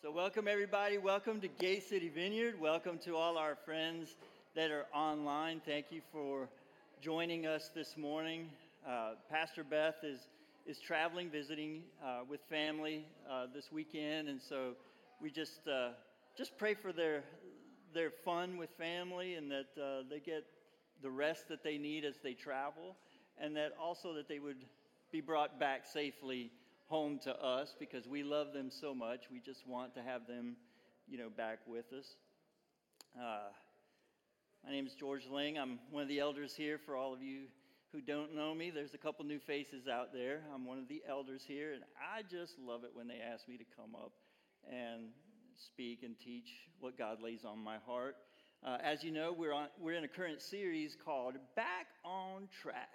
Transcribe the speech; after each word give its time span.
So, 0.00 0.12
welcome 0.12 0.46
everybody. 0.46 0.96
Welcome 0.96 1.40
to 1.40 1.48
Gay 1.48 1.80
City 1.80 2.08
Vineyard. 2.08 2.60
Welcome 2.60 2.98
to 2.98 3.16
all 3.16 3.36
our 3.36 3.56
friends 3.56 4.14
that 4.54 4.70
are 4.70 4.86
online. 4.94 5.60
Thank 5.66 5.86
you 5.90 6.02
for 6.12 6.48
joining 7.00 7.46
us 7.48 7.72
this 7.74 7.96
morning. 7.96 8.48
Uh, 8.88 9.14
Pastor 9.28 9.64
Beth 9.64 9.96
is 10.04 10.28
is 10.68 10.78
traveling, 10.78 11.30
visiting 11.30 11.82
uh, 12.00 12.20
with 12.28 12.38
family 12.48 13.06
uh, 13.28 13.46
this 13.52 13.72
weekend, 13.72 14.28
and 14.28 14.40
so 14.40 14.74
we 15.20 15.32
just 15.32 15.66
uh, 15.66 15.88
just 16.36 16.56
pray 16.56 16.74
for 16.74 16.92
their 16.92 17.24
their 17.92 18.12
fun 18.24 18.56
with 18.56 18.70
family, 18.78 19.34
and 19.34 19.50
that 19.50 19.66
uh, 19.76 20.04
they 20.08 20.20
get 20.20 20.44
the 21.02 21.10
rest 21.10 21.48
that 21.48 21.64
they 21.64 21.76
need 21.76 22.04
as 22.04 22.14
they 22.22 22.34
travel, 22.34 22.94
and 23.36 23.56
that 23.56 23.72
also 23.82 24.14
that 24.14 24.28
they 24.28 24.38
would 24.38 24.62
be 25.10 25.20
brought 25.20 25.58
back 25.58 25.84
safely 25.84 26.52
home 26.88 27.18
to 27.22 27.34
us 27.34 27.74
because 27.78 28.08
we 28.08 28.22
love 28.22 28.52
them 28.52 28.70
so 28.70 28.94
much. 28.94 29.20
We 29.30 29.40
just 29.40 29.66
want 29.66 29.94
to 29.94 30.02
have 30.02 30.26
them, 30.26 30.56
you 31.06 31.18
know, 31.18 31.28
back 31.28 31.58
with 31.66 31.84
us. 31.92 32.06
Uh, 33.14 33.50
my 34.64 34.70
name 34.70 34.86
is 34.86 34.94
George 34.94 35.26
Ling. 35.30 35.58
I'm 35.58 35.78
one 35.90 36.02
of 36.02 36.08
the 36.08 36.18
elders 36.18 36.54
here. 36.56 36.78
For 36.84 36.96
all 36.96 37.12
of 37.12 37.22
you 37.22 37.42
who 37.92 38.00
don't 38.00 38.34
know 38.34 38.54
me, 38.54 38.70
there's 38.70 38.94
a 38.94 38.98
couple 38.98 39.24
new 39.26 39.38
faces 39.38 39.86
out 39.86 40.14
there. 40.14 40.40
I'm 40.54 40.64
one 40.64 40.78
of 40.78 40.88
the 40.88 41.02
elders 41.08 41.42
here, 41.46 41.74
and 41.74 41.82
I 41.96 42.22
just 42.22 42.54
love 42.58 42.84
it 42.84 42.90
when 42.94 43.06
they 43.06 43.18
ask 43.20 43.46
me 43.46 43.58
to 43.58 43.64
come 43.76 43.94
up 43.94 44.12
and 44.70 45.08
speak 45.56 46.02
and 46.02 46.18
teach 46.18 46.48
what 46.80 46.96
God 46.96 47.18
lays 47.22 47.44
on 47.44 47.58
my 47.58 47.76
heart. 47.86 48.16
Uh, 48.66 48.78
as 48.82 49.04
you 49.04 49.12
know, 49.12 49.34
we're, 49.36 49.52
on, 49.52 49.68
we're 49.78 49.94
in 49.94 50.04
a 50.04 50.08
current 50.08 50.40
series 50.40 50.96
called 51.04 51.34
Back 51.54 51.86
on 52.04 52.48
Track. 52.62 52.88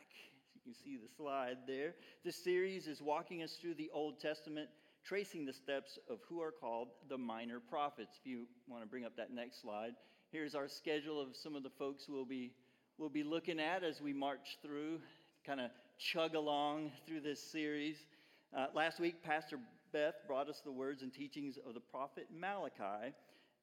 You 0.65 0.71
can 0.71 0.81
see 0.81 0.95
the 0.95 1.09
slide 1.17 1.57
there. 1.67 1.93
This 2.23 2.41
series 2.41 2.87
is 2.87 3.01
walking 3.01 3.43
us 3.43 3.57
through 3.59 3.73
the 3.73 3.89
Old 3.93 4.21
Testament, 4.21 4.69
tracing 5.03 5.45
the 5.45 5.51
steps 5.51 5.99
of 6.09 6.19
who 6.29 6.41
are 6.41 6.53
called 6.53 6.87
the 7.09 7.17
minor 7.17 7.59
prophets. 7.59 8.17
If 8.21 8.25
you 8.25 8.45
want 8.67 8.81
to 8.81 8.87
bring 8.87 9.03
up 9.03 9.17
that 9.17 9.33
next 9.33 9.61
slide, 9.61 9.91
here's 10.31 10.55
our 10.55 10.69
schedule 10.69 11.19
of 11.19 11.35
some 11.35 11.55
of 11.55 11.63
the 11.63 11.69
folks 11.69 12.05
we'll 12.07 12.23
be, 12.23 12.53
we'll 12.97 13.09
be 13.09 13.23
looking 13.23 13.59
at 13.59 13.83
as 13.83 13.99
we 13.99 14.13
march 14.13 14.57
through, 14.61 15.01
kind 15.45 15.59
of 15.59 15.69
chug 15.97 16.33
along 16.33 16.91
through 17.05 17.21
this 17.21 17.43
series. 17.43 17.97
Uh, 18.57 18.67
last 18.73 19.01
week, 19.01 19.21
Pastor 19.21 19.59
Beth 19.91 20.15
brought 20.27 20.47
us 20.47 20.61
the 20.63 20.71
words 20.71 21.01
and 21.01 21.11
teachings 21.11 21.57
of 21.67 21.73
the 21.73 21.81
prophet 21.81 22.27
Malachi, 22.33 23.13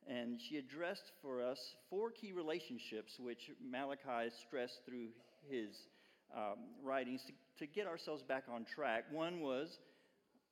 and 0.07 0.39
she 0.39 0.59
addressed 0.59 1.13
for 1.23 1.43
us 1.43 1.77
four 1.89 2.11
key 2.11 2.33
relationships 2.33 3.19
which 3.19 3.51
Malachi 3.67 4.31
stressed 4.47 4.81
through 4.85 5.09
his 5.49 5.87
um, 6.37 6.59
writings 6.83 7.23
to, 7.27 7.33
to 7.59 7.67
get 7.67 7.87
ourselves 7.87 8.23
back 8.23 8.45
on 8.53 8.65
track. 8.65 9.05
One 9.11 9.41
was 9.41 9.79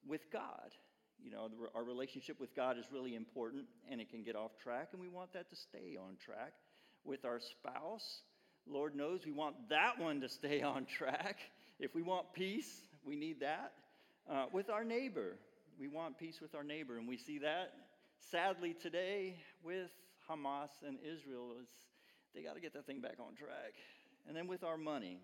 with 0.06 0.30
God. 0.32 0.70
You 1.22 1.30
know, 1.32 1.48
our 1.74 1.82
relationship 1.82 2.40
with 2.40 2.54
God 2.54 2.78
is 2.78 2.84
really 2.92 3.14
important 3.14 3.64
and 3.90 4.00
it 4.00 4.10
can 4.10 4.22
get 4.22 4.36
off 4.36 4.52
track, 4.62 4.90
and 4.92 5.00
we 5.00 5.08
want 5.08 5.32
that 5.32 5.50
to 5.50 5.56
stay 5.56 5.96
on 6.00 6.16
track. 6.24 6.52
With 7.04 7.24
our 7.24 7.40
spouse, 7.40 8.22
Lord 8.66 8.94
knows 8.94 9.24
we 9.24 9.32
want 9.32 9.56
that 9.70 9.98
one 9.98 10.20
to 10.20 10.28
stay 10.28 10.62
on 10.62 10.84
track. 10.86 11.38
If 11.80 11.94
we 11.94 12.02
want 12.02 12.32
peace, 12.32 12.82
we 13.04 13.16
need 13.16 13.40
that. 13.40 13.72
Uh, 14.30 14.46
with 14.52 14.68
our 14.68 14.84
neighbor, 14.84 15.36
we 15.80 15.88
want 15.88 16.18
peace 16.18 16.40
with 16.40 16.54
our 16.54 16.64
neighbor, 16.64 16.98
and 16.98 17.08
we 17.08 17.16
see 17.16 17.38
that 17.38 17.72
sadly 18.30 18.74
today 18.74 19.36
with 19.62 19.90
Hamas 20.28 20.70
and 20.86 20.98
Israel. 21.00 21.52
It's, 21.60 21.70
they 22.34 22.42
got 22.42 22.54
to 22.54 22.60
get 22.60 22.74
that 22.74 22.86
thing 22.86 23.00
back 23.00 23.16
on 23.20 23.34
track. 23.34 23.74
And 24.26 24.36
then 24.36 24.46
with 24.46 24.64
our 24.64 24.76
money, 24.76 25.18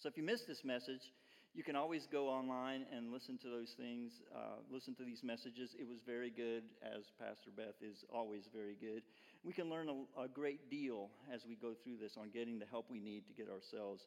so 0.00 0.08
if 0.08 0.16
you 0.16 0.22
missed 0.22 0.46
this 0.46 0.64
message, 0.64 1.12
you 1.54 1.62
can 1.62 1.76
always 1.76 2.08
go 2.10 2.28
online 2.28 2.84
and 2.94 3.12
listen 3.12 3.38
to 3.38 3.48
those 3.48 3.74
things, 3.76 4.12
uh, 4.34 4.58
listen 4.70 4.94
to 4.96 5.04
these 5.04 5.22
messages. 5.22 5.70
It 5.78 5.86
was 5.86 5.98
very 6.04 6.30
good, 6.30 6.64
as 6.82 7.04
Pastor 7.18 7.50
Beth 7.56 7.78
is 7.80 8.04
always 8.12 8.48
very 8.52 8.76
good. 8.80 9.02
We 9.44 9.52
can 9.52 9.70
learn 9.70 9.88
a, 9.88 10.22
a 10.22 10.28
great 10.28 10.68
deal 10.68 11.10
as 11.32 11.42
we 11.48 11.54
go 11.54 11.74
through 11.84 11.98
this 12.00 12.16
on 12.18 12.30
getting 12.30 12.58
the 12.58 12.66
help 12.66 12.86
we 12.90 12.98
need 12.98 13.26
to 13.28 13.32
get 13.32 13.48
ourselves 13.48 14.02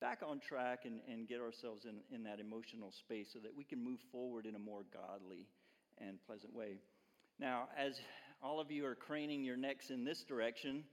back 0.00 0.20
on 0.26 0.40
track 0.40 0.80
and, 0.84 1.00
and 1.08 1.26
get 1.26 1.40
ourselves 1.40 1.84
in, 1.84 2.00
in 2.14 2.22
that 2.24 2.38
emotional 2.38 2.92
space 2.92 3.28
so 3.32 3.38
that 3.38 3.54
we 3.56 3.64
can 3.64 3.82
move 3.82 4.00
forward 4.12 4.44
in 4.44 4.54
a 4.54 4.58
more 4.58 4.82
godly 4.92 5.46
and 5.98 6.18
pleasant 6.26 6.54
way. 6.54 6.76
Now, 7.38 7.68
as 7.78 7.94
all 8.42 8.60
of 8.60 8.70
you 8.70 8.84
are 8.84 8.94
craning 8.94 9.42
your 9.42 9.56
necks 9.56 9.90
in 9.90 10.04
this 10.04 10.22
direction, 10.24 10.84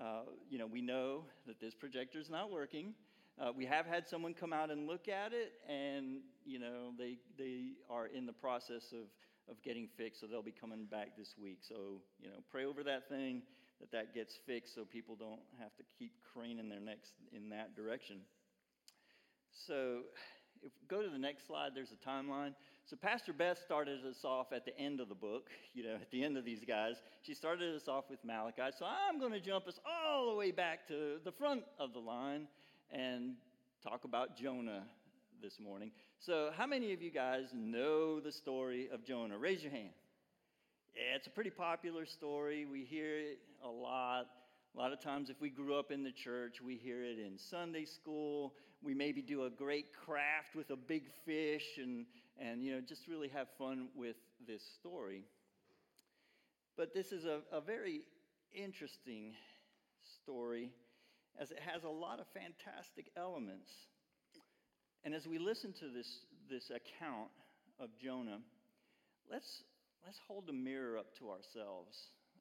uh, 0.00 0.22
you 0.50 0.58
know, 0.58 0.66
we 0.66 0.82
know 0.82 1.24
that 1.46 1.60
this 1.60 1.74
projector 1.74 2.18
is 2.18 2.30
not 2.30 2.50
working. 2.50 2.94
Uh, 3.40 3.50
we 3.56 3.66
have 3.66 3.84
had 3.84 4.06
someone 4.06 4.32
come 4.32 4.52
out 4.52 4.70
and 4.70 4.86
look 4.86 5.08
at 5.08 5.32
it, 5.32 5.52
and 5.68 6.20
you 6.44 6.58
know 6.58 6.92
they 6.96 7.18
they 7.36 7.72
are 7.90 8.06
in 8.06 8.26
the 8.26 8.32
process 8.32 8.92
of 8.92 9.06
of 9.50 9.60
getting 9.62 9.88
fixed, 9.96 10.20
so 10.20 10.26
they'll 10.26 10.42
be 10.42 10.52
coming 10.52 10.86
back 10.86 11.16
this 11.18 11.34
week. 11.40 11.58
So 11.62 12.00
you 12.20 12.28
know, 12.28 12.36
pray 12.50 12.64
over 12.64 12.84
that 12.84 13.08
thing 13.08 13.42
that 13.80 13.90
that 13.90 14.14
gets 14.14 14.38
fixed, 14.46 14.74
so 14.74 14.84
people 14.84 15.16
don't 15.16 15.40
have 15.58 15.74
to 15.76 15.82
keep 15.98 16.12
craning 16.32 16.68
their 16.68 16.80
necks 16.80 17.08
in 17.32 17.48
that 17.50 17.74
direction. 17.74 18.20
So, 19.66 20.00
if 20.62 20.72
go 20.88 21.02
to 21.02 21.08
the 21.08 21.18
next 21.18 21.46
slide, 21.46 21.70
there's 21.74 21.92
a 21.92 22.08
timeline. 22.08 22.54
So, 22.86 22.96
Pastor 22.96 23.32
Beth 23.32 23.58
started 23.64 24.04
us 24.04 24.24
off 24.24 24.52
at 24.52 24.64
the 24.64 24.76
end 24.78 25.00
of 25.00 25.08
the 25.08 25.14
book, 25.14 25.48
you 25.74 25.84
know, 25.84 25.94
at 25.94 26.10
the 26.10 26.24
end 26.24 26.36
of 26.36 26.44
these 26.44 26.64
guys. 26.66 26.96
She 27.22 27.34
started 27.34 27.74
us 27.74 27.88
off 27.88 28.04
with 28.10 28.18
Malachi. 28.24 28.74
So, 28.78 28.84
I'm 28.84 29.20
going 29.20 29.32
to 29.32 29.40
jump 29.40 29.68
us 29.68 29.78
all 29.86 30.30
the 30.30 30.36
way 30.36 30.50
back 30.50 30.88
to 30.88 31.18
the 31.24 31.32
front 31.32 31.62
of 31.78 31.92
the 31.92 32.00
line 32.00 32.48
and 32.90 33.34
talk 33.82 34.04
about 34.04 34.36
Jonah 34.36 34.84
this 35.42 35.58
morning. 35.60 35.90
So, 36.18 36.50
how 36.56 36.66
many 36.66 36.92
of 36.92 37.02
you 37.02 37.10
guys 37.10 37.48
know 37.52 38.20
the 38.20 38.32
story 38.32 38.88
of 38.92 39.04
Jonah? 39.04 39.36
Raise 39.36 39.62
your 39.62 39.72
hand. 39.72 39.90
Yeah, 40.94 41.16
it's 41.16 41.26
a 41.26 41.30
pretty 41.30 41.50
popular 41.50 42.06
story. 42.06 42.66
We 42.66 42.84
hear 42.84 43.18
it 43.18 43.38
a 43.64 43.68
lot. 43.68 44.26
A 44.74 44.78
lot 44.78 44.92
of 44.92 45.00
times, 45.00 45.30
if 45.30 45.40
we 45.40 45.50
grew 45.50 45.78
up 45.78 45.90
in 45.90 46.02
the 46.02 46.12
church, 46.12 46.60
we 46.64 46.76
hear 46.76 47.04
it 47.04 47.18
in 47.18 47.38
Sunday 47.38 47.84
school. 47.84 48.54
We 48.82 48.94
maybe 48.94 49.22
do 49.22 49.44
a 49.44 49.50
great 49.50 49.86
craft 50.04 50.54
with 50.56 50.70
a 50.70 50.76
big 50.76 51.04
fish 51.24 51.78
and, 51.78 52.06
and 52.38 52.62
you 52.62 52.74
know, 52.74 52.80
just 52.80 53.06
really 53.06 53.28
have 53.28 53.48
fun 53.58 53.88
with 53.94 54.16
this 54.46 54.62
story. 54.80 55.24
But 56.76 56.92
this 56.92 57.12
is 57.12 57.24
a, 57.24 57.40
a 57.52 57.60
very 57.60 58.02
interesting 58.52 59.32
story 60.22 60.70
as 61.40 61.50
it 61.50 61.58
has 61.60 61.82
a 61.84 61.88
lot 61.88 62.20
of 62.20 62.26
fantastic 62.32 63.10
elements. 63.16 63.70
And 65.04 65.14
as 65.14 65.26
we 65.26 65.38
listen 65.38 65.72
to 65.80 65.88
this, 65.88 66.08
this 66.48 66.70
account 66.70 67.30
of 67.80 67.90
Jonah, 68.02 68.38
let's, 69.30 69.62
let's 70.04 70.18
hold 70.26 70.48
a 70.48 70.52
mirror 70.52 70.98
up 70.98 71.16
to 71.18 71.30
ourselves 71.30 71.96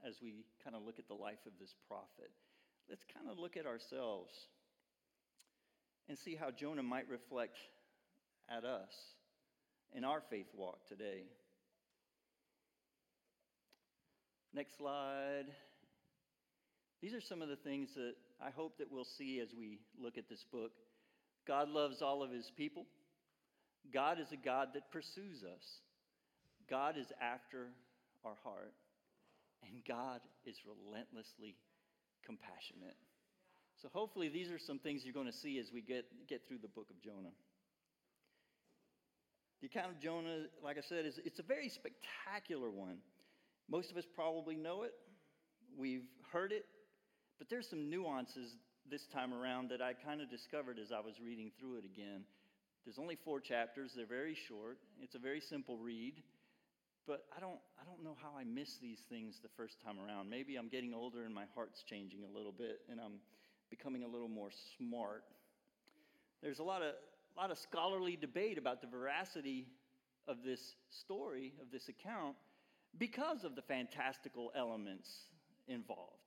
as 0.08 0.16
we 0.22 0.46
kind 0.64 0.76
of 0.76 0.84
look 0.84 1.00
at 1.00 1.08
the 1.08 1.14
life 1.14 1.42
of 1.46 1.54
this 1.60 1.74
prophet. 1.88 2.32
Let's 2.90 3.04
kind 3.14 3.30
of 3.30 3.40
look 3.40 3.58
at 3.58 3.66
ourselves 3.66 4.32
and 6.10 6.18
see 6.18 6.36
how 6.36 6.52
Jonah 6.52 6.84
might 6.84 7.10
reflect 7.10 7.58
at 8.50 8.66
us 8.66 8.92
in 9.96 10.04
our 10.04 10.22
faith 10.30 10.48
walk 10.56 10.88
today. 10.88 11.24
Next 14.54 14.78
slide. 14.78 15.46
These 17.02 17.14
are 17.14 17.22
some 17.22 17.42
of 17.42 17.50
the 17.50 17.56
things 17.56 17.90
that 17.96 18.14
I 18.46 18.52
hope 18.52 18.78
that 18.80 18.92
we'll 18.92 19.06
see 19.06 19.40
as 19.40 19.50
we 19.58 19.80
look 19.98 20.18
at 20.18 20.28
this 20.28 20.44
book. 20.52 20.72
God 21.48 21.70
loves 21.70 22.02
all 22.02 22.22
of 22.22 22.32
his 22.32 22.52
people. 22.58 22.86
God 23.94 24.20
is 24.20 24.32
a 24.32 24.38
God 24.38 24.70
that 24.74 24.92
pursues 24.92 25.44
us. 25.44 25.64
God 26.70 26.98
is 26.98 27.08
after 27.22 27.70
our 28.26 28.36
heart. 28.44 28.74
And 29.64 29.82
God 29.88 30.20
is 30.46 30.58
relentlessly 30.66 31.56
compassionate. 32.26 32.98
So 33.82 33.88
hopefully 33.94 34.28
these 34.28 34.52
are 34.52 34.60
some 34.60 34.80
things 34.80 35.04
you're 35.06 35.14
going 35.14 35.32
to 35.32 35.38
see 35.38 35.58
as 35.58 35.72
we 35.74 35.82
get, 35.82 36.06
get 36.28 36.42
through 36.48 36.60
the 36.62 36.68
book 36.68 36.88
of 36.90 37.02
Jonah. 37.02 37.32
The 39.62 39.68
account 39.68 39.92
of 39.92 40.00
Jonah, 40.02 40.48
like 40.62 40.78
I 40.78 40.82
said, 40.82 41.06
is 41.06 41.20
it's 41.24 41.40
a 41.40 41.44
very 41.44 41.70
spectacular 41.70 42.70
one. 42.70 42.98
Most 43.70 43.92
of 43.92 43.96
us 43.96 44.04
probably 44.14 44.58
know 44.58 44.84
it. 44.84 44.92
We've 45.78 46.04
heard 46.32 46.52
it 46.52 46.66
but 47.44 47.50
there's 47.50 47.70
some 47.70 47.90
nuances 47.90 48.56
this 48.90 49.06
time 49.06 49.34
around 49.34 49.70
that 49.70 49.82
I 49.82 49.92
kind 49.92 50.22
of 50.22 50.30
discovered 50.30 50.80
as 50.80 50.94
I 50.94 51.02
was 51.02 51.20
reading 51.20 51.52
through 51.60 51.76
it 51.76 51.84
again. 51.84 52.24
There's 52.86 52.98
only 52.98 53.18
four 53.18 53.42
chapters, 53.42 53.92
they're 53.94 54.06
very 54.06 54.34
short. 54.34 54.78
It's 55.02 55.16
a 55.16 55.20
very 55.20 55.42
simple 55.42 55.78
read. 55.78 56.24
But 57.06 57.26
I 57.36 57.42
don't, 57.42 57.60
I 57.78 57.84
don't 57.84 58.02
know 58.02 58.16
how 58.24 58.30
I 58.40 58.46
miss 58.46 58.78
these 58.82 59.00
things 59.10 59.42
the 59.44 59.50
first 59.58 59.76
time 59.84 59.98
around. 60.00 60.30
Maybe 60.30 60.56
I'm 60.56 60.70
getting 60.70 60.94
older 60.94 61.26
and 61.26 61.36
my 61.36 61.44
heart's 61.54 61.84
changing 61.84 62.22
a 62.24 62.34
little 62.34 62.54
bit 62.54 62.80
and 62.90 62.98
I'm 62.98 63.20
becoming 63.70 64.06
a 64.06 64.08
little 64.08 64.30
more 64.30 64.52
smart. 64.78 65.26
There's 66.42 66.60
a 66.60 66.64
lot 66.64 66.82
of, 66.82 66.94
a 67.36 67.42
lot 67.42 67.52
of 67.52 67.58
scholarly 67.58 68.16
debate 68.16 68.58
about 68.58 68.80
the 68.80 68.88
veracity 68.88 69.68
of 70.30 70.38
this 70.46 70.76
story, 70.90 71.52
of 71.62 71.72
this 71.74 71.90
account, 71.90 72.38
because 72.98 73.44
of 73.44 73.58
the 73.58 73.64
fantastical 73.64 74.54
elements 74.56 75.10
involved 75.68 76.23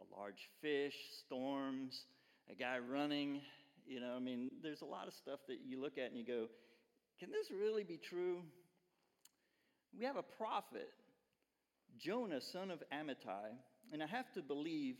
a 0.00 0.18
large 0.18 0.48
fish, 0.60 0.94
storms, 1.24 2.04
a 2.50 2.54
guy 2.54 2.78
running. 2.78 3.40
You 3.86 4.00
know, 4.00 4.14
I 4.16 4.20
mean, 4.20 4.50
there's 4.62 4.82
a 4.82 4.86
lot 4.86 5.06
of 5.06 5.14
stuff 5.14 5.40
that 5.48 5.58
you 5.64 5.80
look 5.80 5.98
at 5.98 6.10
and 6.10 6.18
you 6.18 6.26
go, 6.26 6.46
can 7.18 7.30
this 7.30 7.50
really 7.50 7.84
be 7.84 7.98
true? 7.98 8.42
We 9.96 10.04
have 10.04 10.16
a 10.16 10.22
prophet 10.22 10.90
Jonah, 11.98 12.40
son 12.40 12.70
of 12.70 12.82
Amittai. 12.92 13.56
And 13.92 14.02
I 14.02 14.06
have 14.06 14.32
to 14.32 14.42
believe 14.42 14.96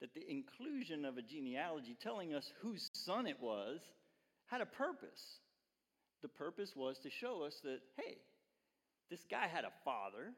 that 0.00 0.14
the 0.14 0.28
inclusion 0.30 1.04
of 1.04 1.16
a 1.16 1.22
genealogy 1.22 1.96
telling 2.00 2.34
us 2.34 2.52
whose 2.60 2.90
son 2.92 3.26
it 3.26 3.38
was 3.40 3.80
had 4.46 4.60
a 4.60 4.66
purpose. 4.66 5.40
The 6.22 6.28
purpose 6.28 6.74
was 6.76 6.98
to 7.00 7.10
show 7.10 7.42
us 7.42 7.60
that, 7.64 7.80
hey, 7.96 8.18
this 9.10 9.24
guy 9.30 9.46
had 9.46 9.64
a 9.64 9.72
father 9.84 10.32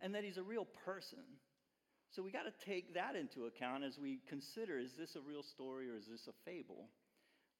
and 0.00 0.14
that 0.14 0.24
he's 0.24 0.38
a 0.38 0.42
real 0.42 0.66
person. 0.84 1.18
So 2.14 2.22
we 2.22 2.30
got 2.30 2.44
to 2.44 2.64
take 2.64 2.94
that 2.94 3.16
into 3.16 3.46
account 3.46 3.82
as 3.82 3.98
we 3.98 4.20
consider 4.28 4.78
is 4.78 4.92
this 4.96 5.16
a 5.16 5.20
real 5.20 5.42
story 5.42 5.90
or 5.90 5.96
is 5.96 6.06
this 6.06 6.28
a 6.28 6.32
fable? 6.48 6.86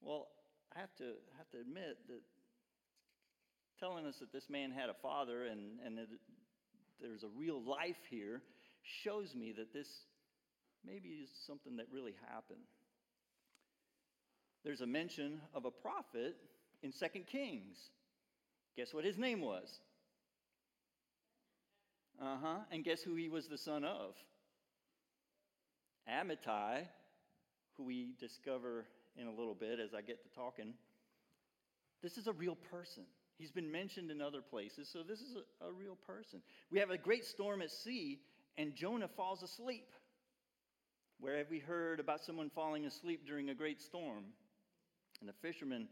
Well, 0.01 0.29
I 0.77 0.79
have 0.79 0.95
to, 0.99 1.15
have 1.39 1.51
to 1.51 1.59
admit 1.61 1.99
that 2.07 2.21
telling 3.81 4.07
us 4.07 4.15
that 4.21 4.33
this 4.33 4.49
man 4.49 4.71
had 4.71 4.91
a 4.91 4.95
father 4.95 5.47
and, 5.47 5.81
and 5.85 5.99
that 5.99 6.07
there's 7.01 7.25
a 7.25 7.29
real 7.37 7.61
life 7.61 7.99
here 8.11 8.43
shows 9.03 9.35
me 9.35 9.53
that 9.57 9.73
this 9.73 9.89
maybe 10.87 11.09
is 11.09 11.31
something 11.49 11.77
that 11.79 11.87
really 11.93 12.15
happened. 12.33 12.63
There's 14.65 14.83
a 14.83 14.87
mention 14.87 15.41
of 15.53 15.65
a 15.65 15.71
prophet 15.73 16.37
in 16.85 16.93
2 16.93 17.21
Kings. 17.27 17.77
Guess 18.77 18.95
what 18.95 19.05
his 19.05 19.19
name 19.19 19.41
was? 19.41 19.81
Uh 22.23 22.37
huh. 22.41 22.59
And 22.71 22.85
guess 22.85 23.03
who 23.03 23.17
he 23.17 23.29
was 23.29 23.49
the 23.49 23.59
son 23.59 23.83
of? 23.85 24.15
Amittai, 26.11 26.87
who 27.77 27.85
we 27.85 28.15
discover 28.19 28.87
in 29.17 29.27
a 29.27 29.31
little 29.31 29.55
bit 29.55 29.79
as 29.81 29.95
I 29.95 30.03
get 30.03 30.23
to 30.23 30.29
talking. 30.35 30.75
This 32.03 32.19
is 32.19 32.27
a 32.27 32.33
real 32.33 32.57
person. 32.71 33.05
He's 33.39 33.51
been 33.51 33.71
mentioned 33.71 34.11
in 34.11 34.21
other 34.21 34.41
places, 34.43 34.89
so 34.93 35.03
this 35.03 35.21
is 35.21 35.37
a, 35.37 35.67
a 35.67 35.73
real 35.73 35.97
person. 36.07 36.41
We 36.71 36.79
have 36.79 36.91
a 36.91 36.99
great 36.99 37.25
storm 37.25 37.63
at 37.63 37.71
sea, 37.71 38.21
and 38.57 38.75
Jonah 38.75 39.09
falls 39.09 39.43
asleep. 39.43 39.89
Where 41.19 41.39
have 41.39 41.51
we 41.51 41.59
heard 41.59 42.01
about 42.01 42.23
someone 42.25 42.51
falling 42.51 42.85
asleep 42.85 43.27
during 43.27 43.51
a 43.51 43.55
great 43.55 43.81
storm? 43.81 44.25
And 45.21 45.29
the 45.29 45.35
fishermen 45.41 45.89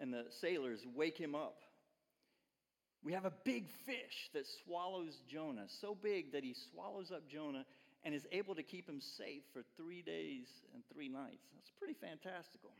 and 0.00 0.12
the 0.12 0.26
sailors 0.40 0.84
wake 0.94 1.18
him 1.18 1.34
up. 1.34 1.62
We 3.02 3.12
have 3.12 3.24
a 3.24 3.32
big 3.44 3.68
fish 3.84 4.30
that 4.34 4.46
swallows 4.64 5.20
Jonah, 5.28 5.66
so 5.80 5.94
big 5.94 6.32
that 6.32 6.42
he 6.42 6.54
swallows 6.72 7.12
up 7.12 7.28
Jonah 7.28 7.64
and 8.06 8.14
is 8.14 8.26
able 8.30 8.54
to 8.54 8.62
keep 8.62 8.88
him 8.88 9.00
safe 9.18 9.42
for 9.52 9.62
three 9.76 10.00
days 10.00 10.46
and 10.72 10.84
three 10.94 11.08
nights. 11.08 11.42
That's 11.52 11.72
pretty 11.76 11.96
fantastical. 12.00 12.70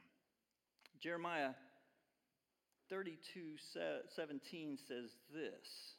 Jeremiah 1.03 1.51
32 2.89 3.57
17 4.15 4.79
says 4.87 5.11
this 5.35 5.97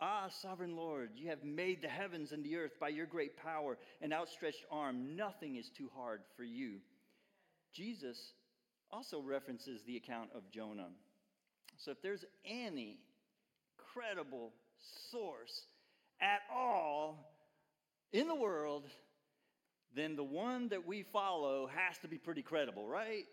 Ah, 0.00 0.28
sovereign 0.42 0.74
Lord, 0.74 1.10
you 1.14 1.28
have 1.28 1.44
made 1.44 1.80
the 1.80 1.88
heavens 1.88 2.32
and 2.32 2.44
the 2.44 2.56
earth 2.56 2.72
by 2.80 2.88
your 2.88 3.06
great 3.06 3.36
power 3.36 3.78
and 4.00 4.12
outstretched 4.12 4.64
arm. 4.68 5.14
Nothing 5.14 5.54
is 5.54 5.70
too 5.78 5.88
hard 5.94 6.22
for 6.36 6.42
you. 6.42 6.78
Jesus 7.72 8.18
also 8.90 9.22
references 9.22 9.80
the 9.86 9.96
account 9.96 10.30
of 10.34 10.42
Jonah. 10.50 10.88
So 11.78 11.92
if 11.92 12.02
there's 12.02 12.24
any 12.44 12.98
credible 13.94 14.50
source 15.12 15.66
at 16.20 16.40
all 16.52 17.31
in 18.12 18.28
the 18.28 18.34
world, 18.34 18.84
then 19.94 20.16
the 20.16 20.24
one 20.24 20.68
that 20.68 20.86
we 20.86 21.02
follow 21.12 21.66
has 21.66 21.98
to 21.98 22.08
be 22.08 22.18
pretty 22.18 22.42
credible, 22.42 22.86
right? 22.86 23.24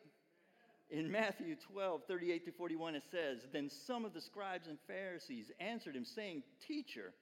In 0.90 1.12
Matthew 1.12 1.56
12, 1.72 2.02
38 2.08 2.46
to 2.46 2.52
41, 2.52 2.96
it 2.96 3.04
says, 3.12 3.40
Then 3.54 3.70
some 3.86 4.06
of 4.06 4.14
the 4.14 4.22
scribes 4.22 4.68
and 4.68 4.78
Pharisees 4.88 5.52
answered 5.60 5.96
him, 5.96 6.06
saying, 6.06 6.44
Teacher, 6.68 7.14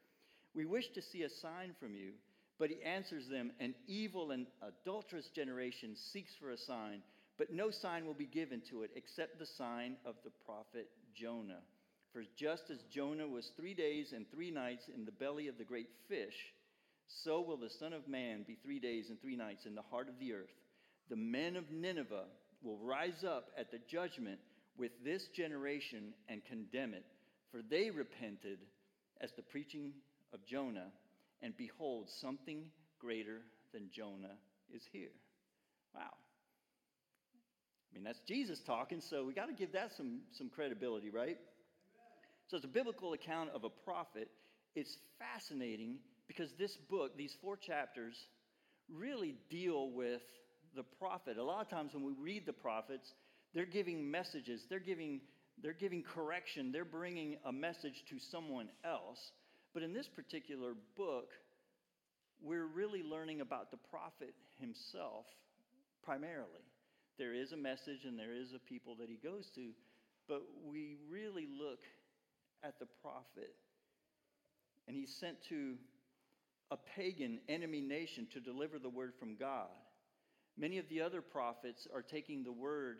we 0.54 0.66
wish 0.66 0.88
to 0.90 1.02
see 1.02 1.24
a 1.24 1.30
sign 1.30 1.76
from 1.80 1.94
you. 1.94 2.14
But 2.60 2.70
he 2.70 2.82
answers 2.82 3.28
them, 3.28 3.52
An 3.60 3.76
evil 3.88 4.32
and 4.32 4.48
adulterous 4.62 5.30
generation 5.30 5.96
seeks 5.96 6.32
for 6.40 6.52
a 6.52 6.58
sign, 6.58 7.02
but 7.38 7.52
no 7.52 7.70
sign 7.70 8.06
will 8.06 8.16
be 8.16 8.26
given 8.26 8.62
to 8.70 8.84
it 8.84 8.92
except 8.96 9.38
the 9.38 9.46
sign 9.46 9.98
of 10.06 10.16
the 10.24 10.32
prophet 10.46 10.90
Jonah. 11.14 11.62
For 12.14 12.24
just 12.36 12.72
as 12.72 12.80
Jonah 12.92 13.28
was 13.28 13.52
three 13.56 13.74
days 13.74 14.14
and 14.14 14.26
three 14.32 14.50
nights 14.50 14.86
in 14.96 15.06
the 15.06 15.12
belly 15.12 15.48
of 15.48 15.58
the 15.58 15.64
great 15.64 15.90
fish, 16.08 16.54
so 17.24 17.42
will 17.42 17.58
the 17.58 17.70
Son 17.80 17.94
of 17.94 18.08
Man 18.08 18.44
be 18.46 18.58
three 18.64 18.80
days 18.80 19.10
and 19.10 19.20
three 19.22 19.36
nights 19.36 19.66
in 19.66 19.76
the 19.76 19.82
heart 19.82 20.10
of 20.10 20.20
the 20.20 20.34
earth. 20.34 20.54
The 21.10 21.16
men 21.16 21.56
of 21.56 21.72
Nineveh 21.72 22.26
will 22.64 22.78
rise 22.80 23.24
up 23.26 23.50
at 23.58 23.72
the 23.72 23.80
judgment 23.90 24.40
with 24.78 24.92
this 25.04 25.28
generation 25.36 26.14
and 26.28 26.46
condemn 26.46 26.94
it, 26.94 27.06
for 27.52 27.62
they 27.62 27.90
repented 27.90 28.60
as 29.22 29.32
the 29.36 29.42
preaching 29.42 29.94
of 30.34 30.46
Jonah, 30.46 30.92
and 31.42 31.56
behold, 31.58 32.10
something 32.22 32.64
greater 33.00 33.42
than 33.74 33.90
Jonah 33.96 34.36
is 34.74 34.82
here. 34.92 35.12
Wow. 35.96 36.14
I 37.92 37.96
mean, 37.96 38.04
that's 38.04 38.20
Jesus 38.28 38.60
talking, 38.68 39.02
so 39.10 39.26
we 39.26 39.34
got 39.34 39.48
to 39.48 39.54
give 39.54 39.74
that 39.74 39.92
some, 39.96 40.20
some 40.38 40.50
credibility, 40.50 41.10
right? 41.10 41.38
So 42.50 42.58
it's 42.58 42.66
a 42.66 42.70
biblical 42.70 43.14
account 43.14 43.50
of 43.56 43.64
a 43.64 43.70
prophet. 43.70 44.30
It's 44.76 44.96
fascinating 45.20 45.98
because 46.28 46.52
this 46.58 46.78
book, 46.90 47.18
these 47.18 47.36
four 47.42 47.58
chapters, 47.58 48.16
really 48.94 49.36
deal 49.50 49.92
with 49.92 50.22
the 50.76 50.84
prophet. 50.84 51.38
A 51.38 51.44
lot 51.44 51.62
of 51.62 51.70
times 51.70 51.94
when 51.94 52.04
we 52.04 52.14
read 52.20 52.46
the 52.46 52.54
prophets, 52.54 53.14
they're 53.54 53.66
giving 53.66 54.10
messages, 54.10 54.66
they're 54.70 54.80
giving, 54.80 55.22
they're 55.62 55.74
giving 55.74 56.04
correction, 56.04 56.72
they're 56.72 56.86
bringing 56.86 57.38
a 57.46 57.52
message 57.52 58.04
to 58.10 58.20
someone 58.20 58.70
else. 58.84 59.32
But 59.74 59.84
in 59.84 59.94
this 59.94 60.08
particular 60.08 60.74
book, 60.96 61.30
we're 62.42 62.68
really 62.68 63.04
learning 63.04 63.42
about 63.42 63.72
the 63.72 63.78
prophet 63.90 64.34
himself 64.60 65.26
primarily. 66.04 66.66
There 67.18 67.34
is 67.34 67.52
a 67.52 67.58
message 67.58 68.06
and 68.06 68.18
there 68.18 68.34
is 68.34 68.54
a 68.54 68.60
people 68.60 68.96
that 69.00 69.10
he 69.10 69.18
goes 69.18 69.50
to, 69.56 69.72
but 70.28 70.44
we 70.66 70.98
really 71.10 71.48
look 71.48 71.80
at 72.64 72.80
the 72.80 72.86
prophet. 73.02 73.56
And 74.88 74.96
he's 74.96 75.14
sent 75.20 75.38
to 75.50 75.76
a 76.72 76.78
pagan 76.96 77.40
enemy 77.48 77.82
nation 77.82 78.28
to 78.34 78.40
deliver 78.40 78.80
the 78.80 78.90
word 78.90 79.14
from 79.20 79.36
God. 79.36 79.68
Many 80.58 80.80
of 80.80 80.90
the 80.90 81.02
other 81.02 81.22
prophets 81.22 81.88
are 81.94 82.02
taking 82.02 82.44
the 82.44 82.52
word 82.52 82.98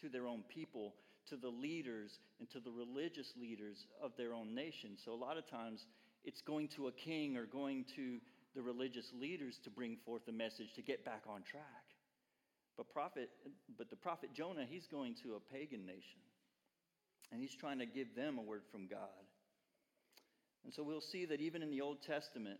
to 0.00 0.08
their 0.08 0.26
own 0.26 0.42
people, 0.48 0.94
to 1.28 1.36
the 1.36 1.48
leaders, 1.48 2.18
and 2.40 2.50
to 2.50 2.60
the 2.60 2.70
religious 2.70 3.32
leaders 3.40 3.86
of 4.02 4.12
their 4.16 4.32
own 4.32 4.54
nation. 4.54 4.96
So 5.04 5.12
a 5.12 5.14
lot 5.14 5.36
of 5.36 5.46
times 5.48 5.86
it's 6.24 6.40
going 6.40 6.68
to 6.76 6.88
a 6.88 6.92
king 6.92 7.36
or 7.36 7.46
going 7.46 7.84
to 7.96 8.18
the 8.54 8.62
religious 8.62 9.12
leaders 9.20 9.58
to 9.64 9.70
bring 9.70 9.98
forth 10.04 10.22
a 10.28 10.32
message 10.32 10.72
to 10.76 10.82
get 10.82 11.04
back 11.04 11.22
on 11.28 11.42
track. 11.42 11.84
But 12.76 12.88
prophet 12.92 13.30
but 13.78 13.90
the 13.90 13.96
prophet 13.96 14.30
Jonah, 14.34 14.64
he's 14.68 14.86
going 14.86 15.14
to 15.22 15.34
a 15.34 15.40
pagan 15.40 15.86
nation. 15.86 16.20
And 17.32 17.40
he's 17.40 17.54
trying 17.54 17.78
to 17.78 17.86
give 17.86 18.14
them 18.14 18.38
a 18.38 18.42
word 18.42 18.62
from 18.70 18.86
God. 18.86 19.24
And 20.64 20.72
so 20.72 20.82
we'll 20.82 21.00
see 21.00 21.24
that 21.26 21.40
even 21.40 21.62
in 21.62 21.70
the 21.70 21.80
Old 21.80 22.02
Testament, 22.02 22.58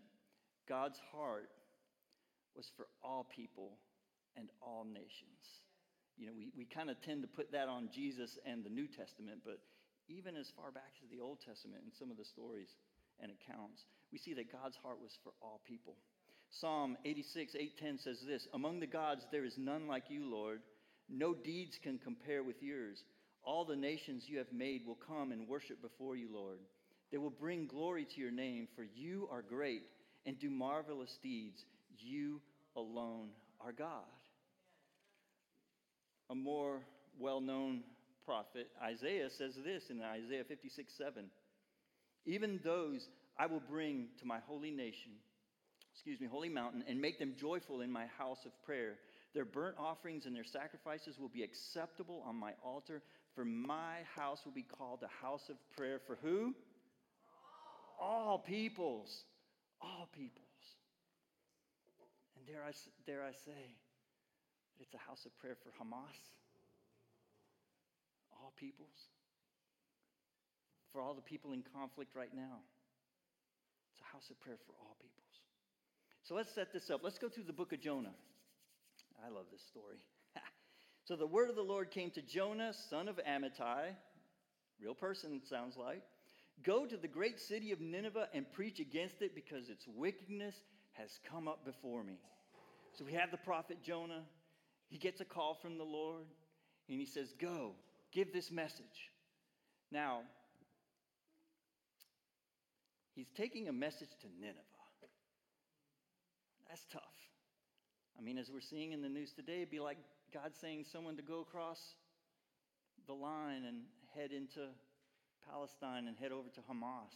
God's 0.67 0.99
heart 1.11 1.49
was 2.55 2.71
for 2.77 2.87
all 3.03 3.27
people 3.35 3.77
and 4.37 4.49
all 4.61 4.85
nations. 4.85 5.61
You 6.17 6.27
know, 6.27 6.33
we, 6.35 6.51
we 6.55 6.65
kind 6.65 6.89
of 6.89 7.01
tend 7.01 7.21
to 7.23 7.27
put 7.27 7.51
that 7.51 7.67
on 7.67 7.89
Jesus 7.93 8.37
and 8.45 8.63
the 8.63 8.69
New 8.69 8.87
Testament, 8.87 9.41
but 9.43 9.59
even 10.07 10.35
as 10.35 10.51
far 10.55 10.71
back 10.71 10.95
as 11.03 11.09
the 11.09 11.21
Old 11.21 11.39
Testament 11.45 11.81
and 11.83 11.93
some 11.93 12.11
of 12.11 12.17
the 12.17 12.25
stories 12.25 12.69
and 13.19 13.31
accounts, 13.31 13.83
we 14.11 14.17
see 14.17 14.33
that 14.33 14.51
God's 14.51 14.77
heart 14.81 15.01
was 15.01 15.17
for 15.23 15.33
all 15.41 15.61
people. 15.67 15.95
Psalm 16.49 16.95
86, 17.03 17.55
810 17.55 17.99
says 17.99 18.23
this 18.25 18.47
Among 18.53 18.79
the 18.79 18.87
gods 18.87 19.25
there 19.31 19.45
is 19.45 19.57
none 19.57 19.87
like 19.87 20.09
you, 20.09 20.29
Lord. 20.29 20.61
No 21.09 21.33
deeds 21.33 21.77
can 21.81 21.99
compare 21.99 22.43
with 22.43 22.61
yours. 22.61 23.03
All 23.43 23.65
the 23.65 23.75
nations 23.75 24.25
you 24.27 24.37
have 24.37 24.51
made 24.53 24.85
will 24.85 24.97
come 25.07 25.31
and 25.31 25.47
worship 25.47 25.81
before 25.81 26.15
you, 26.15 26.29
Lord. 26.33 26.59
They 27.11 27.17
will 27.17 27.29
bring 27.29 27.67
glory 27.67 28.05
to 28.05 28.21
your 28.21 28.31
name, 28.31 28.67
for 28.75 28.83
you 28.83 29.27
are 29.31 29.41
great 29.41 29.83
and 30.25 30.39
do 30.39 30.49
marvelous 30.49 31.17
deeds. 31.21 31.63
You 31.97 32.41
alone 32.75 33.29
are 33.61 33.71
God 33.71 34.03
a 36.29 36.35
more 36.35 36.81
well 37.19 37.41
known 37.41 37.81
prophet, 38.25 38.67
Isaiah, 38.83 39.29
says 39.37 39.53
this 39.63 39.83
in 39.89 40.01
Isaiah 40.01 40.43
56 40.47 40.91
7. 40.97 41.25
Even 42.25 42.59
those 42.63 43.05
I 43.37 43.45
will 43.45 43.61
bring 43.69 44.07
to 44.19 44.25
my 44.25 44.39
holy 44.47 44.71
nation, 44.71 45.11
excuse 45.93 46.19
me, 46.19 46.27
holy 46.27 46.49
mountain, 46.49 46.83
and 46.87 46.99
make 46.99 47.19
them 47.19 47.35
joyful 47.39 47.81
in 47.81 47.91
my 47.91 48.07
house 48.17 48.39
of 48.45 48.51
prayer. 48.65 48.95
Their 49.33 49.45
burnt 49.45 49.75
offerings 49.77 50.25
and 50.25 50.35
their 50.35 50.45
sacrifices 50.45 51.17
will 51.19 51.29
be 51.29 51.43
acceptable 51.43 52.23
on 52.25 52.35
my 52.35 52.53
altar, 52.63 53.01
for 53.35 53.45
my 53.45 53.97
house 54.15 54.39
will 54.45 54.53
be 54.53 54.65
called 54.77 55.03
a 55.03 55.25
house 55.25 55.43
of 55.49 55.57
prayer 55.77 55.99
for 56.07 56.17
who? 56.21 56.53
All 57.99 58.39
peoples. 58.39 59.09
All 59.85 60.09
peoples. 60.11 60.65
And 62.35 62.45
dare 62.49 62.65
I, 62.65 62.73
dare 63.05 63.21
I 63.21 63.31
say, 63.45 63.77
it's 64.79 64.93
a 64.93 64.97
house 64.97 65.25
of 65.25 65.37
prayer 65.37 65.55
for 65.61 65.69
Hamas, 65.77 66.17
all 68.33 68.51
peoples, 68.57 69.13
for 70.91 71.01
all 71.01 71.13
the 71.13 71.21
people 71.21 71.53
in 71.53 71.63
conflict 71.73 72.15
right 72.15 72.33
now. 72.33 72.65
It's 73.93 74.01
a 74.01 74.13
house 74.13 74.29
of 74.29 74.39
prayer 74.41 74.57
for 74.65 74.73
all 74.81 74.97
peoples. 74.99 75.15
So 76.23 76.35
let's 76.35 76.53
set 76.53 76.73
this 76.73 76.89
up. 76.89 77.01
Let's 77.03 77.19
go 77.19 77.29
through 77.29 77.43
the 77.45 77.53
book 77.53 77.71
of 77.71 77.79
Jonah. 77.79 78.15
I 79.23 79.29
love 79.29 79.45
this 79.51 79.61
story. 79.69 79.97
so 81.05 81.15
the 81.15 81.27
word 81.27 81.49
of 81.49 81.55
the 81.55 81.61
Lord 81.61 81.91
came 81.91 82.11
to 82.11 82.21
Jonah, 82.21 82.73
son 82.89 83.07
of 83.07 83.19
Amittai, 83.27 83.95
real 84.81 84.95
person 84.95 85.41
sounds 85.49 85.77
like. 85.77 86.01
Go 86.65 86.85
to 86.85 86.97
the 86.97 87.07
great 87.07 87.39
city 87.39 87.71
of 87.71 87.79
Nineveh 87.79 88.27
and 88.33 88.51
preach 88.51 88.79
against 88.79 89.21
it 89.21 89.35
because 89.35 89.69
its 89.69 89.85
wickedness 89.87 90.55
has 90.93 91.19
come 91.29 91.47
up 91.47 91.63
before 91.63 92.03
me. 92.03 92.17
So 92.97 93.05
we 93.05 93.13
have 93.13 93.29
the 93.29 93.37
prophet 93.37 93.83
Jonah. 93.83 94.23
He 94.89 94.97
gets 94.97 95.21
a 95.21 95.25
call 95.25 95.53
from 95.53 95.77
the 95.77 95.83
Lord 95.83 96.25
and 96.89 96.99
he 96.99 97.05
says, 97.05 97.33
Go, 97.39 97.73
give 98.11 98.33
this 98.33 98.51
message. 98.51 99.11
Now, 99.91 100.21
he's 103.13 103.29
taking 103.35 103.67
a 103.69 103.73
message 103.73 104.09
to 104.21 104.27
Nineveh. 104.39 104.59
That's 106.67 106.85
tough. 106.91 107.03
I 108.17 108.21
mean, 108.21 108.37
as 108.39 108.49
we're 108.51 108.61
seeing 108.61 108.91
in 108.91 109.01
the 109.01 109.09
news 109.09 109.33
today, 109.33 109.57
it'd 109.57 109.69
be 109.69 109.79
like 109.79 109.97
God 110.33 110.51
saying 110.59 110.85
someone 110.91 111.15
to 111.17 111.21
go 111.21 111.41
across 111.41 111.79
the 113.05 113.13
line 113.13 113.65
and 113.67 113.83
head 114.15 114.31
into 114.31 114.67
Palestine 115.49 116.07
and 116.07 116.17
head 116.17 116.31
over 116.31 116.49
to 116.49 116.61
Hamas 116.61 117.13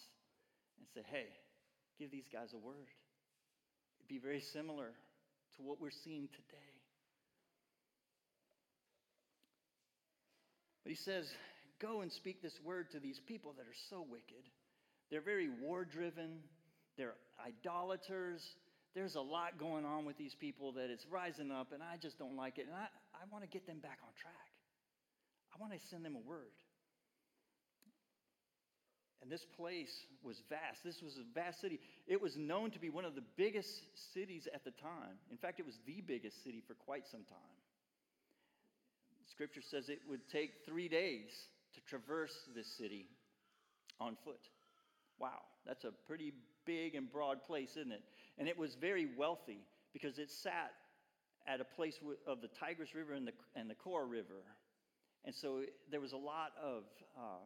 and 0.78 0.88
say, 0.94 1.02
hey, 1.12 1.28
give 1.98 2.12
these 2.12 2.28
guys 2.32 2.54
a 2.54 2.58
word. 2.58 2.90
It'd 4.00 4.08
be 4.08 4.20
very 4.20 4.42
similar 4.42 4.92
to 5.58 5.62
what 5.62 5.82
we're 5.82 5.92
seeing 6.04 6.28
today. 6.32 6.72
But 10.84 10.92
he 10.92 10.96
says, 10.96 11.30
go 11.82 12.02
and 12.02 12.12
speak 12.12 12.42
this 12.42 12.60
word 12.64 12.92
to 12.92 13.00
these 13.00 13.20
people 13.20 13.54
that 13.58 13.64
are 13.64 13.80
so 13.90 14.06
wicked. 14.10 14.44
They're 15.12 15.22
very 15.22 15.50
war 15.62 15.86
driven, 15.86 16.40
they're 16.98 17.16
idolaters. 17.46 18.42
There's 18.96 19.16
a 19.16 19.22
lot 19.22 19.60
going 19.60 19.86
on 19.86 20.06
with 20.06 20.18
these 20.18 20.34
people 20.34 20.74
that 20.74 20.90
it's 20.90 21.06
rising 21.06 21.52
up, 21.52 21.72
and 21.74 21.84
I 21.84 21.98
just 22.02 22.18
don't 22.18 22.36
like 22.36 22.58
it. 22.58 22.66
And 22.66 22.74
I, 22.74 22.90
I 23.14 23.24
want 23.32 23.44
to 23.44 23.50
get 23.50 23.68
them 23.68 23.78
back 23.78 24.00
on 24.02 24.10
track. 24.20 24.50
I 25.54 25.62
want 25.62 25.74
to 25.74 25.80
send 25.90 26.04
them 26.04 26.16
a 26.16 26.28
word. 26.28 26.58
And 29.22 29.30
this 29.30 29.46
place 29.46 30.06
was 30.24 30.42
vast. 30.50 30.84
This 30.84 31.02
was 31.02 31.18
a 31.18 31.34
vast 31.34 31.60
city. 31.60 31.80
It 32.08 32.22
was 32.22 32.38
known 32.38 32.72
to 32.72 32.80
be 32.80 32.90
one 32.90 33.06
of 33.06 33.16
the 33.16 33.24
biggest 33.36 33.82
cities 34.14 34.48
at 34.54 34.64
the 34.64 34.72
time. 34.72 35.20
In 35.30 35.38
fact, 35.38 35.60
it 35.60 35.66
was 35.66 35.80
the 35.86 36.02
biggest 36.02 36.44
city 36.44 36.64
for 36.66 36.74
quite 36.74 37.06
some 37.08 37.24
time. 37.24 37.58
Scripture 39.30 39.62
says 39.62 39.90
it 39.90 40.00
would 40.10 40.28
take 40.30 40.66
three 40.66 40.88
days 40.88 41.30
to 41.74 41.82
traverse 41.82 42.48
this 42.56 42.68
city 42.68 43.06
on 44.00 44.16
foot. 44.24 44.50
Wow, 45.20 45.42
that's 45.66 45.84
a 45.84 45.92
pretty 46.08 46.34
big 46.66 46.96
and 46.96 47.12
broad 47.12 47.44
place, 47.44 47.72
isn't 47.72 47.92
it? 47.92 48.04
And 48.38 48.48
it 48.48 48.58
was 48.58 48.76
very 48.76 49.08
wealthy 49.18 49.60
because 49.94 50.18
it 50.18 50.32
sat 50.32 50.72
at 51.48 51.62
a 51.62 51.64
place 51.64 52.00
of 52.28 52.42
the 52.42 52.48
Tigris 52.48 52.94
River 52.96 53.14
and 53.14 53.28
the, 53.28 53.34
and 53.56 53.70
the 53.70 53.76
Kor 53.76 54.06
River. 54.06 54.44
And 55.26 55.36
so 55.36 55.62
there 55.92 56.00
was 56.00 56.14
a 56.14 56.18
lot 56.18 56.52
of 56.62 56.84
uh, 57.18 57.44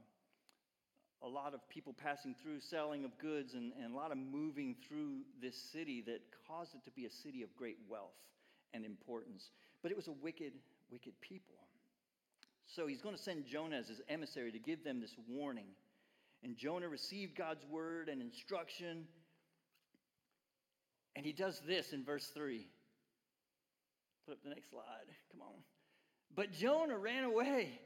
a 1.24 1.28
lot 1.28 1.54
of 1.54 1.68
people 1.70 1.94
passing 1.94 2.36
through, 2.42 2.60
selling 2.60 3.06
of 3.06 3.18
goods, 3.18 3.54
and, 3.54 3.72
and 3.82 3.94
a 3.94 3.96
lot 3.96 4.12
of 4.12 4.18
moving 4.18 4.76
through 4.88 5.20
this 5.42 5.56
city 5.72 6.04
that 6.06 6.22
caused 6.48 6.76
it 6.76 6.84
to 6.86 6.92
be 6.92 7.06
a 7.06 7.10
city 7.10 7.44
of 7.44 7.56
great 7.56 7.78
wealth 7.90 8.12
and 8.74 8.86
importance. 8.86 9.50
But 9.82 9.92
it 9.92 9.98
was 9.98 10.08
a 10.08 10.12
wicked, 10.12 10.54
wicked 10.92 11.14
people. 11.22 11.56
So 12.66 12.88
he's 12.88 13.02
going 13.02 13.16
to 13.16 13.22
send 13.22 13.46
Jonah 13.46 13.78
as 13.78 13.88
his 13.88 14.02
emissary 14.10 14.52
to 14.52 14.60
give 14.60 14.84
them 14.84 15.00
this 15.00 15.16
warning. 15.30 15.68
And 16.44 16.58
Jonah 16.58 16.90
received 16.90 17.36
God's 17.36 17.64
word 17.70 18.10
and 18.10 18.22
instruction. 18.22 19.06
And 21.16 21.26
he 21.26 21.32
does 21.32 21.62
this 21.66 21.94
in 21.94 22.04
verse 22.04 22.30
3. 22.34 22.68
Put 24.26 24.34
up 24.34 24.44
the 24.44 24.50
next 24.50 24.70
slide. 24.72 25.08
Come 25.32 25.42
on. 25.42 25.62
But 26.36 26.52
Jonah 26.52 26.98
ran 26.98 27.24
away. 27.24 27.80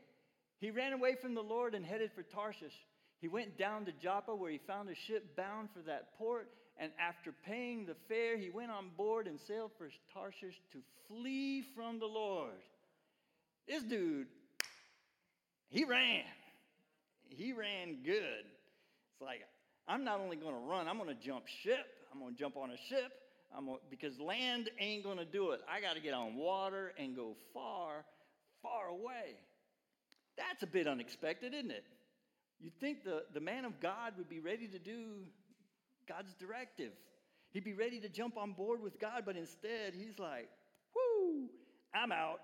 He 0.59 0.71
ran 0.71 0.93
away 0.93 1.15
from 1.21 1.35
the 1.35 1.41
Lord 1.41 1.75
and 1.75 1.85
headed 1.85 2.11
for 2.13 2.23
Tarshish. 2.23 2.73
He 3.19 3.27
went 3.27 3.57
down 3.57 3.85
to 3.85 3.91
Joppa 3.91 4.35
where 4.35 4.51
he 4.51 4.59
found 4.67 4.89
a 4.89 4.95
ship 4.95 5.35
bound 5.35 5.69
for 5.73 5.81
that 5.83 6.17
port. 6.17 6.49
And 6.79 6.91
after 6.99 7.33
paying 7.45 7.85
the 7.87 7.95
fare, 8.07 8.37
he 8.37 8.51
went 8.51 8.69
on 8.69 8.89
board 8.95 9.25
and 9.25 9.39
sailed 9.47 9.71
for 9.77 9.89
Tarshish 10.13 10.61
to 10.73 10.79
flee 11.07 11.65
from 11.75 11.99
the 11.99 12.05
Lord. 12.05 12.51
This 13.67 13.81
dude, 13.83 14.27
he 15.69 15.83
ran. 15.83 16.23
He 17.29 17.53
ran 17.53 17.97
good. 18.05 18.45
It's 19.13 19.21
like, 19.21 19.41
I'm 19.87 20.03
not 20.03 20.19
only 20.19 20.35
going 20.35 20.53
to 20.53 20.61
run, 20.61 20.87
I'm 20.87 20.97
going 20.97 21.09
to 21.09 21.25
jump 21.25 21.45
ship. 21.63 21.85
I'm 22.13 22.19
going 22.19 22.33
to 22.33 22.39
jump 22.39 22.55
on 22.57 22.69
a 22.69 22.77
ship. 22.89 23.11
I'm 23.55 23.65
gonna, 23.65 23.77
because 23.89 24.19
land 24.19 24.69
ain't 24.79 25.03
going 25.03 25.17
to 25.17 25.25
do 25.25 25.51
it. 25.51 25.61
I 25.71 25.81
got 25.81 25.95
to 25.95 26.01
get 26.01 26.13
on 26.13 26.35
water 26.35 26.93
and 26.99 27.15
go 27.15 27.35
far, 27.53 28.05
far 28.61 28.87
away. 28.89 29.35
That's 30.37 30.61
a 30.61 30.67
bit 30.67 30.87
unexpected, 30.87 31.53
isn't 31.53 31.71
it? 31.71 31.83
You'd 32.59 32.79
think 32.79 33.03
the, 33.03 33.23
the 33.33 33.39
man 33.39 33.65
of 33.65 33.79
God 33.79 34.13
would 34.17 34.29
be 34.29 34.39
ready 34.39 34.67
to 34.67 34.79
do 34.79 35.25
God's 36.07 36.33
directive. 36.33 36.91
He'd 37.51 37.63
be 37.63 37.73
ready 37.73 37.99
to 37.99 38.09
jump 38.09 38.37
on 38.37 38.53
board 38.53 38.81
with 38.81 38.99
God, 38.99 39.23
but 39.25 39.35
instead 39.37 39.93
he's 39.93 40.19
like, 40.19 40.49
whoo, 40.95 41.49
I'm 41.93 42.11
out. 42.11 42.39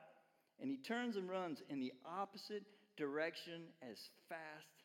And 0.62 0.70
he 0.70 0.78
turns 0.78 1.18
and 1.18 1.30
runs 1.30 1.62
in 1.70 1.80
the 1.80 1.92
opposite 2.06 2.64
direction 2.96 3.64
as 3.82 3.98
fast 4.30 4.84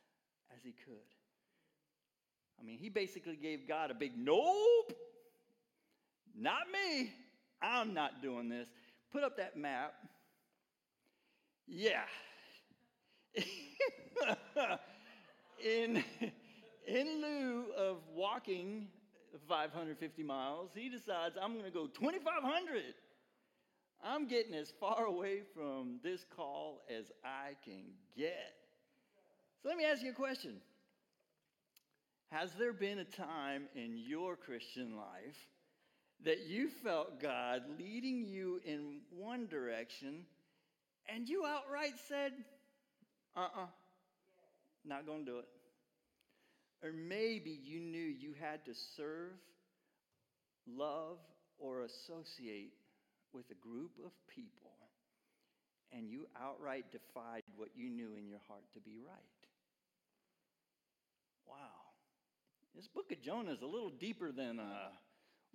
as 0.55 0.63
he 0.65 0.73
could. 0.85 0.97
I 2.61 2.65
mean, 2.65 2.79
he 2.79 2.89
basically 2.89 3.37
gave 3.37 3.69
God 3.69 3.91
a 3.91 3.95
big 3.95 4.13
nope, 4.17 4.93
not 6.37 6.63
me. 6.73 7.13
I'm 7.61 7.95
not 7.95 8.23
doing 8.23 8.49
this. 8.49 8.69
Put 9.13 9.25
up 9.25 9.37
that 9.37 9.57
map. 9.57 9.95
Yeah. 11.67 12.03
in, 15.65 16.03
in 16.87 17.23
lieu 17.23 17.65
of 17.77 17.97
walking 18.15 18.89
550 19.49 20.23
miles, 20.23 20.71
he 20.75 20.89
decides, 20.89 21.37
I'm 21.41 21.53
going 21.53 21.65
to 21.65 21.71
go 21.71 21.87
2,500. 21.87 22.83
I'm 24.03 24.29
getting 24.29 24.55
as 24.55 24.73
far 24.79 25.07
away 25.07 25.41
from 25.55 25.99
this 26.03 26.25
call 26.37 26.83
as 26.89 27.11
I 27.25 27.55
can 27.65 27.83
get. 28.17 28.55
So 29.63 29.69
let 29.69 29.77
me 29.77 29.85
ask 29.85 30.03
you 30.03 30.11
a 30.11 30.15
question. 30.15 30.57
Has 32.31 32.53
there 32.59 32.73
been 32.73 32.99
a 32.99 33.05
time 33.05 33.65
in 33.75 33.97
your 33.97 34.37
Christian 34.37 34.97
life 34.97 35.37
that 36.25 36.47
you 36.47 36.69
felt 36.69 37.21
God 37.21 37.63
leading 37.79 38.25
you 38.25 38.61
in 38.65 39.01
one 39.11 39.47
direction 39.47 40.27
and 41.09 41.29
you 41.29 41.47
outright 41.47 41.95
said, 42.09 42.33
uh 43.37 43.41
uh-uh, 43.41 43.63
uh 43.63 43.67
not 44.89 45.07
going 45.07 45.25
to 45.25 45.31
do 45.31 45.39
it. 45.39 45.49
Or 46.83 46.93
maybe 46.93 47.59
you 47.65 47.81
knew 47.81 47.99
you 47.99 48.35
had 48.41 48.65
to 48.67 48.73
serve, 48.97 49.33
love, 50.67 51.19
or 51.59 51.83
associate 51.83 52.73
with 53.33 53.45
a 53.51 53.55
group 53.55 53.93
of 54.05 54.13
people, 54.29 54.73
and 55.93 56.09
you 56.09 56.27
outright 56.41 56.87
defied 56.93 57.43
what 57.57 57.71
you 57.75 57.91
knew 57.91 58.15
in 58.17 58.29
your 58.29 58.41
heart 58.49 58.65
to 58.75 58.81
be 58.81 58.97
right. 59.05 59.47
Wow. 61.47 61.57
This 62.77 62.87
book 62.87 63.11
of 63.11 63.21
Jonah 63.21 63.53
is 63.53 63.63
a 63.63 63.67
little 63.67 63.91
deeper 63.91 64.31
than 64.31 64.61
a 64.61 64.91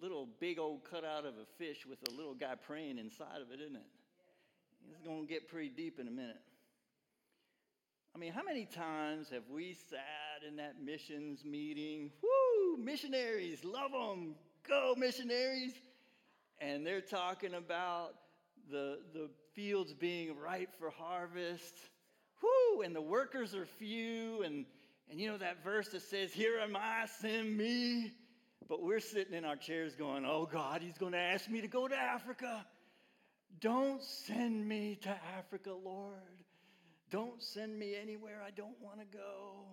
little 0.02 0.28
big 0.40 0.60
old 0.60 0.84
cutout 0.90 1.26
of 1.26 1.36
a 1.36 1.46
fish 1.58 1.86
with 1.88 2.00
a 2.10 2.12
little 2.12 2.34
guy 2.34 2.56
praying 2.56 2.98
inside 2.98 3.42
of 3.42 3.52
it, 3.52 3.62
isn't 3.62 3.76
it? 3.76 3.90
It's 4.92 5.02
going 5.08 5.26
to 5.26 5.34
get 5.34 5.48
pretty 5.48 5.70
deep 5.70 6.00
in 6.00 6.08
a 6.08 6.12
minute. 6.12 6.42
I 8.16 8.20
mean, 8.20 8.32
how 8.32 8.44
many 8.44 8.66
times 8.66 9.30
have 9.32 9.50
we 9.50 9.74
sat 9.90 10.48
in 10.48 10.58
that 10.58 10.76
missions 10.80 11.44
meeting? 11.44 12.12
Woo, 12.22 12.78
missionaries, 12.78 13.64
love 13.66 13.92
them, 13.92 14.36
go 14.68 14.94
missionaries. 14.96 15.74
And 16.62 16.86
they're 16.86 17.02
talking 17.02 17.56
about 17.56 18.14
the, 18.70 19.00
the 19.14 19.30
fields 19.56 19.94
being 19.94 20.38
ripe 20.38 20.76
for 20.78 20.92
harvest. 20.92 21.74
Whoo, 22.44 22.82
and 22.84 22.96
the 22.96 23.02
workers 23.02 23.56
are 23.56 23.66
few. 23.66 24.44
And, 24.44 24.66
and 25.10 25.20
you 25.20 25.32
know 25.32 25.40
that 25.40 25.64
verse 25.64 25.90
that 25.90 26.04
says, 26.04 26.32
Here 26.32 26.60
am 26.60 26.76
I, 26.76 27.08
send 27.20 27.58
me. 27.58 28.12
But 28.70 28.84
we're 28.84 29.00
sitting 29.00 29.34
in 29.34 29.44
our 29.44 29.56
chairs 29.56 29.96
going, 29.96 30.24
Oh 30.24 30.48
God, 30.52 30.84
he's 30.84 31.00
going 31.00 31.14
to 31.14 31.18
ask 31.18 31.50
me 31.50 31.62
to 31.62 31.68
go 31.68 31.88
to 31.88 31.96
Africa. 31.96 32.64
Don't 33.60 34.04
send 34.04 34.68
me 34.68 35.00
to 35.02 35.18
Africa, 35.38 35.72
Lord. 35.74 36.43
Don't 37.14 37.44
send 37.44 37.78
me 37.78 37.96
anywhere 37.96 38.42
I 38.44 38.50
don't 38.50 38.82
want 38.82 39.00
to 39.00 39.06
go. 39.06 39.68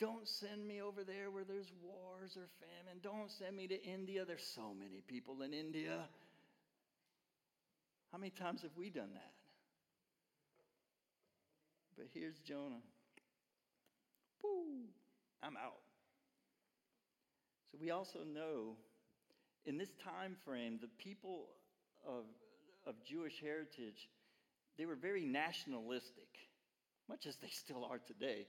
Don't 0.00 0.26
send 0.26 0.66
me 0.66 0.80
over 0.80 1.04
there 1.04 1.30
where 1.30 1.44
there's 1.44 1.70
wars 1.82 2.38
or 2.38 2.48
famine. 2.58 3.00
Don't 3.02 3.30
send 3.30 3.54
me 3.54 3.66
to 3.66 3.84
India. 3.84 4.24
There's 4.24 4.50
so 4.54 4.72
many 4.72 5.02
people 5.06 5.42
in 5.42 5.52
India. 5.52 6.08
How 8.10 8.16
many 8.16 8.30
times 8.30 8.62
have 8.62 8.70
we 8.78 8.88
done 8.88 9.10
that? 9.12 9.32
But 11.98 12.06
here's 12.14 12.38
Jonah. 12.38 12.80
Woo, 14.42 14.86
I'm 15.42 15.58
out. 15.58 15.82
So 17.70 17.78
we 17.78 17.90
also 17.90 18.20
know 18.20 18.76
in 19.66 19.76
this 19.76 19.90
time 20.02 20.34
frame, 20.46 20.78
the 20.80 20.88
people 20.96 21.48
of, 22.08 22.24
of 22.86 22.94
Jewish 23.04 23.38
heritage, 23.42 24.08
they 24.78 24.86
were 24.86 24.96
very 24.96 25.24
nationalistic, 25.26 26.28
much 27.08 27.26
as 27.26 27.36
they 27.36 27.48
still 27.50 27.84
are 27.84 27.98
today. 27.98 28.46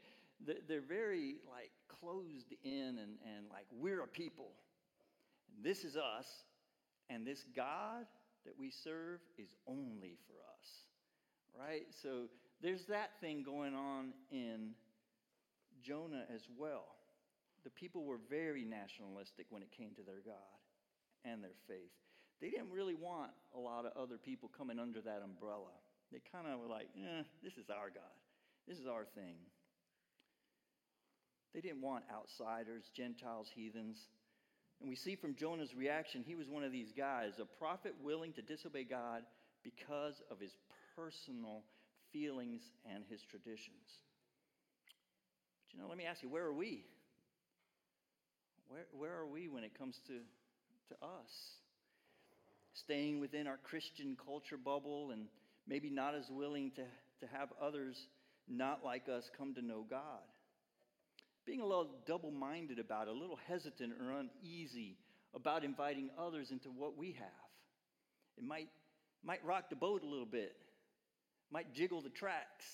They're 0.67 0.81
very 0.81 1.37
like 1.49 1.71
closed 1.87 2.53
in 2.63 2.99
and, 2.99 3.17
and 3.23 3.47
like 3.49 3.67
we're 3.71 4.03
a 4.03 4.07
people. 4.07 4.51
This 5.63 5.85
is 5.85 5.95
us, 5.95 6.27
and 7.09 7.25
this 7.25 7.45
God 7.55 8.05
that 8.45 8.53
we 8.59 8.69
serve 8.69 9.19
is 9.37 9.49
only 9.67 10.17
for 10.27 10.35
us. 10.59 10.67
Right? 11.57 11.85
So 12.03 12.27
there's 12.61 12.85
that 12.87 13.11
thing 13.21 13.43
going 13.43 13.73
on 13.73 14.13
in 14.31 14.71
Jonah 15.81 16.25
as 16.33 16.41
well. 16.57 16.95
The 17.63 17.69
people 17.69 18.03
were 18.03 18.19
very 18.29 18.65
nationalistic 18.65 19.47
when 19.49 19.61
it 19.63 19.71
came 19.71 19.91
to 19.95 20.03
their 20.03 20.21
God 20.25 20.59
and 21.23 21.43
their 21.43 21.57
faith. 21.67 21.91
They 22.41 22.49
didn't 22.49 22.69
really 22.69 22.95
want 22.95 23.31
a 23.55 23.59
lot 23.59 23.85
of 23.85 23.93
other 23.97 24.17
people 24.17 24.51
coming 24.55 24.77
under 24.77 25.01
that 25.01 25.21
umbrella. 25.23 25.73
They 26.11 26.21
kind 26.31 26.47
of 26.47 26.59
were 26.59 26.67
like, 26.67 26.89
eh, 26.95 27.23
this 27.43 27.53
is 27.53 27.69
our 27.69 27.89
God. 27.89 28.03
This 28.67 28.77
is 28.77 28.87
our 28.87 29.05
thing. 29.15 29.35
They 31.53 31.61
didn't 31.61 31.81
want 31.81 32.03
outsiders, 32.11 32.83
Gentiles, 32.95 33.47
heathens. 33.55 33.97
And 34.81 34.89
we 34.89 34.95
see 34.95 35.15
from 35.15 35.35
Jonah's 35.35 35.73
reaction, 35.73 36.23
he 36.25 36.35
was 36.35 36.47
one 36.49 36.63
of 36.63 36.71
these 36.71 36.91
guys, 36.97 37.31
a 37.39 37.45
prophet 37.45 37.93
willing 38.03 38.33
to 38.33 38.41
disobey 38.41 38.83
God 38.83 39.23
because 39.63 40.15
of 40.29 40.39
his 40.39 40.51
personal 40.95 41.63
feelings 42.11 42.61
and 42.93 43.03
his 43.09 43.21
traditions. 43.29 43.87
But 45.67 45.73
you 45.73 45.81
know, 45.81 45.87
let 45.87 45.97
me 45.97 46.05
ask 46.05 46.21
you, 46.21 46.29
where 46.29 46.43
are 46.43 46.53
we? 46.53 46.85
Where, 48.67 48.85
where 48.91 49.13
are 49.13 49.27
we 49.27 49.47
when 49.47 49.63
it 49.63 49.77
comes 49.77 49.97
to 50.07 50.19
to 50.89 50.95
us. 51.05 51.31
Staying 52.73 53.19
within 53.19 53.47
our 53.47 53.57
Christian 53.57 54.17
culture 54.25 54.57
bubble 54.57 55.11
and 55.11 55.27
maybe 55.67 55.89
not 55.89 56.15
as 56.15 56.25
willing 56.29 56.71
to, 56.71 56.83
to 57.25 57.33
have 57.33 57.49
others 57.61 57.97
not 58.47 58.83
like 58.83 59.09
us 59.09 59.29
come 59.37 59.53
to 59.55 59.61
know 59.61 59.85
God. 59.89 60.23
Being 61.45 61.61
a 61.61 61.65
little 61.65 61.89
double 62.07 62.31
minded 62.31 62.79
about 62.79 63.07
it, 63.07 63.11
a 63.11 63.17
little 63.17 63.39
hesitant 63.47 63.93
or 64.01 64.11
uneasy 64.11 64.97
about 65.33 65.63
inviting 65.63 66.09
others 66.17 66.51
into 66.51 66.69
what 66.69 66.97
we 66.97 67.11
have. 67.13 67.49
It 68.37 68.43
might, 68.43 68.69
might 69.23 69.45
rock 69.45 69.69
the 69.69 69.75
boat 69.75 70.01
a 70.03 70.07
little 70.07 70.25
bit, 70.25 70.55
might 71.51 71.73
jiggle 71.73 72.01
the 72.01 72.09
tracks. 72.09 72.65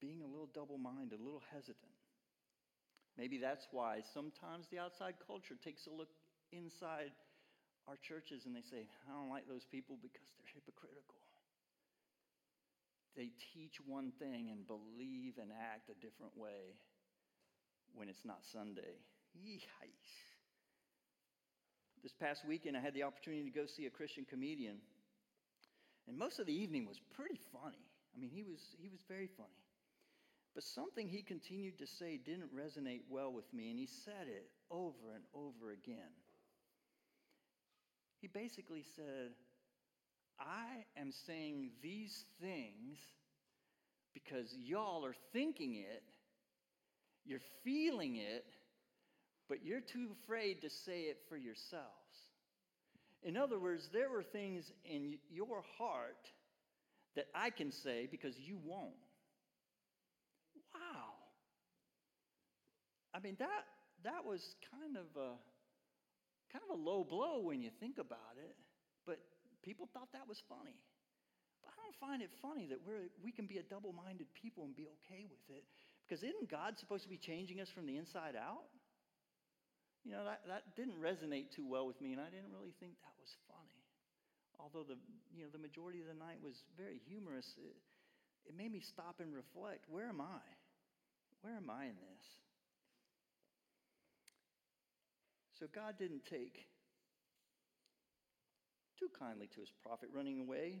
Being 0.00 0.22
a 0.22 0.26
little 0.26 0.48
double 0.54 0.78
minded, 0.78 1.18
a 1.18 1.22
little 1.22 1.42
hesitant. 1.52 1.76
Maybe 3.16 3.38
that's 3.38 3.66
why 3.72 4.02
sometimes 4.14 4.66
the 4.70 4.78
outside 4.78 5.14
culture 5.26 5.56
takes 5.64 5.86
a 5.86 5.90
look 5.90 6.08
inside 6.52 7.10
our 7.88 7.96
churches 7.96 8.46
and 8.46 8.54
they 8.54 8.62
say, 8.62 8.86
I 9.08 9.12
don't 9.12 9.28
like 9.28 9.48
those 9.48 9.64
people 9.64 9.98
because 10.00 10.28
they're 10.38 10.54
hypocritical. 10.54 11.17
They 13.18 13.32
teach 13.52 13.80
one 13.84 14.12
thing 14.20 14.48
and 14.48 14.64
believe 14.64 15.34
and 15.42 15.50
act 15.50 15.90
a 15.90 15.94
different 15.94 16.38
way 16.38 16.78
when 17.96 18.08
it's 18.08 18.24
not 18.24 18.44
Sunday. 18.52 18.94
This 22.00 22.12
past 22.12 22.46
weekend, 22.46 22.76
I 22.76 22.80
had 22.80 22.94
the 22.94 23.02
opportunity 23.02 23.42
to 23.42 23.50
go 23.50 23.66
see 23.66 23.86
a 23.86 23.90
Christian 23.90 24.24
comedian. 24.24 24.76
And 26.06 26.16
most 26.16 26.38
of 26.38 26.46
the 26.46 26.54
evening 26.54 26.86
was 26.86 27.00
pretty 27.16 27.40
funny. 27.52 27.82
I 28.14 28.20
mean, 28.20 28.30
he 28.30 28.44
was, 28.44 28.60
he 28.80 28.88
was 28.88 29.00
very 29.08 29.28
funny. 29.36 29.48
But 30.54 30.62
something 30.62 31.08
he 31.08 31.22
continued 31.22 31.78
to 31.78 31.88
say 31.88 32.18
didn't 32.24 32.54
resonate 32.54 33.02
well 33.10 33.32
with 33.32 33.52
me, 33.52 33.70
and 33.70 33.80
he 33.80 33.86
said 33.86 34.28
it 34.28 34.48
over 34.70 35.12
and 35.14 35.24
over 35.34 35.72
again. 35.72 36.14
He 38.20 38.28
basically 38.28 38.84
said, 38.94 39.32
I 40.40 40.84
am 40.96 41.10
saying 41.26 41.70
these 41.82 42.24
things 42.40 42.98
because 44.14 44.54
y'all 44.58 45.04
are 45.04 45.14
thinking 45.32 45.76
it, 45.76 46.02
you're 47.24 47.40
feeling 47.64 48.16
it, 48.16 48.44
but 49.48 49.64
you're 49.64 49.80
too 49.80 50.08
afraid 50.22 50.62
to 50.62 50.70
say 50.70 51.02
it 51.02 51.18
for 51.28 51.36
yourselves. 51.36 51.86
In 53.22 53.36
other 53.36 53.58
words, 53.58 53.88
there 53.92 54.10
were 54.10 54.22
things 54.22 54.70
in 54.84 55.18
your 55.30 55.62
heart 55.76 56.28
that 57.16 57.26
I 57.34 57.50
can 57.50 57.72
say 57.72 58.06
because 58.10 58.38
you 58.38 58.58
won't. 58.64 58.94
Wow. 60.74 61.14
I 63.14 63.20
mean, 63.20 63.36
that, 63.40 63.64
that 64.04 64.24
was 64.24 64.54
kind 64.70 64.96
of 64.96 65.06
a, 65.20 65.30
kind 66.52 66.64
of 66.70 66.78
a 66.78 66.80
low 66.80 67.04
blow 67.04 67.40
when 67.42 67.60
you 67.60 67.70
think 67.80 67.98
about 67.98 68.36
it, 68.36 68.54
but 69.06 69.18
people 69.64 69.88
thought 69.92 70.12
that 70.12 70.28
was 70.28 70.40
funny. 70.48 70.76
But 71.68 71.76
I 71.76 71.84
don't 71.84 72.00
find 72.00 72.24
it 72.24 72.32
funny 72.40 72.64
that 72.72 72.80
we're, 72.80 73.12
we 73.20 73.28
can 73.28 73.44
be 73.44 73.60
a 73.60 73.66
double 73.68 73.92
minded 73.92 74.32
people 74.32 74.64
and 74.64 74.72
be 74.72 74.88
okay 75.04 75.28
with 75.28 75.44
it. 75.52 75.68
Because 76.08 76.24
isn't 76.24 76.48
God 76.48 76.80
supposed 76.80 77.04
to 77.04 77.12
be 77.12 77.20
changing 77.20 77.60
us 77.60 77.68
from 77.68 77.84
the 77.84 78.00
inside 78.00 78.32
out? 78.32 78.64
You 80.00 80.16
know, 80.16 80.24
that, 80.24 80.40
that 80.48 80.72
didn't 80.72 80.96
resonate 80.96 81.52
too 81.52 81.68
well 81.68 81.84
with 81.84 82.00
me, 82.00 82.16
and 82.16 82.20
I 82.24 82.32
didn't 82.32 82.48
really 82.48 82.72
think 82.80 82.96
that 83.04 83.12
was 83.20 83.28
funny. 83.44 83.84
Although 84.56 84.88
the, 84.88 84.96
you 85.36 85.44
know, 85.44 85.52
the 85.52 85.60
majority 85.60 86.00
of 86.00 86.08
the 86.08 86.16
night 86.16 86.40
was 86.40 86.56
very 86.80 86.96
humorous, 87.04 87.44
it, 87.60 87.76
it 88.48 88.56
made 88.56 88.72
me 88.72 88.80
stop 88.80 89.20
and 89.20 89.36
reflect 89.36 89.84
where 89.92 90.08
am 90.08 90.24
I? 90.24 90.40
Where 91.44 91.52
am 91.52 91.68
I 91.68 91.92
in 91.92 91.98
this? 92.00 92.24
So 95.60 95.66
God 95.74 95.98
didn't 95.98 96.24
take 96.24 96.64
too 98.98 99.10
kindly 99.18 99.46
to 99.54 99.60
his 99.60 99.70
prophet 99.82 100.08
running 100.14 100.40
away 100.40 100.80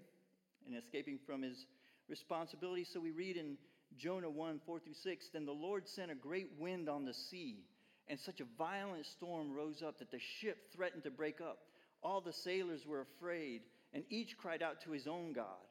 and 0.66 0.76
escaping 0.76 1.18
from 1.26 1.42
his 1.42 1.66
responsibility. 2.08 2.84
So 2.84 3.00
we 3.00 3.10
read 3.10 3.36
in 3.36 3.56
Jonah 3.96 4.30
1 4.30 4.60
4 4.64 4.80
through 4.80 4.94
6 4.94 5.28
Then 5.32 5.46
the 5.46 5.52
Lord 5.52 5.88
sent 5.88 6.10
a 6.10 6.14
great 6.14 6.50
wind 6.58 6.88
on 6.88 7.04
the 7.04 7.14
sea, 7.14 7.64
and 8.08 8.18
such 8.18 8.40
a 8.40 8.56
violent 8.56 9.06
storm 9.06 9.52
rose 9.52 9.82
up 9.82 9.98
that 9.98 10.10
the 10.10 10.20
ship 10.40 10.72
threatened 10.74 11.04
to 11.04 11.10
break 11.10 11.40
up. 11.40 11.58
All 12.02 12.20
the 12.20 12.32
sailors 12.32 12.86
were 12.86 13.00
afraid, 13.00 13.62
and 13.92 14.04
each 14.10 14.36
cried 14.38 14.62
out 14.62 14.80
to 14.82 14.92
his 14.92 15.06
own 15.06 15.32
God. 15.32 15.66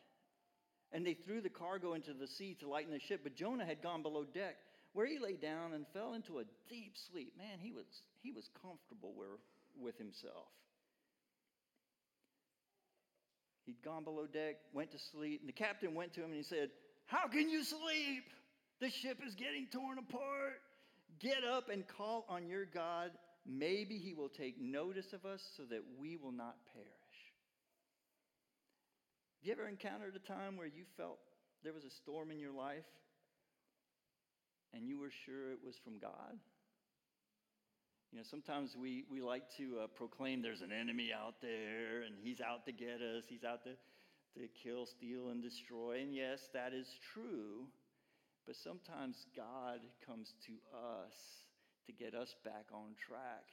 And 0.92 1.06
they 1.06 1.14
threw 1.14 1.42
the 1.42 1.50
cargo 1.50 1.94
into 1.94 2.14
the 2.14 2.28
sea 2.28 2.56
to 2.60 2.70
lighten 2.70 2.94
the 2.94 3.00
ship, 3.00 3.22
but 3.24 3.36
Jonah 3.36 3.66
had 3.66 3.82
gone 3.82 4.02
below 4.02 4.24
deck 4.24 4.56
where 4.94 5.06
he 5.06 5.20
lay 5.20 5.34
down 5.34 5.74
and 5.74 5.86
fell 5.94 6.14
into 6.14 6.40
a 6.40 6.44
deep 6.70 6.96
sleep. 7.12 7.34
Man, 7.38 7.60
he 7.60 7.72
was, 7.72 7.86
he 8.24 8.32
was 8.32 8.50
comfortable 8.62 9.14
where, 9.16 9.38
with 9.80 9.98
himself. 9.98 10.48
He'd 13.68 13.84
gone 13.84 14.06
below 14.06 14.26
deck, 14.26 14.56
went 14.74 14.92
to 14.92 14.98
sleep, 15.12 15.42
and 15.42 15.50
the 15.50 15.54
captain 15.54 15.94
went 15.94 16.14
to 16.14 16.22
him 16.22 16.28
and 16.28 16.36
he 16.36 16.44
said, 16.44 16.70
How 17.06 17.28
can 17.28 17.50
you 17.50 17.66
sleep? 17.66 18.24
The 18.80 18.90
ship 18.90 19.20
is 19.28 19.36
getting 19.36 19.68
torn 19.72 19.98
apart. 19.98 20.62
Get 21.20 21.44
up 21.44 21.70
and 21.70 21.86
call 21.86 22.26
on 22.30 22.48
your 22.48 22.66
God. 22.66 23.12
Maybe 23.46 23.98
he 23.98 24.14
will 24.14 24.30
take 24.30 24.60
notice 24.60 25.12
of 25.12 25.26
us 25.26 25.42
so 25.58 25.64
that 25.70 25.82
we 26.00 26.16
will 26.16 26.32
not 26.32 26.56
perish. 26.74 26.88
Have 29.40 29.48
you 29.48 29.52
ever 29.52 29.68
encountered 29.68 30.16
a 30.16 30.20
time 30.20 30.56
where 30.56 30.68
you 30.68 30.84
felt 30.96 31.20
there 31.64 31.74
was 31.74 31.84
a 31.84 31.90
storm 31.90 32.32
in 32.32 32.40
your 32.40 32.54
life 32.54 32.86
and 34.74 34.88
you 34.88 34.98
were 34.98 35.12
sure 35.26 35.52
it 35.52 35.60
was 35.66 35.76
from 35.84 36.00
God? 36.00 36.40
You 38.12 38.20
know, 38.20 38.24
sometimes 38.30 38.76
we, 38.80 39.04
we 39.12 39.22
like 39.22 39.44
to 39.58 39.84
uh, 39.84 39.88
proclaim 39.96 40.42
there's 40.42 40.62
an 40.62 40.72
enemy 40.72 41.12
out 41.12 41.36
there 41.42 42.04
and 42.06 42.16
he's 42.24 42.40
out 42.40 42.66
to 42.66 42.72
get 42.72 43.02
us, 43.02 43.24
he's 43.28 43.44
out 43.44 43.64
to, 43.66 43.72
to 44.40 44.48
kill, 44.64 44.86
steal, 44.86 45.30
and 45.30 45.44
destroy. 45.44 46.00
And 46.02 46.16
yes, 46.16 46.40
that 46.54 46.74
is 46.74 46.88
true. 47.14 47.68
But 48.46 48.56
sometimes 48.64 49.26
God 49.36 49.80
comes 50.06 50.32
to 50.48 50.54
us 50.72 51.12
to 51.86 51.92
get 51.92 52.16
us 52.16 52.34
back 52.46 52.72
on 52.72 52.96
track 52.96 53.44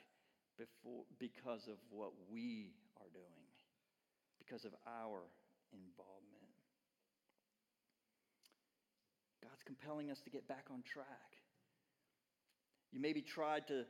before, 0.57 1.03
because 1.19 1.67
of 1.67 1.79
what 1.91 2.13
we 2.31 2.75
are 3.03 3.11
doing, 3.13 3.47
because 4.39 4.65
of 4.65 4.71
our 4.87 5.27
involvement. 5.75 6.55
God's 9.43 9.63
compelling 9.67 10.11
us 10.11 10.21
to 10.25 10.31
get 10.31 10.47
back 10.47 10.67
on 10.71 10.83
track. 10.87 11.35
You 12.93 13.01
maybe 13.01 13.21
tried 13.21 13.67
to, 13.69 13.83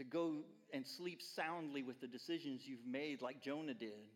to 0.00 0.04
go 0.04 0.36
and 0.72 0.86
sleep 0.86 1.20
soundly 1.20 1.82
with 1.82 2.00
the 2.00 2.06
decisions 2.06 2.62
you've 2.64 2.86
made, 2.86 3.20
like 3.20 3.42
Jonah 3.42 3.74
did. 3.74 4.08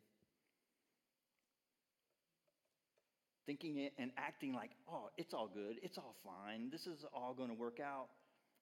Thinking 3.44 3.90
and 3.98 4.10
acting 4.16 4.54
like, 4.54 4.70
oh, 4.90 5.10
it's 5.18 5.34
all 5.34 5.50
good, 5.52 5.76
it's 5.82 5.98
all 5.98 6.14
fine, 6.24 6.70
this 6.70 6.86
is 6.86 7.04
all 7.12 7.34
going 7.34 7.50
to 7.50 7.54
work 7.54 7.80
out. 7.80 8.06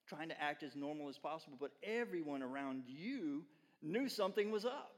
Trying 0.09 0.27
to 0.29 0.41
act 0.41 0.63
as 0.63 0.75
normal 0.75 1.07
as 1.07 1.17
possible, 1.17 1.55
but 1.57 1.71
everyone 1.81 2.43
around 2.43 2.83
you 2.87 3.45
knew 3.81 4.09
something 4.09 4.51
was 4.51 4.65
up. 4.65 4.91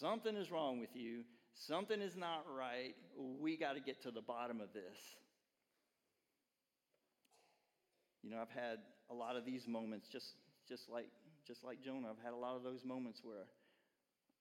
Something 0.00 0.36
is 0.36 0.50
wrong 0.50 0.80
with 0.80 0.94
you. 0.94 1.22
Something 1.54 2.02
is 2.02 2.16
not 2.16 2.44
right. 2.58 2.96
We 3.40 3.56
got 3.56 3.74
to 3.74 3.80
get 3.80 4.02
to 4.02 4.10
the 4.10 4.20
bottom 4.20 4.60
of 4.60 4.72
this. 4.72 4.98
You 8.24 8.30
know, 8.30 8.38
I've 8.40 8.50
had 8.50 8.78
a 9.10 9.14
lot 9.14 9.36
of 9.36 9.44
these 9.44 9.68
moments, 9.68 10.08
just 10.08 10.34
just 10.72 10.88
like 10.88 11.12
just 11.44 11.60
like 11.60 11.84
Jonah. 11.84 12.08
I've 12.08 12.24
had 12.24 12.32
a 12.32 12.40
lot 12.40 12.56
of 12.56 12.64
those 12.64 12.80
moments 12.80 13.20
where 13.20 13.44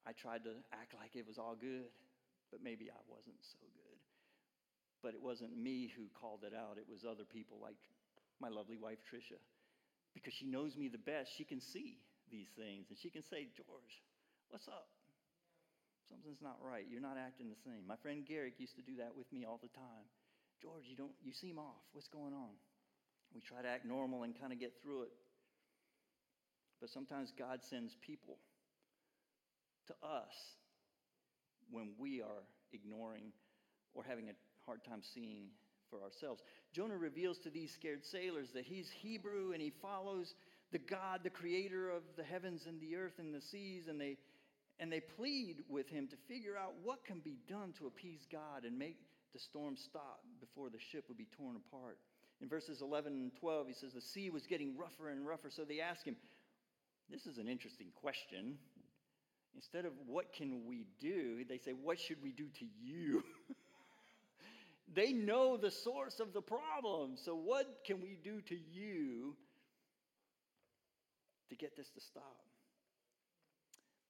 I 0.07 0.15
tried 0.15 0.47
to 0.47 0.55
act 0.71 0.95
like 0.95 1.19
it 1.19 1.27
was 1.27 1.35
all 1.35 1.59
good, 1.59 1.91
but 2.55 2.63
maybe 2.63 2.87
I 2.87 3.01
wasn't 3.11 3.35
so 3.43 3.59
good. 3.75 3.99
But 5.03 5.11
it 5.11 5.19
wasn't 5.19 5.59
me 5.59 5.91
who 5.91 6.07
called 6.15 6.47
it 6.47 6.55
out. 6.55 6.79
It 6.79 6.87
was 6.87 7.03
other 7.03 7.27
people 7.27 7.59
like 7.59 7.75
my 8.39 8.47
lovely 8.47 8.79
wife 8.79 9.03
Tricia, 9.03 9.43
because 10.15 10.31
she 10.31 10.47
knows 10.47 10.79
me 10.79 10.87
the 10.87 11.03
best. 11.03 11.35
She 11.35 11.43
can 11.43 11.59
see 11.59 11.99
these 12.31 12.47
things, 12.55 12.87
and 12.87 12.95
she 12.95 13.11
can 13.11 13.27
say, 13.27 13.51
"George, 13.51 13.93
what's 14.47 14.71
up? 14.71 14.87
Something's 16.07 16.39
not 16.39 16.63
right. 16.63 16.87
You're 16.87 17.03
not 17.03 17.19
acting 17.19 17.51
the 17.51 17.59
same." 17.67 17.83
My 17.83 17.99
friend 17.99 18.23
Garrick 18.23 18.55
used 18.57 18.79
to 18.79 18.85
do 18.87 18.95
that 19.03 19.11
with 19.11 19.27
me 19.35 19.43
all 19.43 19.59
the 19.59 19.73
time. 19.75 20.07
George, 20.63 20.87
you 20.87 20.95
don't. 20.95 21.11
You 21.19 21.33
seem 21.33 21.59
off. 21.59 21.83
What's 21.91 22.07
going 22.07 22.31
on? 22.31 22.55
We 23.33 23.41
try 23.41 23.61
to 23.61 23.67
act 23.67 23.83
normal 23.83 24.23
and 24.23 24.37
kind 24.39 24.53
of 24.53 24.59
get 24.59 24.79
through 24.81 25.03
it. 25.03 25.11
But 26.81 26.89
sometimes 26.89 27.31
God 27.37 27.59
sends 27.69 27.95
people 28.01 28.39
to 29.87 29.93
us 30.05 30.33
when 31.69 31.91
we 31.97 32.21
are 32.21 32.43
ignoring 32.73 33.31
or 33.93 34.03
having 34.03 34.29
a 34.29 34.33
hard 34.65 34.83
time 34.83 35.01
seeing 35.01 35.49
for 35.89 36.01
ourselves. 36.01 36.41
Jonah 36.73 36.97
reveals 36.97 37.37
to 37.39 37.49
these 37.49 37.71
scared 37.71 38.03
sailors 38.03 38.49
that 38.53 38.65
he's 38.65 38.89
Hebrew 38.89 39.51
and 39.51 39.61
he 39.61 39.71
follows 39.81 40.33
the 40.71 40.79
God, 40.79 41.21
the 41.23 41.29
creator 41.29 41.89
of 41.89 42.03
the 42.17 42.23
heavens 42.23 42.65
and 42.65 42.79
the 42.81 42.95
earth 42.95 43.19
and 43.19 43.33
the 43.33 43.41
seas, 43.41 43.87
and 43.87 43.99
they 43.99 44.17
and 44.79 44.91
they 44.91 45.01
plead 45.01 45.57
with 45.69 45.87
him 45.87 46.07
to 46.07 46.15
figure 46.27 46.57
out 46.57 46.73
what 46.81 47.05
can 47.05 47.19
be 47.19 47.37
done 47.47 47.71
to 47.77 47.85
appease 47.85 48.25
God 48.31 48.65
and 48.65 48.79
make 48.79 48.97
the 49.31 49.37
storm 49.37 49.77
stop 49.77 50.21
before 50.39 50.71
the 50.71 50.79
ship 50.79 51.05
would 51.07 51.19
be 51.19 51.27
torn 51.37 51.55
apart. 51.55 51.99
In 52.41 52.49
verses 52.49 52.81
11 52.81 53.13
and 53.13 53.31
12, 53.39 53.67
he 53.67 53.73
says 53.73 53.93
the 53.93 54.01
sea 54.01 54.31
was 54.31 54.47
getting 54.47 54.75
rougher 54.75 55.09
and 55.09 55.27
rougher, 55.27 55.51
so 55.51 55.63
they 55.63 55.79
ask 55.79 56.03
him, 56.03 56.15
This 57.11 57.25
is 57.25 57.37
an 57.37 57.47
interesting 57.47 57.87
question. 58.01 58.57
Instead 59.53 59.85
of 59.85 59.91
what 60.07 60.31
can 60.31 60.65
we 60.65 60.85
do, 60.99 61.43
they 61.47 61.57
say, 61.57 61.71
What 61.71 61.99
should 61.99 62.23
we 62.23 62.31
do 62.31 62.45
to 62.59 62.65
you? 62.81 63.23
they 64.93 65.11
know 65.11 65.57
the 65.57 65.71
source 65.71 66.19
of 66.21 66.31
the 66.31 66.41
problem. 66.41 67.15
So, 67.15 67.35
what 67.35 67.81
can 67.85 68.01
we 68.01 68.17
do 68.23 68.41
to 68.41 68.55
you 68.55 69.35
to 71.49 71.55
get 71.55 71.75
this 71.75 71.89
to 71.89 72.01
stop? 72.01 72.37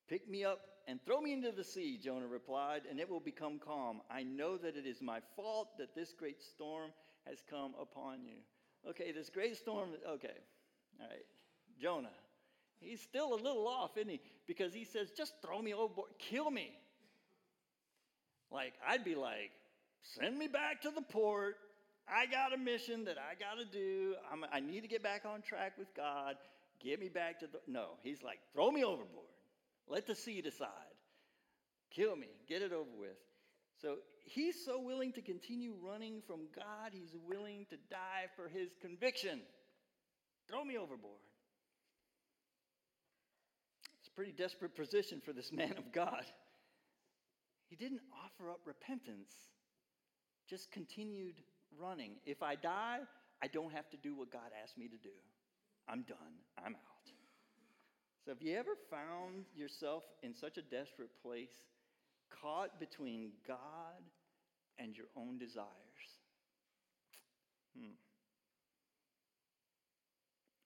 Pick 0.07 0.29
me 0.29 0.43
up 0.43 0.59
and 0.87 1.03
throw 1.03 1.21
me 1.21 1.33
into 1.33 1.51
the 1.51 1.63
sea, 1.63 1.97
Jonah 1.97 2.27
replied, 2.27 2.81
and 2.89 2.99
it 2.99 3.09
will 3.09 3.19
become 3.19 3.59
calm. 3.59 4.01
I 4.11 4.23
know 4.23 4.57
that 4.57 4.75
it 4.75 4.85
is 4.85 5.01
my 5.01 5.19
fault 5.35 5.69
that 5.79 5.95
this 5.95 6.13
great 6.13 6.43
storm 6.43 6.91
has 7.25 7.39
come 7.49 7.73
upon 7.81 8.25
you. 8.25 8.35
Okay, 8.89 9.11
this 9.11 9.29
great 9.29 9.55
storm, 9.57 9.89
okay, 10.07 10.33
all 10.99 11.07
right. 11.07 11.25
Jonah, 11.79 12.09
he's 12.81 13.01
still 13.01 13.33
a 13.33 13.39
little 13.41 13.67
off, 13.67 13.97
isn't 13.97 14.09
he? 14.09 14.19
Because 14.47 14.73
he 14.73 14.85
says, 14.85 15.09
just 15.15 15.33
throw 15.45 15.61
me 15.61 15.73
overboard, 15.73 16.09
kill 16.19 16.51
me. 16.51 16.71
Like, 18.51 18.73
I'd 18.85 19.05
be 19.05 19.15
like, 19.15 19.51
send 20.19 20.37
me 20.37 20.47
back 20.47 20.81
to 20.81 20.91
the 20.91 21.01
port. 21.01 21.55
I 22.07 22.25
got 22.25 22.53
a 22.53 22.57
mission 22.57 23.05
that 23.05 23.17
I 23.17 23.35
got 23.35 23.59
to 23.59 23.65
do. 23.65 24.15
I'm, 24.31 24.43
I 24.51 24.59
need 24.59 24.81
to 24.81 24.87
get 24.87 25.01
back 25.01 25.23
on 25.25 25.41
track 25.41 25.77
with 25.77 25.87
God. 25.95 26.35
Get 26.83 26.99
me 26.99 27.07
back 27.07 27.39
to 27.39 27.47
the. 27.47 27.59
No, 27.67 27.91
he's 28.03 28.21
like, 28.23 28.39
throw 28.53 28.69
me 28.71 28.83
overboard. 28.83 29.27
Let 29.87 30.07
the 30.07 30.15
sea 30.15 30.41
decide. 30.41 30.67
Kill 31.91 32.15
me. 32.15 32.27
Get 32.49 32.61
it 32.61 32.73
over 32.73 32.89
with. 32.97 33.15
So 33.81 33.97
he's 34.25 34.65
so 34.65 34.81
willing 34.81 35.13
to 35.13 35.21
continue 35.21 35.73
running 35.81 36.21
from 36.27 36.41
God, 36.55 36.91
he's 36.91 37.15
willing 37.27 37.65
to 37.69 37.77
die 37.89 38.27
for 38.35 38.47
his 38.47 38.69
conviction. 38.81 39.41
Throw 40.49 40.63
me 40.63 40.77
overboard. 40.77 41.19
A 44.11 44.15
pretty 44.15 44.31
desperate 44.31 44.75
position 44.75 45.21
for 45.23 45.33
this 45.33 45.51
man 45.51 45.75
of 45.77 45.91
God. 45.91 46.25
He 47.69 47.75
didn't 47.75 48.01
offer 48.25 48.49
up 48.49 48.59
repentance, 48.65 49.33
just 50.49 50.71
continued 50.71 51.35
running. 51.79 52.11
If 52.25 52.43
I 52.43 52.55
die, 52.55 52.99
I 53.41 53.47
don't 53.47 53.71
have 53.71 53.89
to 53.91 53.97
do 53.97 54.13
what 54.15 54.31
God 54.31 54.51
asked 54.61 54.77
me 54.77 54.87
to 54.89 54.97
do. 54.97 55.15
I'm 55.87 56.01
done. 56.03 56.17
I'm 56.57 56.75
out. 56.75 56.91
So, 58.25 58.31
have 58.31 58.41
you 58.41 58.55
ever 58.55 58.77
found 58.89 59.45
yourself 59.55 60.03
in 60.21 60.35
such 60.35 60.57
a 60.57 60.61
desperate 60.61 61.09
place, 61.23 61.65
caught 62.29 62.79
between 62.79 63.31
God 63.47 63.57
and 64.77 64.95
your 64.95 65.07
own 65.17 65.39
desires? 65.39 65.67
Hmm. 67.75 67.95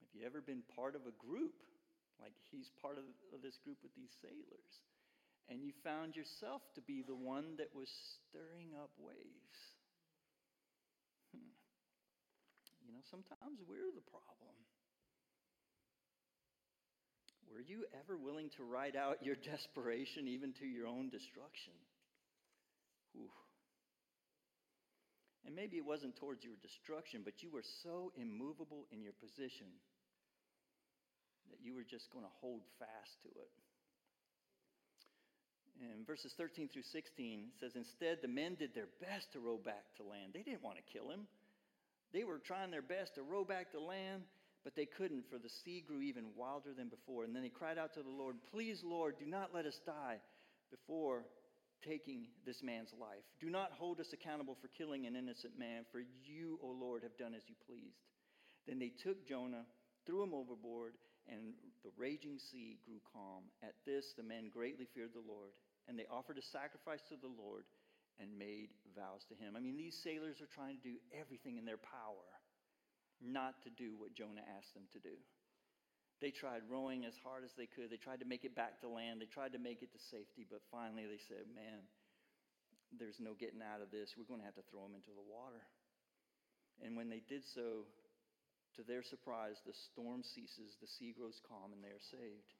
Have 0.01 0.09
you 0.13 0.25
ever 0.25 0.41
been 0.41 0.63
part 0.75 0.95
of 0.95 1.01
a 1.03 1.25
group, 1.25 1.53
like 2.21 2.33
he's 2.51 2.69
part 2.81 2.97
of, 2.97 3.05
of 3.33 3.41
this 3.41 3.57
group 3.63 3.77
with 3.83 3.93
these 3.95 4.11
sailors, 4.21 4.71
and 5.49 5.61
you 5.61 5.71
found 5.83 6.15
yourself 6.15 6.61
to 6.75 6.81
be 6.81 7.03
the 7.05 7.15
one 7.15 7.57
that 7.57 7.69
was 7.75 7.89
stirring 8.29 8.73
up 8.77 8.91
waves? 8.97 9.59
Hmm. 11.35 11.53
You 12.87 12.93
know, 12.93 13.03
sometimes 13.11 13.61
we're 13.67 13.93
the 13.93 14.05
problem. 14.09 14.55
Were 17.51 17.61
you 17.61 17.85
ever 17.95 18.17
willing 18.17 18.49
to 18.57 18.63
ride 18.63 18.95
out 18.95 19.23
your 19.23 19.35
desperation 19.35 20.27
even 20.27 20.51
to 20.59 20.65
your 20.65 20.87
own 20.87 21.09
destruction? 21.09 21.71
Whew. 23.13 23.31
And 25.45 25.55
maybe 25.55 25.77
it 25.77 25.85
wasn't 25.85 26.17
towards 26.17 26.43
your 26.43 26.57
destruction, 26.61 27.21
but 27.23 27.43
you 27.43 27.51
were 27.51 27.63
so 27.83 28.11
immovable 28.17 28.87
in 28.91 29.01
your 29.01 29.13
position 29.13 29.69
that 31.51 31.63
you 31.63 31.73
were 31.73 31.85
just 31.85 32.11
going 32.11 32.25
to 32.25 32.35
hold 32.41 32.61
fast 32.79 33.15
to 33.23 33.29
it. 33.29 33.51
In 35.81 36.05
verses 36.07 36.33
13 36.37 36.69
through 36.69 36.87
16, 36.87 37.51
it 37.51 37.59
says, 37.59 37.75
Instead, 37.75 38.19
the 38.21 38.31
men 38.31 38.55
did 38.55 38.73
their 38.73 38.87
best 39.01 39.33
to 39.33 39.39
row 39.39 39.57
back 39.57 39.83
to 39.97 40.03
land. 40.03 40.31
They 40.33 40.41
didn't 40.41 40.63
want 40.63 40.77
to 40.77 40.93
kill 40.93 41.11
him. 41.11 41.27
They 42.13 42.23
were 42.23 42.39
trying 42.39 42.71
their 42.71 42.81
best 42.81 43.15
to 43.15 43.23
row 43.23 43.43
back 43.43 43.71
to 43.71 43.79
land, 43.79 44.23
but 44.63 44.75
they 44.75 44.85
couldn't, 44.85 45.29
for 45.29 45.37
the 45.37 45.51
sea 45.63 45.83
grew 45.85 46.01
even 46.01 46.31
wilder 46.37 46.71
than 46.71 46.87
before. 46.87 47.25
And 47.25 47.35
then 47.35 47.43
they 47.43 47.49
cried 47.49 47.77
out 47.77 47.93
to 47.95 48.03
the 48.03 48.09
Lord, 48.09 48.37
Please, 48.51 48.81
Lord, 48.83 49.19
do 49.19 49.25
not 49.25 49.53
let 49.53 49.65
us 49.65 49.79
die 49.85 50.19
before 50.71 51.25
taking 51.83 52.27
this 52.45 52.63
man's 52.63 52.93
life. 52.99 53.23
Do 53.41 53.49
not 53.49 53.71
hold 53.77 53.99
us 53.99 54.13
accountable 54.13 54.57
for 54.61 54.69
killing 54.69 55.05
an 55.05 55.15
innocent 55.15 55.59
man, 55.59 55.83
for 55.91 55.99
you, 55.99 56.57
O 56.63 56.67
Lord, 56.67 57.03
have 57.03 57.17
done 57.17 57.35
as 57.35 57.43
you 57.47 57.55
pleased. 57.67 57.99
Then 58.67 58.79
they 58.79 58.93
took 59.03 59.27
Jonah, 59.27 59.65
threw 60.05 60.23
him 60.23 60.33
overboard, 60.33 60.93
and 61.31 61.53
the 61.83 61.91
raging 61.97 62.37
sea 62.37 62.77
grew 62.85 63.01
calm. 63.13 63.49
At 63.63 63.75
this, 63.85 64.13
the 64.17 64.23
men 64.23 64.49
greatly 64.51 64.87
feared 64.93 65.13
the 65.13 65.25
Lord, 65.25 65.51
and 65.87 65.97
they 65.97 66.05
offered 66.09 66.37
a 66.37 66.45
sacrifice 66.45 67.01
to 67.09 67.17
the 67.17 67.31
Lord 67.31 67.65
and 68.19 68.31
made 68.37 68.69
vows 68.95 69.25
to 69.27 69.35
him. 69.35 69.55
I 69.57 69.59
mean, 69.59 69.75
these 69.75 69.97
sailors 69.97 70.39
are 70.39 70.49
trying 70.49 70.77
to 70.77 70.83
do 70.83 70.97
everything 71.11 71.57
in 71.57 71.65
their 71.65 71.81
power 71.81 72.29
not 73.23 73.63
to 73.63 73.69
do 73.71 73.95
what 73.97 74.13
Jonah 74.13 74.43
asked 74.57 74.73
them 74.73 74.87
to 74.93 74.99
do. 74.99 75.15
They 76.23 76.31
tried 76.31 76.63
rowing 76.71 77.03
as 77.03 77.15
hard 77.19 77.43
as 77.43 77.51
they 77.59 77.67
could. 77.67 77.91
They 77.91 77.99
tried 77.99 78.23
to 78.23 78.29
make 78.29 78.47
it 78.47 78.55
back 78.55 78.79
to 78.81 78.87
land. 78.87 79.19
They 79.19 79.27
tried 79.27 79.51
to 79.51 79.59
make 79.59 79.83
it 79.83 79.91
to 79.91 79.99
safety, 79.99 80.47
but 80.47 80.63
finally 80.71 81.03
they 81.03 81.19
said, 81.27 81.43
Man, 81.51 81.83
there's 82.95 83.19
no 83.19 83.35
getting 83.35 83.59
out 83.59 83.83
of 83.83 83.91
this. 83.91 84.15
We're 84.15 84.27
going 84.29 84.39
to 84.39 84.47
have 84.47 84.55
to 84.55 84.67
throw 84.71 84.87
him 84.87 84.95
into 84.95 85.11
the 85.11 85.27
water. 85.27 85.59
And 86.79 86.95
when 86.95 87.11
they 87.11 87.21
did 87.27 87.43
so, 87.43 87.87
to 88.75 88.83
their 88.83 89.03
surprise, 89.03 89.59
the 89.65 89.75
storm 89.91 90.23
ceases, 90.23 90.75
the 90.79 90.87
sea 90.87 91.15
grows 91.15 91.41
calm, 91.47 91.71
and 91.71 91.83
they 91.83 91.93
are 91.95 92.09
saved. 92.11 92.55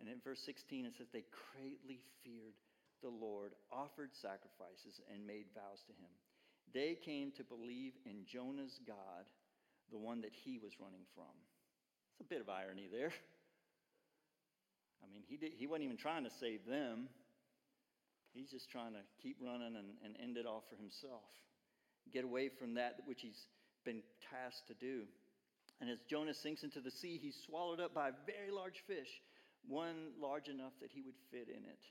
And 0.00 0.08
in 0.08 0.20
verse 0.24 0.40
16, 0.44 0.86
it 0.86 0.94
says, 0.96 1.08
They 1.12 1.24
greatly 1.52 2.00
feared 2.24 2.56
the 3.02 3.12
Lord, 3.12 3.52
offered 3.72 4.10
sacrifices, 4.16 5.00
and 5.12 5.26
made 5.26 5.52
vows 5.52 5.80
to 5.88 5.94
him. 5.96 6.12
They 6.72 6.96
came 6.96 7.32
to 7.36 7.44
believe 7.44 7.92
in 8.04 8.24
Jonah's 8.24 8.78
God 8.86 9.26
the 9.90 9.98
one 9.98 10.20
that 10.22 10.32
he 10.32 10.58
was 10.58 10.72
running 10.80 11.04
from. 11.14 11.34
It's 12.12 12.20
a 12.20 12.28
bit 12.28 12.40
of 12.40 12.48
irony 12.48 12.88
there. 12.90 13.12
I 15.02 15.06
mean, 15.12 15.24
he, 15.26 15.36
did, 15.36 15.52
he 15.56 15.66
wasn't 15.66 15.84
even 15.84 15.96
trying 15.96 16.24
to 16.24 16.30
save 16.38 16.64
them. 16.68 17.08
He's 18.32 18.50
just 18.50 18.70
trying 18.70 18.92
to 18.92 19.02
keep 19.22 19.36
running 19.40 19.74
and, 19.74 19.98
and 20.04 20.14
end 20.22 20.36
it 20.36 20.46
all 20.46 20.62
for 20.70 20.76
himself. 20.76 21.26
Get 22.12 22.24
away 22.24 22.48
from 22.48 22.74
that 22.74 23.00
which 23.06 23.20
he's 23.22 23.46
been 23.84 24.02
tasked 24.30 24.68
to 24.68 24.74
do. 24.74 25.04
And 25.80 25.88
as 25.88 25.98
Jonah 26.08 26.34
sinks 26.34 26.62
into 26.62 26.80
the 26.80 26.90
sea, 26.90 27.18
he's 27.20 27.36
swallowed 27.46 27.80
up 27.80 27.94
by 27.94 28.08
a 28.08 28.12
very 28.26 28.50
large 28.50 28.84
fish, 28.86 29.08
one 29.66 30.12
large 30.20 30.48
enough 30.48 30.72
that 30.80 30.90
he 30.92 31.00
would 31.00 31.14
fit 31.30 31.48
in 31.48 31.64
it. 31.64 31.82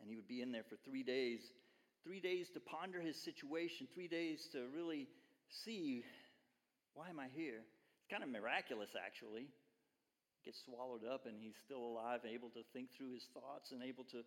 And 0.00 0.10
he 0.10 0.16
would 0.16 0.28
be 0.28 0.42
in 0.42 0.52
there 0.52 0.64
for 0.68 0.76
three 0.84 1.02
days 1.02 1.40
three 2.04 2.20
days 2.20 2.48
to 2.54 2.60
ponder 2.60 3.00
his 3.00 3.20
situation, 3.20 3.86
three 3.92 4.08
days 4.08 4.48
to 4.52 4.64
really 4.74 5.06
see 5.64 6.02
why 6.94 7.10
am 7.10 7.20
I 7.20 7.28
here? 7.36 7.62
It's 7.62 8.10
kind 8.10 8.24
of 8.24 8.30
miraculous, 8.30 8.90
actually. 8.98 9.46
Gets 10.44 10.64
swallowed 10.64 11.06
up 11.06 11.26
and 11.26 11.36
he's 11.38 11.54
still 11.62 11.84
alive, 11.84 12.26
able 12.26 12.50
to 12.50 12.66
think 12.72 12.90
through 12.96 13.14
his 13.14 13.22
thoughts 13.30 13.70
and 13.70 13.84
able 13.84 14.02
to, 14.10 14.26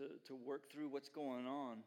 to, 0.00 0.18
to 0.26 0.34
work 0.34 0.72
through 0.72 0.88
what's 0.88 1.10
going 1.10 1.46
on. 1.46 1.84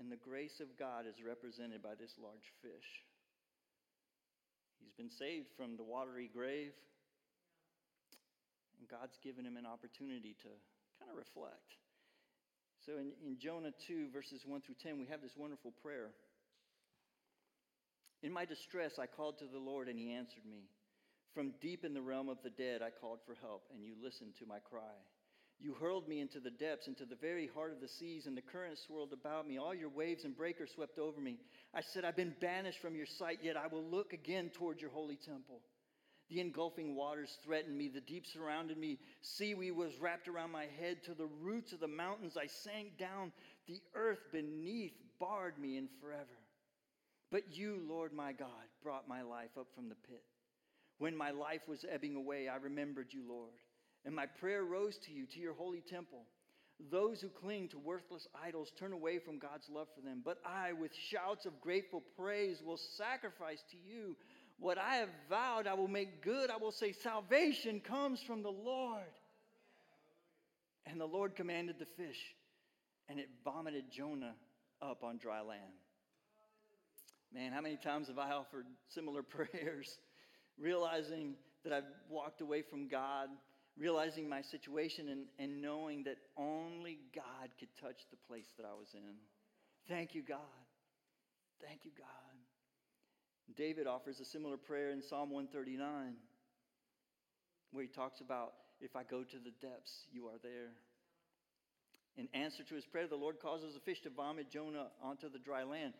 And 0.00 0.10
the 0.10 0.18
grace 0.18 0.60
of 0.60 0.76
God 0.78 1.06
is 1.06 1.22
represented 1.24 1.82
by 1.82 1.94
this 1.94 2.14
large 2.18 2.50
fish. 2.62 3.04
He's 4.82 4.92
been 4.92 5.10
saved 5.10 5.48
from 5.56 5.76
the 5.76 5.84
watery 5.84 6.28
grave, 6.28 6.74
and 8.78 8.88
God's 8.88 9.16
given 9.22 9.46
him 9.46 9.56
an 9.56 9.66
opportunity 9.66 10.36
to 10.42 10.50
kind 10.98 11.10
of 11.10 11.16
reflect. 11.16 11.78
So 12.84 12.92
in, 13.00 13.12
in 13.24 13.38
Jonah 13.38 13.72
2, 13.86 14.10
verses 14.12 14.42
1 14.44 14.60
through 14.60 14.76
10, 14.82 14.98
we 14.98 15.06
have 15.06 15.22
this 15.22 15.36
wonderful 15.36 15.72
prayer. 15.82 16.10
In 18.22 18.32
my 18.32 18.44
distress, 18.44 18.98
I 18.98 19.06
called 19.06 19.38
to 19.38 19.46
the 19.46 19.58
Lord, 19.58 19.88
and 19.88 19.98
he 19.98 20.12
answered 20.12 20.44
me. 20.48 20.68
From 21.34 21.54
deep 21.60 21.84
in 21.84 21.94
the 21.94 22.02
realm 22.02 22.28
of 22.28 22.38
the 22.44 22.50
dead, 22.50 22.82
I 22.82 22.90
called 22.90 23.18
for 23.26 23.34
help, 23.40 23.64
and 23.72 23.82
you 23.82 23.94
listened 24.02 24.34
to 24.38 24.46
my 24.46 24.58
cry. 24.58 24.96
You 25.60 25.74
hurled 25.74 26.08
me 26.08 26.20
into 26.20 26.40
the 26.40 26.50
depths, 26.50 26.88
into 26.88 27.04
the 27.04 27.14
very 27.14 27.46
heart 27.54 27.72
of 27.72 27.80
the 27.80 27.88
seas, 27.88 28.26
and 28.26 28.36
the 28.36 28.42
currents 28.42 28.82
swirled 28.86 29.12
about 29.12 29.48
me. 29.48 29.58
All 29.58 29.74
your 29.74 29.88
waves 29.88 30.24
and 30.24 30.36
breakers 30.36 30.70
swept 30.74 30.98
over 30.98 31.20
me. 31.20 31.38
I 31.72 31.80
said, 31.80 32.04
I've 32.04 32.16
been 32.16 32.34
banished 32.40 32.80
from 32.80 32.96
your 32.96 33.06
sight, 33.06 33.38
yet 33.42 33.56
I 33.56 33.68
will 33.68 33.84
look 33.84 34.12
again 34.12 34.50
toward 34.50 34.80
your 34.80 34.90
holy 34.90 35.16
temple. 35.16 35.60
The 36.30 36.40
engulfing 36.40 36.96
waters 36.96 37.38
threatened 37.44 37.76
me. 37.76 37.88
The 37.88 38.00
deep 38.00 38.26
surrounded 38.26 38.78
me. 38.78 38.98
Seaweed 39.22 39.76
was 39.76 39.92
wrapped 40.00 40.28
around 40.28 40.50
my 40.50 40.66
head. 40.80 41.02
To 41.04 41.14
the 41.14 41.28
roots 41.40 41.72
of 41.72 41.80
the 41.80 41.88
mountains 41.88 42.36
I 42.36 42.46
sank 42.46 42.98
down. 42.98 43.32
The 43.66 43.80
earth 43.94 44.20
beneath 44.32 44.94
barred 45.20 45.58
me 45.58 45.76
in 45.76 45.88
forever. 46.00 46.24
But 47.30 47.56
you, 47.56 47.82
Lord 47.88 48.12
my 48.12 48.32
God, 48.32 48.48
brought 48.82 49.08
my 49.08 49.22
life 49.22 49.50
up 49.58 49.66
from 49.74 49.88
the 49.88 49.96
pit. 50.08 50.22
When 50.98 51.16
my 51.16 51.30
life 51.30 51.62
was 51.68 51.84
ebbing 51.90 52.16
away, 52.16 52.48
I 52.48 52.56
remembered 52.56 53.08
you, 53.12 53.22
Lord. 53.28 53.52
And 54.04 54.14
my 54.14 54.26
prayer 54.26 54.64
rose 54.64 54.98
to 55.06 55.12
you, 55.12 55.26
to 55.26 55.40
your 55.40 55.54
holy 55.54 55.80
temple. 55.80 56.24
Those 56.90 57.20
who 57.20 57.28
cling 57.28 57.68
to 57.68 57.78
worthless 57.78 58.26
idols 58.44 58.72
turn 58.78 58.92
away 58.92 59.18
from 59.18 59.38
God's 59.38 59.68
love 59.70 59.88
for 59.94 60.00
them. 60.00 60.22
But 60.24 60.38
I, 60.44 60.72
with 60.72 60.92
shouts 60.94 61.46
of 61.46 61.60
grateful 61.60 62.02
praise, 62.16 62.62
will 62.64 62.76
sacrifice 62.76 63.62
to 63.70 63.76
you. 63.76 64.16
What 64.58 64.78
I 64.78 64.96
have 64.96 65.08
vowed, 65.28 65.66
I 65.66 65.74
will 65.74 65.88
make 65.88 66.22
good. 66.22 66.50
I 66.50 66.56
will 66.56 66.72
say, 66.72 66.92
Salvation 66.92 67.80
comes 67.80 68.22
from 68.22 68.42
the 68.42 68.50
Lord. 68.50 69.02
And 70.86 71.00
the 71.00 71.06
Lord 71.06 71.34
commanded 71.34 71.76
the 71.78 71.86
fish, 71.86 72.34
and 73.08 73.18
it 73.18 73.28
vomited 73.42 73.84
Jonah 73.90 74.34
up 74.82 75.02
on 75.02 75.16
dry 75.16 75.40
land. 75.40 75.62
Man, 77.32 77.52
how 77.52 77.62
many 77.62 77.76
times 77.76 78.08
have 78.08 78.18
I 78.18 78.32
offered 78.32 78.66
similar 78.88 79.22
prayers, 79.22 79.98
realizing 80.58 81.34
that 81.64 81.72
I've 81.72 81.84
walked 82.10 82.42
away 82.42 82.62
from 82.62 82.86
God, 82.88 83.28
realizing 83.78 84.28
my 84.28 84.42
situation, 84.42 85.08
and, 85.08 85.26
and 85.38 85.60
knowing 85.60 86.04
that 86.04 86.16
only 86.36 86.98
God 87.14 87.50
could 87.58 87.68
touch 87.80 88.00
the 88.10 88.16
place 88.28 88.46
that 88.56 88.64
I 88.64 88.74
was 88.74 88.88
in? 88.94 89.14
Thank 89.88 90.14
you, 90.14 90.22
God. 90.22 90.38
Thank 91.66 91.80
you, 91.84 91.90
God. 91.96 92.06
David 93.56 93.86
offers 93.86 94.20
a 94.20 94.24
similar 94.24 94.56
prayer 94.56 94.90
in 94.90 95.02
Psalm 95.02 95.30
139, 95.30 96.14
where 97.72 97.82
he 97.82 97.88
talks 97.88 98.20
about, 98.20 98.52
If 98.80 98.96
I 98.96 99.02
go 99.04 99.22
to 99.22 99.38
the 99.38 99.52
depths, 99.60 99.92
you 100.12 100.26
are 100.26 100.38
there. 100.42 100.70
In 102.16 102.28
answer 102.32 102.62
to 102.62 102.74
his 102.74 102.84
prayer, 102.86 103.08
the 103.08 103.16
Lord 103.16 103.40
causes 103.40 103.76
a 103.76 103.80
fish 103.80 104.00
to 104.02 104.10
vomit 104.10 104.50
Jonah 104.50 104.86
onto 105.02 105.28
the 105.28 105.38
dry 105.38 105.64
land. 105.64 105.94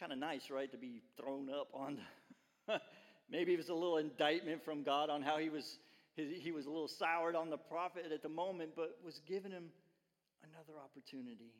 Kind 0.00 0.12
of 0.12 0.18
nice, 0.18 0.50
right, 0.50 0.70
to 0.72 0.78
be 0.78 1.02
thrown 1.20 1.48
up 1.50 1.68
on. 1.74 1.98
The 2.66 2.80
Maybe 3.30 3.54
it 3.54 3.58
was 3.58 3.68
a 3.68 3.74
little 3.74 3.98
indictment 3.98 4.64
from 4.64 4.82
God 4.82 5.10
on 5.10 5.22
how 5.22 5.38
he 5.38 5.48
was, 5.48 5.78
he 6.16 6.52
was 6.52 6.66
a 6.66 6.70
little 6.70 6.88
soured 6.88 7.34
on 7.34 7.50
the 7.50 7.56
prophet 7.56 8.06
at 8.12 8.22
the 8.22 8.28
moment, 8.28 8.70
but 8.76 8.98
was 9.04 9.20
giving 9.26 9.50
him 9.50 9.70
another 10.44 10.78
opportunity 10.78 11.52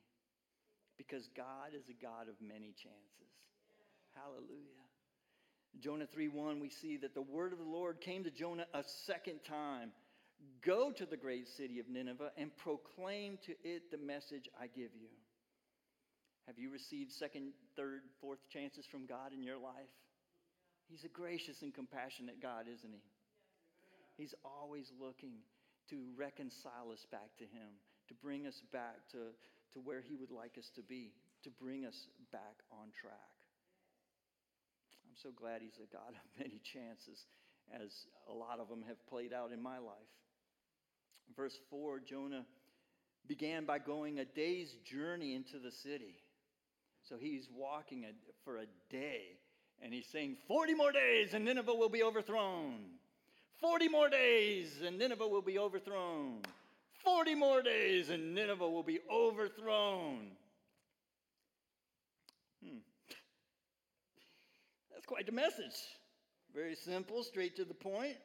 because 0.96 1.28
God 1.36 1.74
is 1.74 1.88
a 1.88 2.02
God 2.02 2.28
of 2.28 2.34
many 2.40 2.72
chances. 2.72 3.34
Hallelujah. 4.14 4.84
Jonah 5.80 6.06
3:1 6.06 6.60
we 6.60 6.68
see 6.68 6.96
that 6.98 7.14
the 7.14 7.22
word 7.22 7.52
of 7.52 7.58
the 7.58 7.64
Lord 7.64 8.00
came 8.00 8.22
to 8.24 8.30
Jonah 8.30 8.66
a 8.72 8.84
second 8.84 9.42
time. 9.44 9.92
Go 10.62 10.92
to 10.92 11.06
the 11.06 11.16
great 11.16 11.48
city 11.48 11.80
of 11.80 11.88
Nineveh 11.88 12.32
and 12.36 12.56
proclaim 12.56 13.38
to 13.38 13.54
it 13.64 13.90
the 13.90 13.98
message 13.98 14.48
I 14.60 14.66
give 14.68 14.94
you. 14.94 15.08
Have 16.46 16.58
you 16.58 16.70
received 16.70 17.10
second, 17.10 17.54
third, 17.74 18.02
fourth 18.20 18.46
chances 18.50 18.86
from 18.86 19.06
God 19.06 19.32
in 19.32 19.42
your 19.42 19.56
life? 19.56 19.90
He's 20.88 21.04
a 21.04 21.08
gracious 21.08 21.62
and 21.62 21.74
compassionate 21.74 22.40
God, 22.40 22.66
isn't 22.68 22.92
he? 22.92 23.02
He's 24.16 24.34
always 24.44 24.90
looking 25.00 25.42
to 25.90 25.96
reconcile 26.16 26.90
us 26.92 27.04
back 27.10 27.36
to 27.38 27.44
him, 27.44 27.76
to 28.08 28.14
bring 28.14 28.46
us 28.46 28.62
back 28.72 29.08
to, 29.12 29.34
to 29.72 29.80
where 29.80 30.00
he 30.00 30.14
would 30.14 30.30
like 30.30 30.56
us 30.58 30.70
to 30.76 30.82
be, 30.82 31.12
to 31.42 31.50
bring 31.50 31.84
us 31.84 32.06
back 32.32 32.62
on 32.70 32.88
track. 33.00 33.34
I'm 35.04 35.16
so 35.22 35.30
glad 35.34 35.62
he's 35.62 35.78
a 35.78 35.92
God 35.92 36.10
of 36.10 36.38
many 36.38 36.60
chances, 36.72 37.26
as 37.72 37.90
a 38.28 38.34
lot 38.34 38.60
of 38.60 38.68
them 38.68 38.84
have 38.86 39.04
played 39.08 39.32
out 39.32 39.52
in 39.52 39.62
my 39.62 39.78
life. 39.78 40.12
Verse 41.36 41.58
4 41.70 42.00
Jonah 42.00 42.44
began 43.26 43.64
by 43.64 43.78
going 43.78 44.18
a 44.18 44.24
day's 44.24 44.74
journey 44.84 45.34
into 45.34 45.58
the 45.58 45.70
city. 45.70 46.16
So 47.08 47.16
he's 47.18 47.48
walking 47.54 48.04
a, 48.04 48.12
for 48.44 48.58
a 48.58 48.66
day, 48.90 49.38
and 49.82 49.92
he's 49.92 50.06
saying, 50.12 50.36
40 50.48 50.74
more 50.74 50.92
days, 50.92 51.34
and 51.34 51.44
Nineveh 51.44 51.74
will 51.74 51.88
be 51.88 52.02
overthrown. 52.02 52.80
40 53.60 53.88
more 53.88 54.08
days, 54.08 54.82
and 54.84 54.98
Nineveh 54.98 55.26
will 55.26 55.42
be 55.42 55.58
overthrown. 55.58 56.42
40 57.04 57.34
more 57.34 57.62
days, 57.62 58.10
and 58.10 58.34
Nineveh 58.34 58.68
will 58.68 58.82
be 58.82 59.00
overthrown. 59.10 60.30
Hmm. 62.64 62.78
That's 64.92 65.06
quite 65.06 65.26
the 65.26 65.32
message. 65.32 65.76
Very 66.54 66.74
simple, 66.74 67.22
straight 67.22 67.56
to 67.56 67.64
the 67.64 67.74
point. 67.74 68.16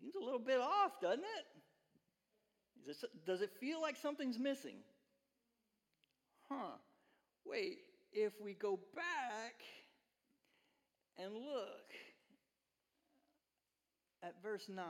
Seems 0.00 0.14
a 0.14 0.24
little 0.24 0.38
bit 0.38 0.60
off, 0.60 1.00
doesn't 1.00 1.20
it? 1.20 1.46
Does 3.24 3.40
it 3.40 3.50
feel 3.60 3.80
like 3.80 3.96
something's 3.96 4.38
missing? 4.38 4.76
Huh. 6.50 6.76
Wait, 7.46 7.78
if 8.12 8.32
we 8.42 8.52
go 8.52 8.78
back 8.94 9.54
and 11.18 11.32
look 11.32 11.90
at 14.24 14.34
verse 14.42 14.68
9. 14.68 14.86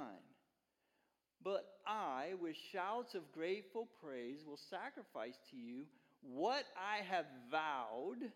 But 1.42 1.64
I, 1.86 2.34
with 2.40 2.56
shouts 2.72 3.14
of 3.14 3.32
grateful 3.32 3.88
praise, 4.02 4.44
will 4.46 4.60
sacrifice 4.70 5.36
to 5.50 5.56
you 5.56 5.84
what 6.22 6.64
I 6.76 7.02
have 7.04 7.26
vowed 7.50 8.30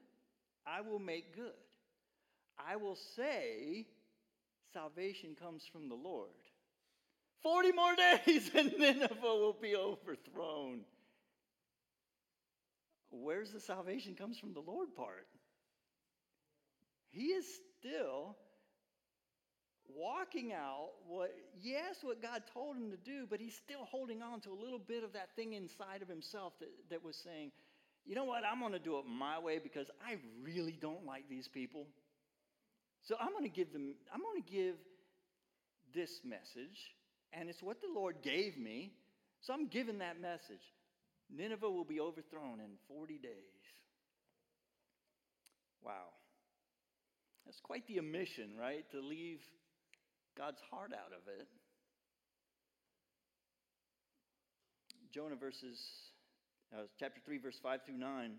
I 0.68 0.82
will 0.82 0.98
make 0.98 1.34
good. 1.34 1.52
I 2.58 2.76
will 2.76 2.96
say, 3.16 3.86
salvation 4.72 5.36
comes 5.40 5.62
from 5.72 5.88
the 5.88 5.94
Lord. 5.94 6.30
40 7.42 7.72
more 7.72 7.94
days 8.26 8.50
and 8.54 8.72
Nineveh 8.78 9.16
will 9.22 9.56
be 9.60 9.74
overthrown. 9.74 10.80
Where's 13.10 13.52
the 13.52 13.60
salvation 13.60 14.14
comes 14.14 14.38
from 14.38 14.52
the 14.52 14.60
Lord 14.60 14.94
part? 14.94 15.26
He 17.10 17.28
is 17.28 17.46
still 17.78 18.36
walking 19.94 20.52
out 20.52 20.90
what, 21.06 21.34
yes, 21.60 21.96
what 22.02 22.22
God 22.22 22.42
told 22.52 22.76
him 22.76 22.90
to 22.90 22.96
do, 22.96 23.26
but 23.28 23.40
he's 23.40 23.54
still 23.54 23.84
holding 23.84 24.22
on 24.22 24.40
to 24.42 24.50
a 24.50 24.58
little 24.60 24.78
bit 24.78 25.04
of 25.04 25.12
that 25.12 25.28
thing 25.36 25.54
inside 25.54 26.02
of 26.02 26.08
himself 26.08 26.52
that, 26.60 26.68
that 26.90 27.04
was 27.04 27.16
saying, 27.16 27.52
you 28.06 28.14
know 28.14 28.24
what? 28.24 28.42
I'm 28.50 28.60
going 28.60 28.72
to 28.72 28.78
do 28.78 28.98
it 28.98 29.04
my 29.06 29.38
way 29.38 29.58
because 29.58 29.86
I 30.06 30.16
really 30.42 30.78
don't 30.80 31.04
like 31.04 31.28
these 31.28 31.48
people. 31.48 31.86
So 33.02 33.16
I'm 33.20 33.32
going 33.32 33.44
to 33.44 33.54
give 33.54 33.72
them, 33.72 33.94
I'm 34.12 34.20
going 34.20 34.42
to 34.42 34.50
give 34.50 34.74
this 35.94 36.20
message, 36.24 36.94
and 37.32 37.48
it's 37.48 37.62
what 37.62 37.80
the 37.80 37.88
Lord 37.94 38.16
gave 38.22 38.56
me. 38.56 38.92
So 39.40 39.52
I'm 39.52 39.68
giving 39.68 39.98
that 39.98 40.20
message. 40.20 40.64
Nineveh 41.30 41.70
will 41.70 41.84
be 41.84 42.00
overthrown 42.00 42.60
in 42.60 42.70
40 42.88 43.18
days. 43.18 43.32
Wow. 45.84 46.12
That's 47.44 47.60
quite 47.60 47.86
the 47.86 47.98
omission, 47.98 48.50
right? 48.58 48.84
To 48.92 49.00
leave 49.00 49.40
God's 50.38 50.60
heart 50.70 50.92
out 50.94 51.10
of 51.10 51.26
it. 51.26 51.48
Jonah 55.12 55.34
verses 55.34 55.82
uh, 56.72 56.82
chapter 57.00 57.20
3, 57.24 57.38
verse 57.38 57.58
5 57.60 57.80
through 57.84 57.98
9. 57.98 58.30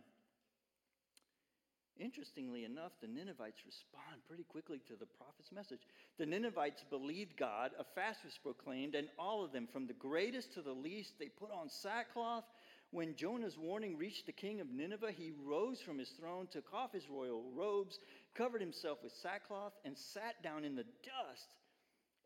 Interestingly 1.99 2.63
enough, 2.63 2.93
the 3.01 3.07
Ninevites 3.07 3.59
respond 3.65 4.21
pretty 4.29 4.45
quickly 4.45 4.79
to 4.87 4.95
the 4.95 5.05
prophet's 5.05 5.51
message. 5.51 5.81
The 6.17 6.25
Ninevites 6.25 6.85
believed 6.89 7.35
God, 7.35 7.71
a 7.77 7.83
fast 7.83 8.23
was 8.23 8.39
proclaimed, 8.41 8.95
and 8.95 9.09
all 9.19 9.43
of 9.43 9.51
them, 9.51 9.67
from 9.67 9.85
the 9.85 9.93
greatest 9.93 10.53
to 10.53 10.61
the 10.61 10.71
least, 10.71 11.19
they 11.19 11.27
put 11.27 11.51
on 11.51 11.67
sackcloth. 11.67 12.45
When 12.91 13.15
Jonah's 13.17 13.57
warning 13.57 13.97
reached 13.97 14.25
the 14.25 14.31
king 14.31 14.61
of 14.61 14.71
Nineveh, 14.71 15.11
he 15.11 15.33
rose 15.43 15.81
from 15.81 15.99
his 15.99 16.09
throne, 16.09 16.47
took 16.49 16.73
off 16.73 16.93
his 16.93 17.09
royal 17.09 17.43
robes, 17.53 17.99
covered 18.35 18.61
himself 18.61 18.99
with 19.03 19.11
sackcloth, 19.21 19.73
and 19.83 19.97
sat 19.97 20.41
down 20.41 20.63
in 20.63 20.77
the 20.77 20.85
dust. 21.03 21.49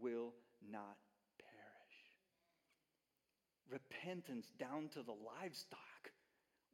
will 0.00 0.32
not 0.70 0.96
perish. 1.38 1.98
Repentance 3.70 4.46
down 4.58 4.88
to 4.94 5.02
the 5.02 5.12
livestock. 5.12 5.80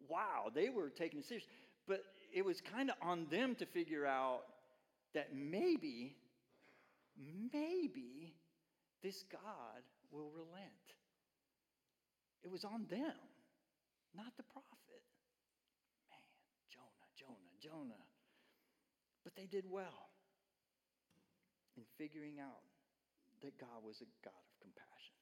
Wow, 0.09 0.51
they 0.55 0.69
were 0.69 0.91
taking 0.91 1.21
it 1.21 1.27
serious. 1.27 1.47
But 1.87 2.03
it 2.33 2.45
was 2.45 2.61
kind 2.61 2.91
of 2.91 2.97
on 3.03 3.27
them 3.31 3.55
to 3.57 3.67
figure 3.67 4.07
out 4.07 4.43
that 5.15 5.35
maybe, 5.35 6.17
maybe 7.53 8.35
this 9.03 9.25
God 9.31 9.83
will 10.11 10.31
relent. 10.31 10.73
It 12.45 12.51
was 12.51 12.65
on 12.65 12.87
them, 12.91 13.17
not 14.17 14.37
the 14.37 14.43
prophet. 14.43 15.03
Man, 16.11 16.21
Jonah, 16.71 17.11
Jonah, 17.17 17.57
Jonah. 17.61 18.05
But 19.25 19.37
they 19.37 19.47
did 19.47 19.65
well 19.69 20.11
in 21.77 21.85
figuring 21.97 22.39
out 22.41 22.63
that 23.43 23.59
God 23.59 23.85
was 23.85 24.01
a 24.01 24.09
God 24.25 24.33
of 24.33 24.61
compassion. 24.61 25.15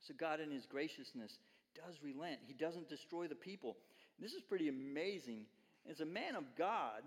So, 0.00 0.14
God, 0.18 0.40
in 0.40 0.50
His 0.50 0.66
graciousness, 0.66 1.38
does 1.74 1.96
relent. 2.02 2.40
He 2.46 2.54
doesn't 2.54 2.88
destroy 2.88 3.28
the 3.28 3.34
people. 3.34 3.76
This 4.18 4.32
is 4.32 4.42
pretty 4.42 4.68
amazing. 4.68 5.46
As 5.88 6.00
a 6.00 6.06
man 6.06 6.34
of 6.34 6.44
God, 6.56 7.02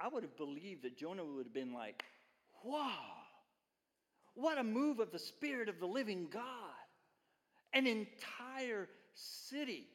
I 0.00 0.08
would 0.08 0.22
have 0.22 0.36
believed 0.36 0.82
that 0.82 0.96
Jonah 0.96 1.24
would 1.24 1.46
have 1.46 1.54
been 1.54 1.72
like, 1.72 2.02
wow, 2.64 2.90
what 4.34 4.58
a 4.58 4.64
move 4.64 4.98
of 4.98 5.12
the 5.12 5.18
Spirit 5.18 5.68
of 5.68 5.78
the 5.78 5.86
living 5.86 6.28
God. 6.32 6.42
An 7.74 7.86
entire 7.86 8.88
city, 9.14 9.86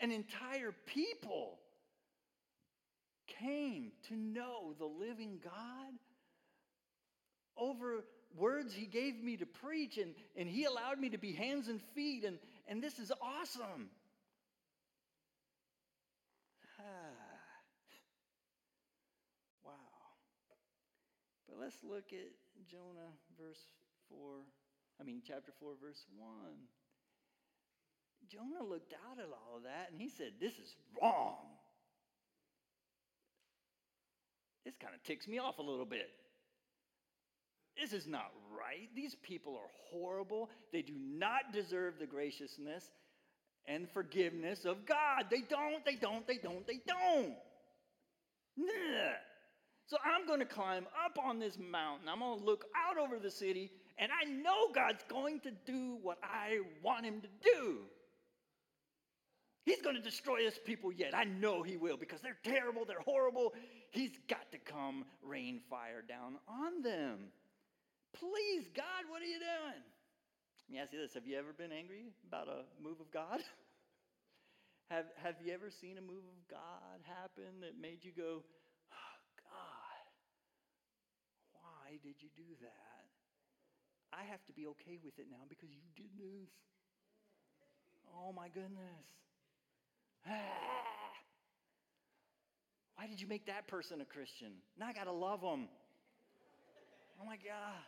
an 0.00 0.10
entire 0.10 0.72
people 0.86 1.58
came 3.40 3.92
to 4.08 4.14
know 4.14 4.74
the 4.78 4.86
living 4.86 5.38
God 5.42 5.92
over 7.56 8.04
words 8.34 8.74
he 8.74 8.86
gave 8.86 9.22
me 9.22 9.36
to 9.36 9.46
preach, 9.46 9.98
and, 9.98 10.14
and 10.36 10.48
he 10.48 10.64
allowed 10.64 10.98
me 10.98 11.10
to 11.10 11.18
be 11.18 11.32
hands 11.32 11.68
and 11.68 11.80
feet, 11.94 12.24
and, 12.24 12.38
and 12.66 12.82
this 12.82 12.98
is 12.98 13.12
awesome. 13.20 13.90
wow. 19.64 19.72
But 21.48 21.58
let's 21.60 21.84
look 21.84 22.12
at 22.12 22.32
Jonah 22.70 23.12
verse 23.38 23.60
4. 24.08 24.18
I 25.00 25.04
mean, 25.04 25.22
chapter 25.26 25.52
4, 25.60 25.72
verse 25.80 26.04
1. 26.16 26.28
Jonah 28.28 28.68
looked 28.68 28.92
out 28.92 29.18
at 29.18 29.26
all 29.26 29.58
of 29.58 29.62
that 29.64 29.90
and 29.92 30.00
he 30.00 30.08
said, 30.08 30.32
This 30.40 30.54
is 30.54 30.74
wrong. 31.00 31.36
This 34.64 34.74
kind 34.82 34.94
of 34.94 35.02
ticks 35.04 35.28
me 35.28 35.38
off 35.38 35.58
a 35.58 35.62
little 35.62 35.86
bit. 35.86 36.10
This 37.80 37.92
is 37.92 38.06
not 38.06 38.32
right. 38.58 38.88
These 38.94 39.14
people 39.22 39.54
are 39.54 39.70
horrible. 39.90 40.50
They 40.72 40.82
do 40.82 40.94
not 40.96 41.52
deserve 41.52 41.94
the 41.98 42.06
graciousness 42.06 42.90
and 43.66 43.88
forgiveness 43.90 44.64
of 44.64 44.86
God. 44.86 45.26
They 45.30 45.42
don't, 45.42 45.84
they 45.84 45.96
don't, 45.96 46.26
they 46.26 46.38
don't, 46.38 46.66
they 46.66 46.80
don't. 46.86 47.34
Nah. 48.56 49.12
So 49.88 49.96
I'm 50.04 50.26
going 50.26 50.40
to 50.40 50.46
climb 50.46 50.86
up 51.04 51.18
on 51.22 51.38
this 51.38 51.58
mountain. 51.58 52.08
I'm 52.08 52.18
going 52.18 52.38
to 52.38 52.44
look 52.44 52.64
out 52.76 52.98
over 52.98 53.18
the 53.18 53.30
city, 53.30 53.70
and 53.98 54.10
I 54.10 54.28
know 54.28 54.72
God's 54.74 55.04
going 55.08 55.40
to 55.40 55.50
do 55.64 55.98
what 56.02 56.18
I 56.24 56.60
want 56.82 57.04
him 57.04 57.20
to 57.20 57.28
do. 57.54 57.78
He's 59.64 59.82
going 59.82 59.96
to 59.96 60.02
destroy 60.02 60.44
his 60.44 60.58
people 60.64 60.92
yet. 60.92 61.14
I 61.14 61.24
know 61.24 61.62
he 61.62 61.76
will 61.76 61.96
because 61.96 62.20
they're 62.20 62.38
terrible, 62.44 62.84
they're 62.84 63.00
horrible. 63.00 63.52
He's 63.90 64.12
got 64.28 64.50
to 64.52 64.58
come 64.58 65.04
rain 65.22 65.60
fire 65.68 66.02
down 66.08 66.36
on 66.48 66.82
them. 66.82 67.18
Please, 68.18 68.64
God, 68.72 69.08
what 69.08 69.20
are 69.20 69.28
you 69.28 69.40
doing? 69.40 69.82
Let 69.82 70.70
me 70.72 70.78
ask 70.80 70.92
you 70.92 71.00
this 71.00 71.14
Have 71.14 71.26
you 71.26 71.36
ever 71.38 71.52
been 71.52 71.72
angry 71.72 72.12
about 72.26 72.48
a 72.48 72.64
move 72.82 73.00
of 73.00 73.12
God? 73.12 73.40
have, 74.92 75.06
have 75.22 75.36
you 75.44 75.52
ever 75.52 75.70
seen 75.70 75.98
a 75.98 76.04
move 76.04 76.24
of 76.24 76.40
God 76.48 76.98
happen 77.04 77.60
that 77.60 77.76
made 77.76 78.00
you 78.02 78.12
go, 78.16 78.40
oh, 78.42 79.16
God, 79.44 80.04
why 81.60 82.00
did 82.02 82.16
you 82.18 82.30
do 82.36 82.48
that? 82.62 83.04
I 84.16 84.24
have 84.24 84.40
to 84.46 84.52
be 84.52 84.66
okay 84.78 84.96
with 85.02 85.18
it 85.18 85.26
now 85.30 85.44
because 85.48 85.68
you 85.68 85.84
did 85.94 86.10
this. 86.16 86.48
Oh 88.16 88.32
my 88.32 88.48
goodness. 88.48 89.04
Ah. 90.26 90.96
Why 92.96 93.06
did 93.06 93.20
you 93.20 93.26
make 93.28 93.46
that 93.46 93.68
person 93.68 94.00
a 94.00 94.06
Christian? 94.06 94.52
Now 94.80 94.86
I 94.88 94.92
got 94.94 95.04
to 95.04 95.12
love 95.12 95.42
them. 95.42 95.68
Oh 97.20 97.26
my 97.26 97.36
God. 97.36 97.84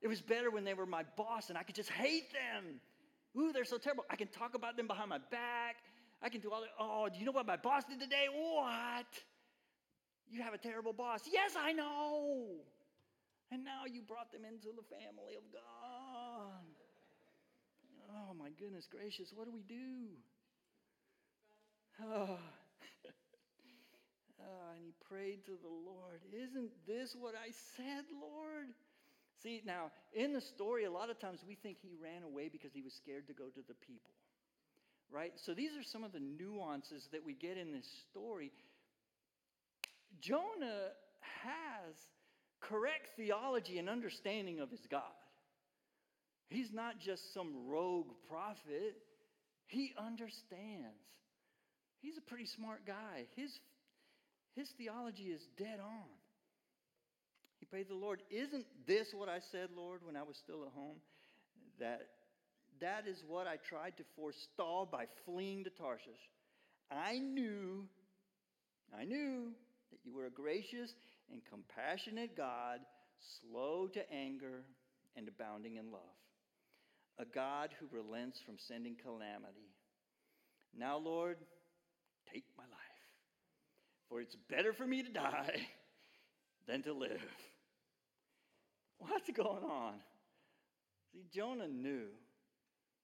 It 0.00 0.08
was 0.08 0.20
better 0.20 0.50
when 0.50 0.64
they 0.64 0.74
were 0.74 0.86
my 0.86 1.04
boss 1.16 1.48
and 1.48 1.58
I 1.58 1.62
could 1.62 1.74
just 1.74 1.90
hate 1.90 2.32
them. 2.32 2.80
Ooh, 3.36 3.52
they're 3.52 3.64
so 3.64 3.78
terrible. 3.78 4.04
I 4.10 4.16
can 4.16 4.28
talk 4.28 4.54
about 4.54 4.76
them 4.76 4.86
behind 4.86 5.10
my 5.10 5.18
back. 5.30 5.76
I 6.22 6.28
can 6.28 6.40
do 6.40 6.50
all 6.50 6.60
that. 6.60 6.70
Oh, 6.78 7.08
do 7.12 7.18
you 7.18 7.24
know 7.24 7.32
what 7.32 7.46
my 7.46 7.56
boss 7.56 7.84
did 7.84 8.00
today? 8.00 8.26
What? 8.32 9.06
You 10.30 10.42
have 10.42 10.54
a 10.54 10.58
terrible 10.58 10.92
boss. 10.92 11.22
Yes, 11.30 11.54
I 11.58 11.72
know. 11.72 12.46
And 13.50 13.64
now 13.64 13.86
you 13.90 14.02
brought 14.02 14.30
them 14.32 14.42
into 14.44 14.68
the 14.76 14.82
family 14.82 15.34
of 15.36 15.42
God. 15.52 16.68
Oh, 18.10 18.34
my 18.34 18.50
goodness 18.58 18.86
gracious. 18.90 19.32
What 19.34 19.46
do 19.46 19.52
we 19.52 19.62
do? 19.62 20.08
Oh. 22.02 22.38
oh, 24.40 24.70
and 24.74 24.84
he 24.84 24.92
prayed 25.08 25.44
to 25.46 25.52
the 25.62 25.68
Lord, 25.68 26.20
Isn't 26.32 26.70
this 26.86 27.16
what 27.18 27.34
I 27.34 27.50
said, 27.76 28.04
Lord? 28.20 28.68
See, 29.42 29.62
now, 29.64 29.92
in 30.12 30.32
the 30.32 30.40
story, 30.40 30.84
a 30.84 30.90
lot 30.90 31.10
of 31.10 31.18
times 31.18 31.40
we 31.46 31.54
think 31.54 31.78
he 31.80 31.94
ran 32.02 32.22
away 32.24 32.48
because 32.48 32.72
he 32.72 32.82
was 32.82 32.92
scared 32.94 33.26
to 33.28 33.32
go 33.32 33.44
to 33.44 33.60
the 33.68 33.74
people, 33.74 34.14
right? 35.12 35.32
So 35.36 35.54
these 35.54 35.70
are 35.76 35.84
some 35.84 36.02
of 36.02 36.12
the 36.12 36.20
nuances 36.20 37.08
that 37.12 37.24
we 37.24 37.34
get 37.34 37.56
in 37.56 37.72
this 37.72 37.86
story. 38.10 38.50
Jonah 40.20 40.88
has 41.42 41.94
correct 42.60 43.10
theology 43.16 43.78
and 43.78 43.88
understanding 43.88 44.58
of 44.58 44.70
his 44.70 44.84
God. 44.90 45.02
He's 46.48 46.72
not 46.72 46.98
just 46.98 47.32
some 47.34 47.68
rogue 47.68 48.10
prophet, 48.28 48.96
he 49.66 49.92
understands. 49.98 51.04
He's 52.00 52.16
a 52.16 52.22
pretty 52.22 52.46
smart 52.46 52.86
guy. 52.86 53.26
His, 53.36 53.50
his 54.54 54.68
theology 54.78 55.24
is 55.24 55.42
dead 55.58 55.78
on. 55.80 56.17
He 57.58 57.66
prayed 57.66 57.88
the 57.88 57.94
Lord, 57.94 58.22
Isn't 58.30 58.66
this 58.86 59.08
what 59.12 59.28
I 59.28 59.40
said, 59.52 59.70
Lord, 59.76 60.00
when 60.04 60.16
I 60.16 60.22
was 60.22 60.36
still 60.36 60.64
at 60.64 60.72
home? 60.72 60.96
That 61.80 62.02
that 62.80 63.06
is 63.08 63.22
what 63.26 63.46
I 63.46 63.56
tried 63.56 63.96
to 63.96 64.04
forestall 64.14 64.88
by 64.90 65.06
fleeing 65.24 65.64
to 65.64 65.70
Tarshish. 65.70 66.30
I 66.90 67.18
knew, 67.18 67.86
I 68.96 69.04
knew 69.04 69.52
that 69.90 69.98
you 70.04 70.14
were 70.14 70.26
a 70.26 70.30
gracious 70.30 70.94
and 71.30 71.42
compassionate 71.44 72.36
God, 72.36 72.80
slow 73.40 73.88
to 73.88 74.12
anger 74.12 74.62
and 75.16 75.28
abounding 75.28 75.76
in 75.76 75.90
love, 75.90 76.00
a 77.18 77.24
God 77.24 77.70
who 77.78 77.86
relents 77.90 78.38
from 78.46 78.56
sending 78.58 78.96
calamity. 79.02 79.74
Now, 80.76 80.98
Lord, 80.98 81.38
take 82.32 82.44
my 82.56 82.64
life, 82.64 82.70
for 84.08 84.20
it's 84.20 84.36
better 84.48 84.72
for 84.72 84.86
me 84.86 85.02
to 85.02 85.10
die 85.10 85.66
than 86.68 86.82
to 86.82 86.92
live. 86.92 87.24
What's 88.98 89.30
going 89.30 89.64
on? 89.64 89.94
See, 91.12 91.24
Jonah 91.32 91.66
knew 91.66 92.08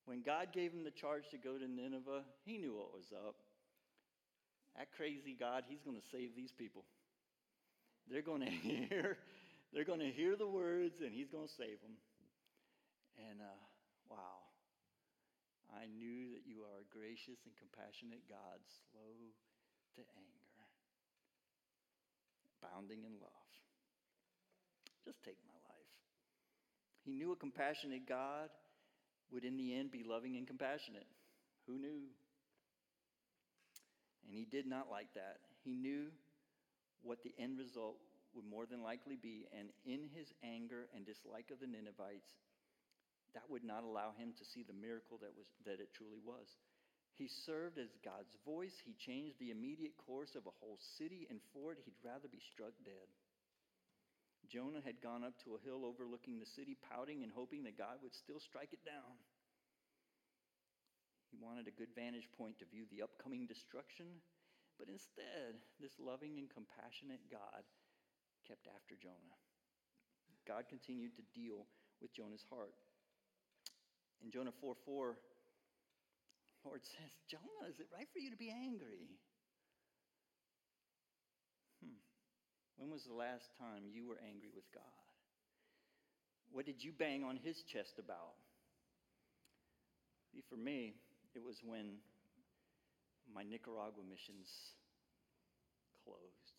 when 0.05 0.23
God 0.23 0.49
gave 0.53 0.73
him 0.73 0.85
the 0.85 0.91
charge 0.91 1.31
to 1.31 1.39
go 1.39 1.57
to 1.57 1.67
Nineveh, 1.67 2.25
he 2.45 2.59
knew 2.59 2.75
what 2.77 2.93
was 2.93 3.09
up. 3.27 3.37
That 4.77 4.93
crazy 4.93 5.35
God, 5.39 5.65
he's 5.67 5.81
going 5.81 5.97
to 5.97 6.07
save 6.13 6.37
these 6.37 6.53
people. 6.53 6.85
They're 8.11 8.27
going 8.27 8.41
to 8.45 8.51
hear, 8.51 9.17
they're 9.73 9.89
going 9.89 10.01
to 10.01 10.13
hear 10.13 10.37
the 10.37 10.47
words, 10.47 11.01
and 11.01 11.13
he's 11.15 11.31
going 11.31 11.49
to 11.49 11.55
save 11.55 11.81
them. 11.81 11.97
And 13.17 13.41
uh, 13.41 13.63
wow, 14.11 14.45
I 15.73 15.87
knew 15.87 16.35
that 16.37 16.45
you 16.45 16.61
are 16.67 16.85
a 16.85 16.91
gracious 16.93 17.41
and 17.47 17.55
compassionate 17.57 18.29
God, 18.29 18.61
slow 18.91 19.33
to 19.97 20.03
anger, 20.19 20.53
abounding 22.61 23.07
in 23.07 23.15
love. 23.23 23.44
Just 25.05 25.23
take 25.23 25.39
my 25.47 25.55
life. 25.69 25.93
He 27.05 27.13
knew 27.13 27.33
a 27.33 27.37
compassionate 27.37 28.09
God 28.09 28.49
would, 29.31 29.45
in 29.45 29.57
the 29.57 29.77
end, 29.77 29.91
be 29.91 30.05
loving 30.07 30.37
and 30.37 30.47
compassionate. 30.47 31.07
Who 31.67 31.79
knew? 31.79 32.09
And 34.27 34.37
he 34.37 34.45
did 34.45 34.67
not 34.67 34.91
like 34.91 35.13
that. 35.15 35.41
He 35.65 35.75
knew 35.75 36.09
what 37.03 37.23
the 37.23 37.35
end 37.39 37.59
result 37.59 37.97
would 38.35 38.45
more 38.49 38.67
than 38.67 38.83
likely 38.83 39.17
be, 39.21 39.47
and 39.53 39.69
in 39.85 40.09
his 40.17 40.33
anger 40.43 40.89
and 40.97 41.07
dislike 41.07 41.53
of 41.53 41.61
the 41.61 41.69
Ninevites, 41.69 42.33
that 43.35 43.47
would 43.51 43.65
not 43.65 43.85
allow 43.85 44.17
him 44.17 44.33
to 44.39 44.45
see 44.45 44.65
the 44.65 44.75
miracle 44.75 45.19
that, 45.21 45.35
was, 45.37 45.47
that 45.67 45.79
it 45.79 45.93
truly 45.95 46.23
was. 46.25 46.49
He 47.15 47.29
served 47.47 47.79
as 47.79 47.95
God's 48.03 48.35
voice. 48.43 48.75
He 48.83 48.95
changed 48.99 49.39
the 49.39 49.51
immediate 49.51 49.95
course 50.07 50.35
of 50.35 50.47
a 50.47 50.57
whole 50.59 50.79
city, 50.99 51.27
and 51.31 51.39
for 51.53 51.73
it, 51.73 51.79
he'd 51.85 52.03
rather 52.03 52.27
be 52.27 52.43
struck 52.53 52.75
dead. 52.85 53.07
Jonah 54.49 54.85
had 54.85 55.01
gone 55.01 55.25
up 55.25 55.37
to 55.45 55.55
a 55.55 55.65
hill 55.65 55.85
overlooking 55.85 56.39
the 56.39 56.49
city, 56.49 56.77
pouting 56.81 57.23
and 57.23 57.33
hoping 57.33 57.65
that 57.65 57.79
God 57.79 58.03
would 58.03 58.15
still 58.15 58.41
strike 58.41 58.73
it 58.73 58.85
down. 58.85 59.19
He 61.31 61.39
wanted 61.43 61.67
a 61.67 61.75
good 61.75 61.91
vantage 61.95 62.31
point 62.39 62.59
to 62.63 62.71
view 62.71 62.87
the 62.91 63.03
upcoming 63.03 63.47
destruction, 63.47 64.23
but 64.79 64.87
instead, 64.87 65.59
this 65.83 65.99
loving 65.99 66.39
and 66.39 66.47
compassionate 66.47 67.27
God 67.27 67.67
kept 68.47 68.71
after 68.71 68.95
Jonah. 68.95 69.39
God 70.47 70.69
continued 70.69 71.17
to 71.17 71.25
deal 71.35 71.67
with 72.01 72.15
Jonah's 72.15 72.45
heart. 72.47 72.77
In 74.23 74.31
Jonah 74.31 74.55
4 74.61 74.75
4, 74.87 75.19
Lord 76.65 76.81
says, 76.85 77.13
Jonah, 77.29 77.69
is 77.69 77.81
it 77.81 77.89
right 77.93 78.09
for 78.13 78.21
you 78.21 78.31
to 78.31 78.37
be 78.37 78.49
angry? 78.49 79.19
When 82.85 82.93
was 82.93 83.09
the 83.09 83.17
last 83.17 83.49
time 83.57 83.89
you 83.89 84.05
were 84.05 84.21
angry 84.21 84.53
with 84.53 84.69
God? 84.69 85.09
What 86.53 86.69
did 86.69 86.85
you 86.85 86.93
bang 86.93 87.25
on 87.25 87.41
his 87.41 87.65
chest 87.65 87.97
about? 87.97 88.37
See, 90.29 90.45
for 90.53 90.61
me, 90.61 90.93
it 91.33 91.41
was 91.41 91.65
when 91.65 91.97
my 93.33 93.41
Nicaragua 93.41 94.05
missions 94.05 94.53
closed 96.05 96.53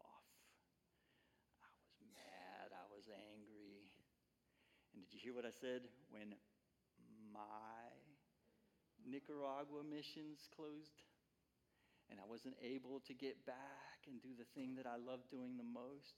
off. 0.00 0.24
I 1.60 1.68
was 1.76 1.92
mad, 2.16 2.72
I 2.72 2.88
was 2.88 3.04
angry. 3.12 3.84
And 4.96 5.04
did 5.04 5.12
you 5.12 5.20
hear 5.28 5.36
what 5.36 5.44
I 5.44 5.52
said? 5.60 5.84
When 6.08 6.32
my 7.28 7.92
Nicaragua 9.04 9.84
missions 9.84 10.48
closed 10.56 11.04
and 12.10 12.20
I 12.20 12.24
wasn't 12.28 12.56
able 12.62 13.00
to 13.06 13.14
get 13.14 13.44
back 13.46 14.06
and 14.06 14.20
do 14.22 14.30
the 14.36 14.44
thing 14.54 14.76
that 14.76 14.86
I 14.86 14.96
love 14.96 15.20
doing 15.30 15.56
the 15.56 15.64
most. 15.64 16.14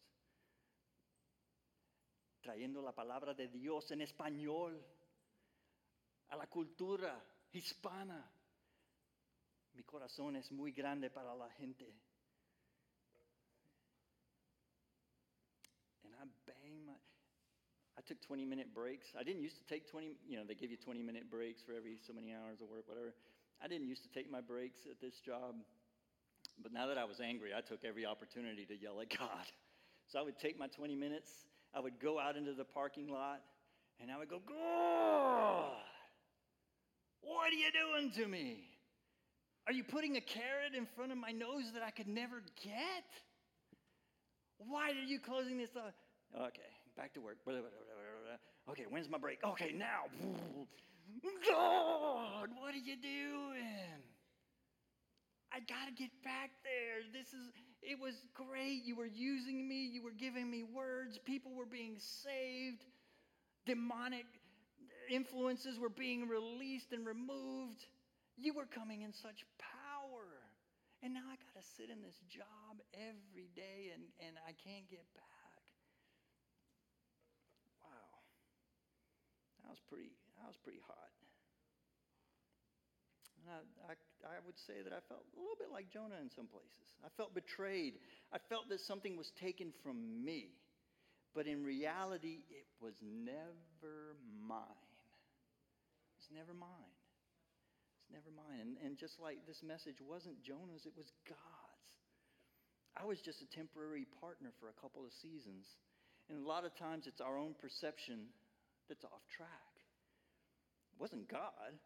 Trayendo 2.45 2.83
la 2.83 2.93
palabra 2.93 3.35
de 3.35 3.49
Dios 3.49 3.91
en 3.91 4.01
español 4.01 4.81
a 6.29 6.37
la 6.37 6.47
cultura 6.47 7.23
hispana. 7.53 8.25
Mi 9.75 9.83
corazón 9.83 10.37
es 10.37 10.51
muy 10.53 10.73
grande 10.73 11.11
para 11.11 11.35
la 11.35 11.51
gente. 11.51 11.85
And 16.05 16.15
I 16.15 16.25
bang 16.47 16.87
my, 16.87 16.95
I 17.99 18.03
took 18.07 18.21
20 18.23 18.47
minute 18.47 18.73
breaks. 18.75 19.07
I 19.19 19.23
didn't 19.23 19.43
used 19.43 19.59
to 19.59 19.65
take 19.65 19.87
20, 19.91 20.17
you 20.27 20.37
know, 20.39 20.45
they 20.45 20.55
give 20.55 20.71
you 20.71 20.79
20 20.79 21.03
minute 21.03 21.31
breaks 21.31 21.63
for 21.63 21.73
every 21.73 21.99
so 22.07 22.13
many 22.13 22.33
hours 22.33 22.61
of 22.61 22.71
work, 22.71 22.89
whatever. 22.89 23.13
I 23.63 23.69
didn't 23.69 23.89
used 23.89 24.03
to 24.03 24.11
take 24.11 24.31
my 24.31 24.41
breaks 24.41 24.81
at 24.91 25.01
this 25.01 25.15
job. 25.25 25.55
But 26.63 26.73
now 26.73 26.87
that 26.87 26.99
I 26.99 27.05
was 27.05 27.21
angry, 27.21 27.51
I 27.57 27.61
took 27.61 27.85
every 27.85 28.07
opportunity 28.07 28.65
to 28.67 28.77
yell 28.77 29.01
at 29.01 29.11
God. 29.19 29.47
So 30.09 30.19
I 30.19 30.23
would 30.23 30.39
take 30.39 30.59
my 30.59 30.69
20 30.69 30.95
minutes, 30.95 31.31
I 31.75 31.81
would 31.81 31.99
go 32.01 32.19
out 32.19 32.37
into 32.37 32.55
the 32.55 32.65
parking 32.65 33.09
lot, 33.09 33.43
and 34.01 34.11
I 34.11 34.19
would 34.19 34.29
go, 34.29 34.41
God, 34.47 35.73
what 37.23 37.53
are 37.53 37.57
you 37.57 37.71
doing 37.73 38.13
to 38.13 38.29
me? 38.29 38.65
Are 39.67 39.73
you 39.73 39.83
putting 39.83 40.17
a 40.17 40.21
carrot 40.21 40.75
in 40.77 40.87
front 40.95 41.11
of 41.11 41.19
my 41.19 41.33
nose 41.33 41.73
that 41.75 41.83
I 41.83 41.91
could 41.91 42.07
never 42.07 42.41
get? 42.63 43.05
Why 44.59 44.91
are 44.91 45.05
you 45.07 45.19
closing 45.19 45.59
this 45.59 45.75
up? 45.77 45.95
Okay, 46.37 46.71
back 46.97 47.15
to 47.15 47.21
work. 47.21 47.39
Okay, 48.71 48.85
when's 48.89 49.09
my 49.09 49.19
break? 49.19 49.39
Okay, 49.45 49.73
now. 49.77 50.05
God, 51.23 52.49
what 52.61 52.75
are 52.75 52.85
you 52.85 52.97
doing? 52.97 54.03
I 55.53 55.61
got 55.61 55.89
to 55.89 55.95
get 55.95 56.11
back 56.23 56.51
there. 56.65 57.01
This 57.13 57.33
is, 57.33 57.49
it 57.83 57.99
was 57.99 58.15
great. 58.35 58.85
You 58.85 58.97
were 58.97 59.07
using 59.09 59.69
me, 59.69 59.87
you 59.87 60.03
were 60.03 60.13
giving 60.13 60.51
me 60.51 60.63
words, 60.63 61.19
people 61.25 61.55
were 61.55 61.67
being 61.67 61.97
saved, 61.99 62.85
demonic 63.65 64.27
influences 65.11 65.79
were 65.79 65.89
being 65.89 66.29
released 66.29 66.93
and 66.93 67.07
removed. 67.07 67.87
You 68.37 68.53
were 68.53 68.67
coming 68.67 69.03
in 69.03 69.13
such 69.13 69.47
power. 69.57 70.29
And 71.03 71.15
now 71.15 71.25
I 71.25 71.37
got 71.41 71.55
to 71.57 71.65
sit 71.77 71.89
in 71.89 72.03
this 72.03 72.21
job 72.29 72.83
every 72.93 73.49
day 73.55 73.95
and, 73.95 74.03
and 74.21 74.37
I 74.45 74.53
can't 74.53 74.89
get 74.91 75.05
back. 75.15 75.63
Wow. 77.81 78.13
That 79.65 79.71
was 79.71 79.81
pretty, 79.89 80.13
that 80.41 80.49
was 80.49 80.57
pretty 80.61 80.81
hot. 80.85 81.06
I, 83.49 83.93
I, 83.93 83.95
I, 84.27 84.39
would 84.45 84.59
say 84.67 84.83
that 84.83 84.93
I 84.93 85.01
felt 85.09 85.23
a 85.35 85.41
little 85.41 85.59
bit 85.59 85.71
like 85.71 85.91
Jonah 85.93 86.19
in 86.21 86.31
some 86.35 86.47
places. 86.47 86.89
I 87.05 87.09
felt 87.17 87.35
betrayed. 87.35 87.99
I 88.33 88.39
felt 88.49 88.69
that 88.69 88.81
something 88.81 89.17
was 89.17 89.31
taken 89.41 89.73
from 89.83 90.25
me. 90.25 90.57
But 91.35 91.47
in 91.47 91.63
reality, 91.63 92.49
it 92.49 92.67
was 92.81 92.95
never 93.03 94.17
mine. 94.41 94.89
It's 96.17 96.33
never 96.33 96.57
mine. 96.57 96.97
It's 98.01 98.11
never 98.11 98.33
mine. 98.33 98.61
And, 98.61 98.75
and 98.81 98.97
just 98.97 99.21
like 99.21 99.45
this 99.47 99.61
message 99.61 100.01
wasn't 100.01 100.41
Jonah's, 100.41 100.89
it 100.89 100.97
was 100.97 101.13
God's. 101.29 101.77
I 102.97 103.05
was 103.05 103.21
just 103.21 103.45
a 103.45 103.49
temporary 103.53 104.09
partner 104.19 104.51
for 104.57 104.73
a 104.73 104.81
couple 104.81 105.05
of 105.05 105.13
seasons. 105.21 105.69
And 106.33 106.41
a 106.41 106.49
lot 106.49 106.65
of 106.65 106.75
times 106.75 107.07
it's 107.07 107.21
our 107.21 107.39
own 107.39 107.55
perception 107.61 108.33
that's 108.89 109.05
off 109.05 109.23
track. 109.37 109.77
It 110.97 110.99
wasn't 110.99 111.29
God. 111.29 111.77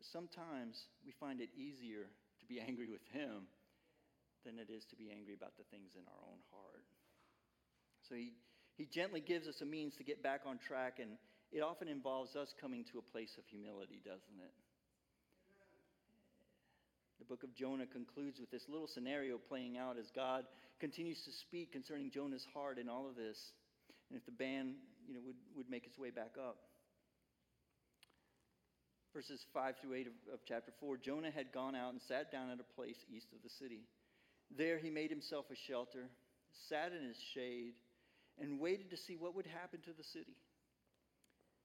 But 0.00 0.08
sometimes 0.16 0.80
we 1.04 1.12
find 1.20 1.44
it 1.44 1.52
easier 1.52 2.08
to 2.08 2.44
be 2.48 2.56
angry 2.66 2.88
with 2.88 3.04
Him 3.12 3.44
than 4.48 4.56
it 4.56 4.72
is 4.72 4.88
to 4.88 4.96
be 4.96 5.12
angry 5.12 5.36
about 5.36 5.52
the 5.60 5.68
things 5.68 5.92
in 5.92 6.08
our 6.08 6.24
own 6.24 6.40
heart. 6.48 6.88
So 8.08 8.16
He, 8.16 8.32
he 8.80 8.88
gently 8.88 9.20
gives 9.20 9.44
us 9.44 9.60
a 9.60 9.68
means 9.68 9.92
to 10.00 10.04
get 10.04 10.24
back 10.24 10.48
on 10.48 10.56
track, 10.56 11.04
and 11.04 11.20
it 11.52 11.60
often 11.60 11.84
involves 11.84 12.32
us 12.32 12.48
coming 12.56 12.88
to 12.88 12.98
a 12.98 13.04
place 13.12 13.36
of 13.36 13.44
humility, 13.44 14.00
doesn't 14.00 14.40
it? 14.40 14.56
The 17.20 17.28
book 17.28 17.44
of 17.44 17.52
Jonah 17.52 17.84
concludes 17.84 18.40
with 18.40 18.50
this 18.50 18.64
little 18.72 18.88
scenario 18.88 19.36
playing 19.36 19.76
out 19.76 20.00
as 20.00 20.08
God 20.16 20.48
continues 20.80 21.20
to 21.28 21.32
speak 21.44 21.76
concerning 21.76 22.10
Jonah's 22.10 22.46
heart 22.54 22.78
and 22.78 22.88
all 22.88 23.06
of 23.06 23.16
this. 23.16 23.36
And 24.08 24.16
if 24.16 24.24
the 24.24 24.32
band, 24.32 24.80
you 25.06 25.12
know, 25.12 25.20
would, 25.26 25.36
would 25.54 25.68
make 25.68 25.84
its 25.84 25.98
way 25.98 26.08
back 26.08 26.40
up 26.40 26.56
verses 29.12 29.44
5 29.52 29.74
through 29.80 29.94
8 29.94 30.06
of, 30.06 30.34
of, 30.34 30.40
chapter 30.46 30.72
4 30.80 30.96
Jonah 30.98 31.30
had 31.30 31.52
gone 31.52 31.74
out 31.74 31.92
and 31.92 32.00
sat 32.08 32.30
down 32.30 32.50
at 32.50 32.60
a 32.60 32.74
place 32.74 32.96
east 33.10 33.28
of 33.34 33.42
the 33.42 33.50
city. 33.58 33.82
There 34.56 34.78
he 34.78 34.90
made 34.90 35.10
himself 35.10 35.46
a 35.50 35.58
shelter, 35.68 36.10
sat 36.68 36.92
in 36.92 37.08
its 37.08 37.20
shade, 37.34 37.74
and 38.40 38.60
waited 38.60 38.90
to 38.90 38.96
see 38.96 39.16
what 39.16 39.34
would 39.34 39.46
happen 39.46 39.80
to 39.82 39.92
the 39.92 40.04
city. 40.04 40.36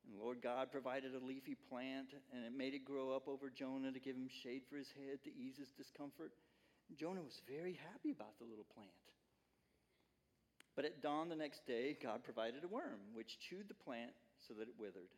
And 0.05 0.21
Lord 0.21 0.41
God 0.41 0.71
provided 0.71 1.15
a 1.15 1.25
leafy 1.25 1.57
plant, 1.69 2.13
and 2.33 2.45
it 2.45 2.53
made 2.55 2.73
it 2.73 2.85
grow 2.85 3.15
up 3.15 3.27
over 3.27 3.49
Jonah 3.49 3.91
to 3.91 3.99
give 3.99 4.15
him 4.15 4.29
shade 4.43 4.61
for 4.69 4.77
his 4.77 4.89
head 4.93 5.23
to 5.23 5.33
ease 5.33 5.57
his 5.57 5.69
discomfort. 5.77 6.31
And 6.89 6.97
Jonah 6.97 7.25
was 7.25 7.41
very 7.49 7.79
happy 7.91 8.11
about 8.11 8.37
the 8.37 8.45
little 8.45 8.67
plant. 8.75 8.89
But 10.75 10.85
at 10.85 11.01
dawn 11.01 11.29
the 11.29 11.35
next 11.35 11.65
day, 11.65 11.97
God 12.03 12.23
provided 12.23 12.63
a 12.63 12.67
worm, 12.67 12.99
which 13.13 13.39
chewed 13.49 13.67
the 13.67 13.73
plant 13.73 14.11
so 14.47 14.53
that 14.55 14.67
it 14.67 14.75
withered. 14.77 15.09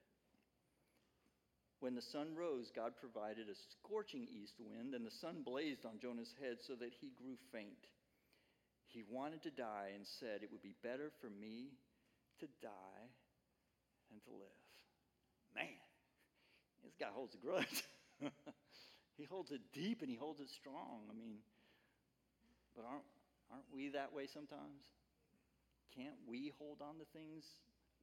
When 1.80 1.94
the 1.94 2.02
sun 2.02 2.34
rose, 2.36 2.72
God 2.76 2.94
provided 3.00 3.50
a 3.50 3.62
scorching 3.78 4.26
east 4.26 4.56
wind, 4.58 4.96
and 4.96 5.06
the 5.06 5.14
sun 5.22 5.44
blazed 5.46 5.86
on 5.86 6.00
Jonah's 6.02 6.34
head 6.42 6.58
so 6.66 6.74
that 6.76 6.94
he 7.00 7.14
grew 7.14 7.38
faint. 7.52 7.86
He 8.88 9.04
wanted 9.10 9.44
to 9.44 9.52
die 9.52 9.94
and 9.94 10.02
said, 10.20 10.42
It 10.42 10.52
would 10.52 10.64
be 10.64 10.74
better 10.82 11.12
for 11.22 11.30
me 11.30 11.70
to 12.40 12.48
die 12.62 13.06
than 14.10 14.20
to 14.26 14.32
live. 14.32 14.64
Man, 15.54 15.78
this 16.84 16.96
guy 17.00 17.14
holds 17.14 17.36
a 17.36 17.38
grudge. 17.38 17.84
he 19.18 19.26
holds 19.26 19.52
it 19.52 19.62
deep 19.74 20.02
and 20.02 20.10
he 20.10 20.18
holds 20.18 20.40
it 20.40 20.50
strong. 20.50 21.06
I 21.12 21.14
mean, 21.14 21.38
but 22.76 22.86
aren't, 22.86 23.06
aren't 23.52 23.70
we 23.74 23.90
that 23.90 24.14
way 24.14 24.26
sometimes? 24.26 24.82
Can't 25.96 26.18
we 26.26 26.54
hold 26.58 26.82
on 26.82 26.98
to 26.98 27.06
things 27.14 27.46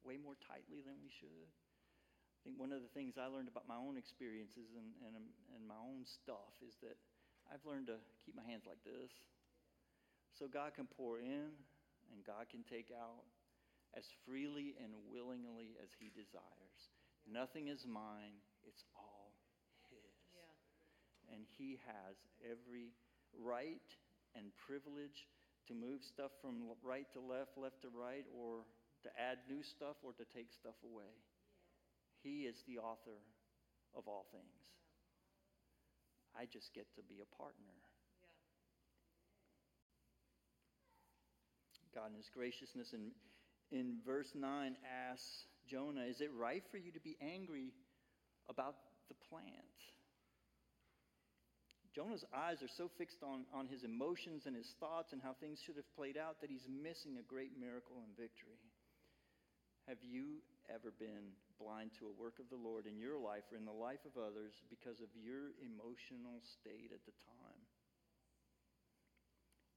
way 0.03 0.15
more 0.15 0.35
tightly 0.47 0.79
than 0.79 0.95
we 1.03 1.09
should? 1.19 1.47
I 2.45 2.53
think 2.53 2.61
one 2.61 2.69
of 2.69 2.85
the 2.85 2.93
things 2.93 3.17
I 3.17 3.25
learned 3.25 3.49
about 3.49 3.65
my 3.65 3.81
own 3.81 3.97
experiences 3.97 4.77
and, 4.77 4.93
and, 5.01 5.17
and 5.17 5.65
my 5.65 5.81
own 5.81 6.05
stuff 6.05 6.53
is 6.61 6.77
that 6.85 6.93
I've 7.49 7.65
learned 7.65 7.89
to 7.89 7.97
keep 8.21 8.37
my 8.37 8.45
hands 8.45 8.69
like 8.69 8.85
this. 8.85 9.09
So 10.37 10.45
God 10.45 10.77
can 10.77 10.85
pour 10.85 11.17
in 11.17 11.57
and 12.13 12.21
God 12.21 12.45
can 12.53 12.61
take 12.61 12.93
out 12.93 13.25
as 13.97 14.05
freely 14.29 14.77
and 14.77 14.93
willingly 15.09 15.73
as 15.81 15.89
He 15.97 16.13
desires. 16.13 16.93
Nothing 17.25 17.73
is 17.73 17.81
mine, 17.89 18.37
it's 18.61 18.85
all 18.93 19.33
His. 19.89 20.13
Yeah. 20.37 21.33
and 21.33 21.49
he 21.49 21.81
has 21.81 22.13
every 22.45 22.93
right 23.33 23.89
and 24.37 24.53
privilege 24.53 25.25
to 25.65 25.73
move 25.73 26.05
stuff 26.05 26.29
from 26.45 26.61
right 26.85 27.09
to 27.17 27.21
left, 27.25 27.57
left 27.57 27.81
to 27.81 27.89
right, 27.89 28.29
or 28.29 28.69
to 29.01 29.09
add 29.17 29.41
new 29.49 29.65
stuff 29.65 29.97
or 30.05 30.13
to 30.13 30.25
take 30.29 30.53
stuff 30.53 30.77
away. 30.85 31.09
He 32.25 32.49
is 32.49 32.57
the 32.65 32.81
author 32.81 33.21
of 33.93 34.07
all 34.07 34.25
things. 34.33 34.65
I 36.33 36.49
just 36.49 36.73
get 36.73 36.89
to 36.97 37.03
be 37.05 37.21
a 37.21 37.29
partner. 37.37 37.77
God 41.93 42.09
in 42.09 42.17
his 42.17 42.29
graciousness 42.33 42.91
in, 42.91 43.13
in 43.71 44.01
verse 44.03 44.33
9 44.33 44.75
asks 45.13 45.45
Jonah, 45.69 46.09
Is 46.09 46.19
it 46.19 46.31
right 46.35 46.63
for 46.71 46.77
you 46.77 46.91
to 46.91 46.99
be 46.99 47.15
angry 47.21 47.71
about 48.49 48.73
the 49.07 49.15
plant? 49.29 49.77
Jonah's 51.93 52.25
eyes 52.35 52.59
are 52.61 52.73
so 52.75 52.89
fixed 52.97 53.21
on, 53.23 53.45
on 53.53 53.67
his 53.67 53.85
emotions 53.85 54.43
and 54.47 54.55
his 54.55 54.73
thoughts 54.81 55.13
and 55.13 55.21
how 55.21 55.31
things 55.39 55.61
should 55.63 55.77
have 55.77 55.87
played 55.95 56.17
out 56.17 56.41
that 56.41 56.49
he's 56.49 56.67
missing 56.67 57.15
a 57.15 57.23
great 57.23 57.55
miracle 57.57 58.01
and 58.03 58.11
victory. 58.17 58.59
Have 59.87 60.01
you 60.01 60.41
ever 60.67 60.91
been 60.99 61.31
blind 61.59 61.91
to 61.99 62.07
a 62.07 62.17
work 62.17 62.39
of 62.39 62.49
the 62.49 62.59
Lord 62.59 62.85
in 62.85 62.99
your 62.99 63.17
life 63.17 63.47
or 63.51 63.57
in 63.57 63.65
the 63.65 63.75
life 63.75 64.03
of 64.03 64.19
others 64.19 64.53
because 64.69 64.99
of 64.99 65.11
your 65.15 65.55
emotional 65.61 66.43
state 66.43 66.91
at 66.91 67.03
the 67.07 67.15
time? 67.25 67.61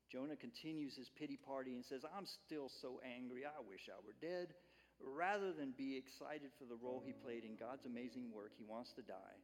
Jonah 0.08 0.40
continues 0.40 0.96
his 0.96 1.12
pity 1.20 1.36
party 1.36 1.76
and 1.76 1.84
says, 1.84 2.00
I'm 2.08 2.24
still 2.24 2.72
so 2.80 3.00
angry. 3.04 3.44
I 3.44 3.60
wish 3.60 3.92
I 3.92 4.00
were 4.00 4.16
dead. 4.24 4.56
Rather 4.98 5.52
than 5.52 5.76
be 5.76 5.94
excited 5.94 6.50
for 6.58 6.64
the 6.64 6.80
role 6.80 7.04
he 7.04 7.12
played 7.12 7.44
in 7.44 7.54
God's 7.54 7.84
amazing 7.84 8.32
work, 8.32 8.56
he 8.56 8.64
wants 8.64 8.90
to 8.96 9.02
die. 9.04 9.38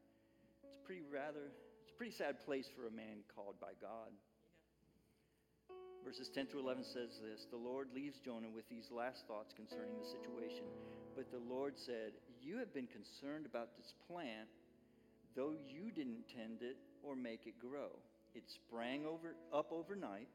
It's 0.65 0.81
pretty 0.83 1.05
rather 1.05 1.53
it's 1.85 1.93
a 1.93 1.99
pretty 2.01 2.17
sad 2.17 2.41
place 2.43 2.67
for 2.75 2.89
a 2.89 2.91
man 2.91 3.23
called 3.37 3.61
by 3.61 3.77
God. 3.79 4.11
Yeah. 4.11 5.77
Verses 6.03 6.33
10 6.33 6.49
through 6.49 6.65
11 6.65 6.83
says 6.91 7.21
this 7.21 7.45
The 7.53 7.61
Lord 7.61 7.93
leaves 7.95 8.19
Jonah 8.25 8.51
with 8.51 8.67
these 8.73 8.89
last 8.91 9.29
thoughts 9.29 9.53
concerning 9.53 10.01
the 10.01 10.09
situation. 10.09 10.65
But 11.15 11.31
the 11.31 11.45
Lord 11.45 11.79
said, 11.79 12.19
You 12.45 12.59
have 12.59 12.75
been 12.75 12.87
concerned 12.87 13.47
about 13.47 13.73
this 13.77 13.95
plant, 14.07 14.53
though 15.35 15.57
you 15.57 15.91
didn't 15.91 16.29
tend 16.37 16.61
it 16.61 16.77
or 17.03 17.17
make 17.17 17.47
it 17.47 17.57
grow. 17.59 17.89
It 18.35 18.45
sprang 18.53 19.07
over, 19.07 19.35
up 19.49 19.73
overnight, 19.73 20.29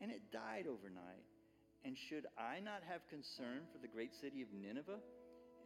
and 0.00 0.10
it 0.10 0.32
died 0.32 0.66
overnight. 0.66 1.22
And 1.84 1.94
should 2.10 2.26
I 2.34 2.58
not 2.58 2.82
have 2.90 3.06
concern 3.06 3.62
for 3.70 3.78
the 3.78 3.86
great 3.86 4.10
city 4.20 4.42
of 4.42 4.48
Nineveh? 4.52 4.98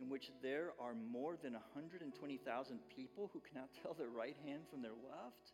in 0.01 0.11
which 0.11 0.29
there 0.43 0.73
are 0.79 0.95
more 0.95 1.37
than 1.43 1.55
120,000 1.55 2.79
people 2.95 3.31
who 3.33 3.41
cannot 3.49 3.69
tell 3.83 3.95
their 3.95 4.09
right 4.13 4.37
hand 4.45 4.63
from 4.71 4.83
their 4.83 4.93
left, 4.93 5.53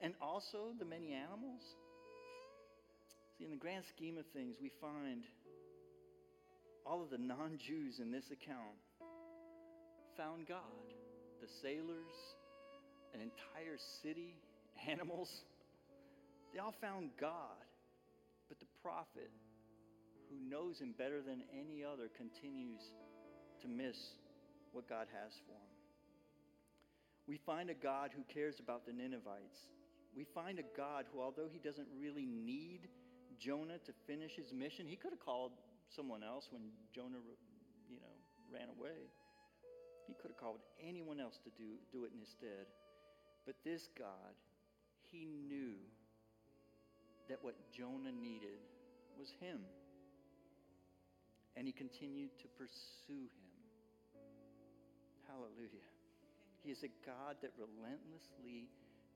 and 0.00 0.14
also 0.20 0.72
the 0.78 0.84
many 0.84 1.12
animals? 1.12 1.62
See, 3.38 3.44
in 3.44 3.50
the 3.50 3.56
grand 3.56 3.84
scheme 3.96 4.18
of 4.18 4.26
things, 4.34 4.56
we 4.60 4.70
find 4.80 5.24
all 6.84 7.02
of 7.02 7.10
the 7.10 7.18
non 7.18 7.58
Jews 7.58 8.00
in 8.00 8.10
this 8.10 8.28
account 8.30 8.76
found 10.16 10.46
God. 10.46 10.60
The 11.40 11.48
sailors, 11.62 12.14
an 13.14 13.20
entire 13.20 13.78
city, 14.02 14.34
animals, 14.88 15.30
they 16.52 16.60
all 16.60 16.74
found 16.80 17.10
God. 17.20 17.64
But 18.48 18.58
the 18.58 18.66
prophet, 18.82 19.30
who 20.28 20.36
knows 20.48 20.80
him 20.80 20.94
better 20.96 21.22
than 21.22 21.42
any 21.52 21.84
other, 21.84 22.08
continues 22.16 22.82
to 23.62 23.68
miss 23.68 23.96
what 24.72 24.88
God 24.88 25.06
has 25.12 25.32
for 25.46 25.52
him. 25.52 25.70
We 27.26 27.38
find 27.46 27.70
a 27.70 27.74
God 27.74 28.10
who 28.14 28.22
cares 28.32 28.58
about 28.58 28.86
the 28.86 28.92
Ninevites. 28.92 29.70
We 30.16 30.24
find 30.34 30.58
a 30.58 30.66
God 30.76 31.04
who, 31.12 31.20
although 31.20 31.48
he 31.50 31.60
doesn't 31.60 31.86
really 31.96 32.26
need 32.26 32.88
Jonah 33.38 33.78
to 33.86 33.92
finish 34.06 34.32
his 34.34 34.52
mission, 34.52 34.86
he 34.86 34.96
could 34.96 35.12
have 35.12 35.24
called 35.24 35.52
someone 35.94 36.22
else 36.22 36.48
when 36.50 36.62
Jonah, 36.94 37.22
you 37.88 38.00
know, 38.00 38.14
ran 38.52 38.68
away. 38.68 39.10
He 40.10 40.18
could 40.18 40.34
have 40.34 40.42
called 40.42 40.58
anyone 40.82 41.20
else 41.22 41.38
to 41.46 41.50
do, 41.54 41.78
do 41.94 42.02
it 42.02 42.10
instead. 42.18 42.66
But 43.46 43.54
this 43.62 43.86
God, 43.96 44.34
he 45.06 45.22
knew 45.22 45.78
that 47.28 47.38
what 47.42 47.54
Jonah 47.70 48.10
needed 48.10 48.58
was 49.16 49.30
him. 49.38 49.60
And 51.54 51.64
he 51.64 51.72
continued 51.72 52.30
to 52.42 52.48
pursue 52.58 53.30
him. 53.30 53.54
Hallelujah. 55.30 55.86
He 56.64 56.72
is 56.72 56.82
a 56.82 56.90
God 57.06 57.36
that 57.42 57.52
relentlessly 57.54 58.66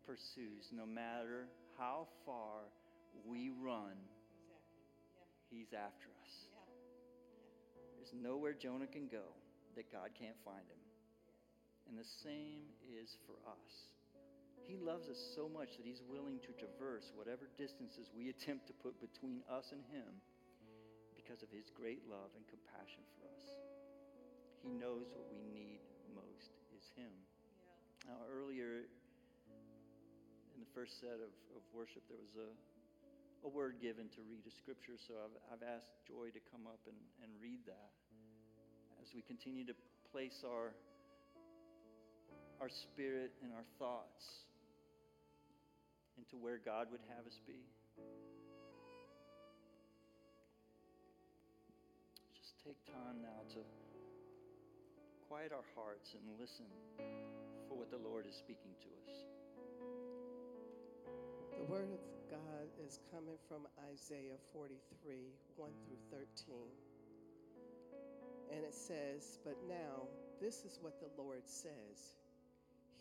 pursues 0.06 0.70
no 0.70 0.86
matter 0.86 1.48
how 1.76 2.06
far 2.24 2.70
we 3.26 3.50
run. 3.50 3.98
He's 5.50 5.74
after 5.74 6.06
us. 6.22 6.34
There's 7.98 8.14
nowhere 8.14 8.52
Jonah 8.52 8.86
can 8.86 9.08
go 9.08 9.34
that 9.74 9.90
God 9.90 10.10
can't 10.16 10.36
find 10.44 10.62
him. 10.70 10.83
And 11.88 11.98
the 11.98 12.10
same 12.24 12.68
is 12.88 13.16
for 13.28 13.36
us. 13.48 13.90
He 14.64 14.80
loves 14.80 15.08
us 15.08 15.20
so 15.36 15.48
much 15.48 15.76
that 15.76 15.84
he's 15.84 16.00
willing 16.08 16.40
to 16.48 16.52
traverse 16.56 17.12
whatever 17.12 17.52
distances 17.60 18.08
we 18.16 18.32
attempt 18.32 18.66
to 18.68 18.74
put 18.80 18.96
between 18.96 19.44
us 19.52 19.72
and 19.72 19.84
him 19.92 20.08
because 21.12 21.44
of 21.44 21.52
his 21.52 21.68
great 21.76 22.00
love 22.08 22.32
and 22.32 22.44
compassion 22.48 23.04
for 23.20 23.28
us. 23.28 23.44
He 24.64 24.72
knows 24.72 25.12
what 25.12 25.28
we 25.28 25.44
need 25.44 25.84
most 26.16 26.56
is 26.72 26.88
Him. 26.96 27.12
Yeah. 27.12 28.16
Now, 28.16 28.18
earlier 28.32 28.88
in 30.56 30.58
the 30.62 30.70
first 30.72 30.96
set 31.04 31.20
of, 31.20 31.32
of 31.52 31.62
worship, 31.76 32.00
there 32.08 32.16
was 32.16 32.32
a, 32.38 32.48
a 33.44 33.50
word 33.50 33.76
given 33.82 34.08
to 34.16 34.24
read 34.24 34.46
a 34.48 34.54
scripture, 34.56 34.96
so 34.96 35.20
I've, 35.20 35.36
I've 35.52 35.64
asked 35.68 35.92
Joy 36.08 36.32
to 36.32 36.40
come 36.48 36.64
up 36.64 36.80
and, 36.88 36.96
and 37.20 37.28
read 37.36 37.60
that 37.68 37.92
as 39.04 39.12
we 39.12 39.20
continue 39.20 39.68
to 39.68 39.76
place 40.08 40.40
our, 40.48 40.72
our 42.60 42.68
spirit 42.68 43.32
and 43.42 43.52
our 43.52 43.66
thoughts 43.78 44.44
into 46.18 46.36
where 46.36 46.58
God 46.64 46.88
would 46.90 47.02
have 47.08 47.26
us 47.26 47.40
be. 47.46 47.58
Just 52.36 52.54
take 52.64 52.78
time 52.86 53.20
now 53.22 53.42
to 53.54 53.60
quiet 55.28 55.52
our 55.52 55.66
hearts 55.74 56.14
and 56.14 56.22
listen 56.38 56.66
for 57.68 57.76
what 57.76 57.90
the 57.90 57.98
Lord 57.98 58.26
is 58.26 58.36
speaking 58.36 58.74
to 58.80 58.88
us. 59.02 59.14
The 61.58 61.64
word 61.64 61.90
of 61.90 62.00
God 62.30 62.66
is 62.86 63.00
coming 63.10 63.38
from 63.48 63.66
Isaiah 63.92 64.38
43 64.52 64.78
1 65.56 65.70
through 65.86 66.02
13. 66.10 66.54
And 68.54 68.64
it 68.64 68.74
says, 68.74 69.38
But 69.44 69.56
now 69.68 70.06
this 70.40 70.64
is 70.64 70.78
what 70.82 71.00
the 71.00 71.10
Lord 71.20 71.42
says 71.46 72.14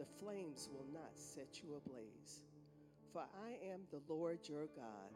The 0.00 0.24
flames 0.24 0.70
will 0.72 0.86
not 0.94 1.12
set 1.14 1.60
you 1.62 1.74
ablaze. 1.76 2.40
For 3.12 3.20
I 3.20 3.50
am 3.70 3.80
the 3.90 4.00
Lord 4.08 4.38
your 4.48 4.66
God, 4.74 5.12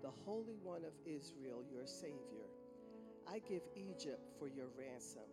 the 0.00 0.10
Holy 0.24 0.56
One 0.62 0.84
of 0.86 0.94
Israel, 1.04 1.62
your 1.70 1.86
Savior. 1.86 2.48
I 3.30 3.40
give 3.40 3.60
Egypt 3.76 4.22
for 4.38 4.48
your 4.48 4.68
ransom, 4.78 5.28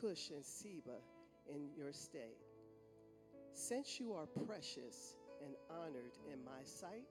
Cush 0.00 0.30
and 0.30 0.42
Seba 0.42 0.96
in 1.46 1.68
your 1.76 1.92
stead. 1.92 2.40
Since 3.52 4.00
you 4.00 4.14
are 4.14 4.26
precious 4.46 5.18
and 5.44 5.54
honored 5.68 6.16
in 6.32 6.42
my 6.42 6.64
sight, 6.64 7.04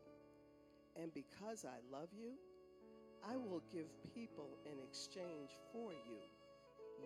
and 1.00 1.14
because 1.14 1.66
I 1.66 1.78
love 1.96 2.10
you, 2.18 2.32
I 3.24 3.38
will 3.38 3.62
give 3.72 3.92
people 4.16 4.58
in 4.66 4.80
exchange 4.90 5.52
for 5.72 5.92
you, 5.92 6.18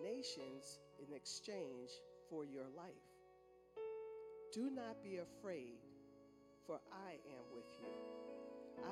nations 0.02 0.78
in 1.06 1.14
exchange 1.14 1.90
for 2.30 2.46
your 2.46 2.64
life. 2.74 3.11
Do 4.52 4.70
not 4.70 5.02
be 5.02 5.16
afraid, 5.16 5.78
for 6.66 6.78
I 6.92 7.12
am 7.12 7.44
with 7.54 7.66
you. 7.80 8.22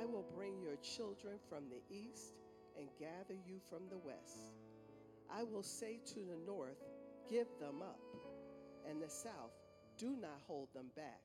I 0.00 0.06
will 0.06 0.24
bring 0.34 0.60
your 0.62 0.76
children 0.76 1.34
from 1.48 1.64
the 1.68 1.82
east 1.94 2.34
and 2.78 2.88
gather 2.98 3.34
you 3.46 3.60
from 3.68 3.88
the 3.90 3.98
west. 3.98 4.54
I 5.30 5.42
will 5.44 5.62
say 5.62 6.00
to 6.14 6.20
the 6.20 6.38
north, 6.46 6.78
Give 7.28 7.46
them 7.60 7.82
up 7.82 8.00
and 8.88 9.02
the 9.02 9.08
south, 9.08 9.52
do 9.98 10.16
not 10.20 10.40
hold 10.46 10.68
them 10.74 10.90
back. 10.96 11.20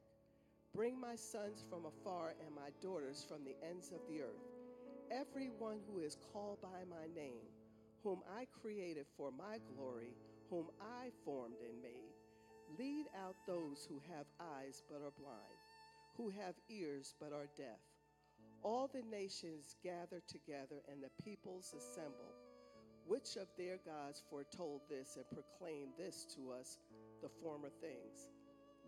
Bring 0.73 0.99
my 0.99 1.15
sons 1.15 1.63
from 1.69 1.85
afar 1.85 2.33
and 2.45 2.53
my 2.53 2.69
daughters 2.81 3.25
from 3.27 3.45
the 3.45 3.55
ends 3.67 3.91
of 3.93 4.01
the 4.09 4.21
earth. 4.21 4.45
Everyone 5.11 5.79
who 5.87 6.01
is 6.01 6.17
called 6.33 6.61
by 6.61 6.83
my 6.89 7.07
name, 7.15 7.47
whom 8.03 8.19
I 8.37 8.45
created 8.61 9.05
for 9.17 9.31
my 9.31 9.59
glory, 9.75 10.13
whom 10.49 10.67
I 10.81 11.09
formed 11.23 11.55
and 11.63 11.81
made. 11.81 12.04
Lead 12.79 13.05
out 13.25 13.35
those 13.47 13.85
who 13.87 14.01
have 14.15 14.25
eyes 14.39 14.83
but 14.89 14.97
are 14.97 15.13
blind, 15.19 15.61
who 16.17 16.29
have 16.29 16.55
ears 16.69 17.13
but 17.19 17.31
are 17.31 17.47
deaf. 17.57 17.79
All 18.63 18.89
the 18.91 19.03
nations 19.09 19.75
gather 19.83 20.21
together 20.27 20.81
and 20.91 21.01
the 21.01 21.23
peoples 21.23 21.73
assemble. 21.77 22.33
Which 23.07 23.35
of 23.37 23.47
their 23.57 23.77
gods 23.85 24.23
foretold 24.29 24.81
this 24.89 25.15
and 25.17 25.25
proclaimed 25.29 25.93
this 25.97 26.25
to 26.35 26.51
us, 26.51 26.79
the 27.21 27.29
former 27.43 27.69
things? 27.81 28.29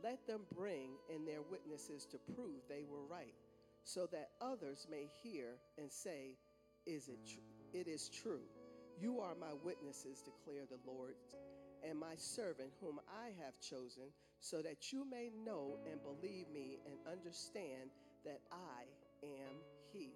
Let 0.04 0.26
them 0.28 0.42
bring 0.56 0.92
in 1.14 1.26
their 1.26 1.42
witnesses 1.42 2.06
to 2.08 2.18
prove 2.34 2.62
they 2.68 2.84
were 2.90 3.06
right, 3.10 3.36
so 3.84 4.08
that 4.08 4.32
others 4.42 4.88
may 4.90 5.08
hear 5.22 5.60
and 5.78 5.92
say, 5.92 6.38
Is 6.86 7.08
it 7.10 7.20
tr- 7.28 7.40
it 7.74 7.88
is 7.88 8.10
true. 8.10 8.42
You 9.00 9.20
are 9.20 9.36
my 9.40 9.54
witnesses, 9.64 10.24
declare 10.24 10.66
the 10.66 10.80
Lord, 10.92 11.16
and 11.88 12.00
my 12.00 12.16
servant 12.16 12.72
whom 12.82 13.00
I 13.08 13.28
have 13.44 13.60
chosen, 13.60 14.12
so 14.40 14.62
that 14.62 14.92
you 14.92 15.06
may 15.10 15.32
know 15.46 15.78
and 15.90 16.00
believe 16.04 16.50
me 16.54 16.80
and 16.86 16.96
understand 17.12 17.90
that 18.26 18.42
I 18.52 18.84
am 19.24 19.56
he. 19.94 20.12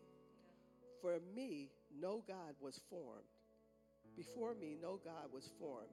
For 1.02 1.20
me 1.36 1.70
no 2.00 2.24
God 2.28 2.56
was 2.62 2.80
formed. 2.90 3.30
Before 4.16 4.54
me 4.54 4.78
no 4.82 5.00
God 5.04 5.32
was 5.34 5.50
formed, 5.60 5.90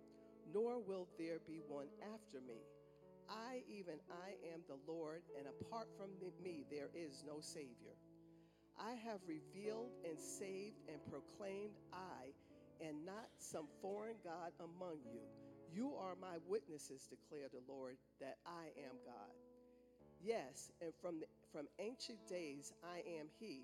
nor 0.53 0.81
will 0.81 1.07
there 1.19 1.39
be 1.47 1.61
one 1.69 1.87
after 2.15 2.41
me. 2.47 2.61
I, 3.31 3.63
even 3.69 3.95
I, 4.11 4.31
am 4.53 4.61
the 4.69 4.81
Lord, 4.91 5.23
and 5.39 5.47
apart 5.47 5.89
from 5.97 6.11
me 6.43 6.65
there 6.71 6.89
is 6.95 7.23
no 7.27 7.41
Savior. 7.41 7.95
I 8.81 8.95
have 9.05 9.21
revealed 9.27 9.91
and 10.09 10.19
saved 10.19 10.77
and 10.89 10.99
proclaimed 11.11 11.77
I, 11.93 12.33
and 12.81 13.05
not 13.05 13.29
some 13.39 13.67
foreign 13.83 14.17
God 14.25 14.53
among 14.61 14.99
you. 15.13 15.21
You 15.75 15.93
are 16.01 16.15
my 16.21 16.39
witnesses, 16.49 17.09
declare 17.09 17.49
the 17.53 17.63
Lord, 17.73 17.97
that 18.21 18.39
I 18.47 18.73
am 18.79 18.97
God. 19.05 19.33
Yes, 20.23 20.71
and 20.81 20.93
from, 21.01 21.21
the, 21.21 21.27
from 21.53 21.67
ancient 21.79 22.19
days 22.29 22.73
I 22.83 22.99
am 23.19 23.27
He. 23.39 23.63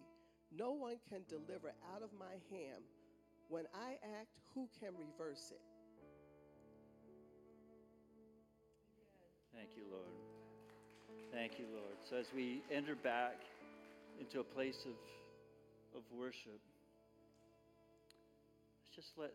No 0.57 0.73
one 0.73 0.97
can 1.09 1.23
deliver 1.29 1.75
out 1.95 2.03
of 2.03 2.11
my 2.19 2.39
hand. 2.51 2.85
When 3.49 3.65
I 3.75 3.99
act, 4.21 4.29
who 4.55 4.69
can 4.81 4.93
reverse 4.97 5.51
it? 5.51 5.61
Thank 9.55 9.71
you, 9.77 9.85
Lord. 9.91 10.15
Thank 11.33 11.59
you, 11.59 11.67
Lord. 11.73 11.97
So 12.09 12.17
as 12.17 12.27
we 12.35 12.63
enter 12.71 12.95
back 12.95 13.41
into 14.21 14.41
a 14.41 14.45
place 14.45 14.87
of, 14.87 15.99
of 15.99 16.03
worship, 16.13 16.61
let's 18.83 18.95
just 18.95 19.19
let 19.19 19.33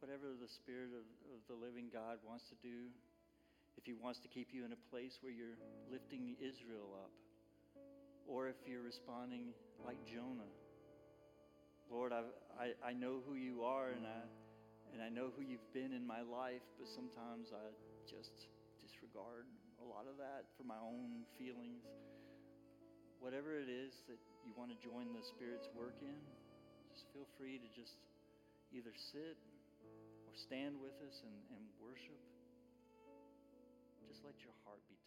whatever 0.00 0.34
the 0.38 0.46
Spirit 0.46 0.94
of, 0.94 1.06
of 1.34 1.40
the 1.50 1.58
living 1.58 1.90
God 1.90 2.22
wants 2.22 2.46
to 2.50 2.56
do, 2.62 2.90
if 3.74 3.82
He 3.86 3.94
wants 3.94 4.18
to 4.22 4.28
keep 4.30 4.54
you 4.54 4.64
in 4.64 4.70
a 4.70 4.82
place 4.90 5.18
where 5.22 5.34
you're 5.34 5.58
lifting 5.90 6.38
Israel 6.38 6.94
up, 7.02 7.10
or 8.26 8.46
if 8.46 8.58
you're 8.66 8.82
responding 8.82 9.54
like 9.82 9.98
Jonah. 10.06 10.52
Lord, 11.90 12.12
I, 12.12 12.22
I, 12.60 12.66
I 12.84 12.92
know 12.92 13.24
who 13.24 13.34
you 13.34 13.64
are 13.64 13.90
and 13.90 14.04
I, 14.04 14.20
and 14.92 15.00
I 15.00 15.08
know 15.08 15.32
who 15.32 15.42
you've 15.42 15.72
been 15.72 15.96
in 15.96 16.04
my 16.04 16.20
life, 16.20 16.62
but 16.76 16.86
sometimes 16.86 17.50
I 17.50 17.72
just 18.04 18.46
disregard 18.78 19.48
a 19.80 19.86
lot 19.86 20.04
of 20.04 20.20
that 20.20 20.44
for 20.54 20.68
my 20.68 20.78
own 20.78 21.24
feelings. 21.40 21.82
Whatever 23.18 23.56
it 23.58 23.72
is 23.72 23.96
that 24.06 24.20
you 24.46 24.52
want 24.54 24.70
to 24.70 24.78
join 24.78 25.10
the 25.16 25.24
Spirit's 25.24 25.66
work 25.74 25.96
in, 26.04 26.20
just 26.92 27.08
feel 27.16 27.26
free 27.40 27.58
to 27.58 27.68
just 27.74 27.96
either 28.70 28.92
sit 28.94 29.40
stand 30.38 30.78
with 30.78 30.94
us 31.02 31.18
and, 31.26 31.34
and 31.50 31.64
worship. 31.82 32.22
Just 34.06 34.22
let 34.22 34.38
your 34.46 34.54
heart 34.62 34.82
be 34.86 34.97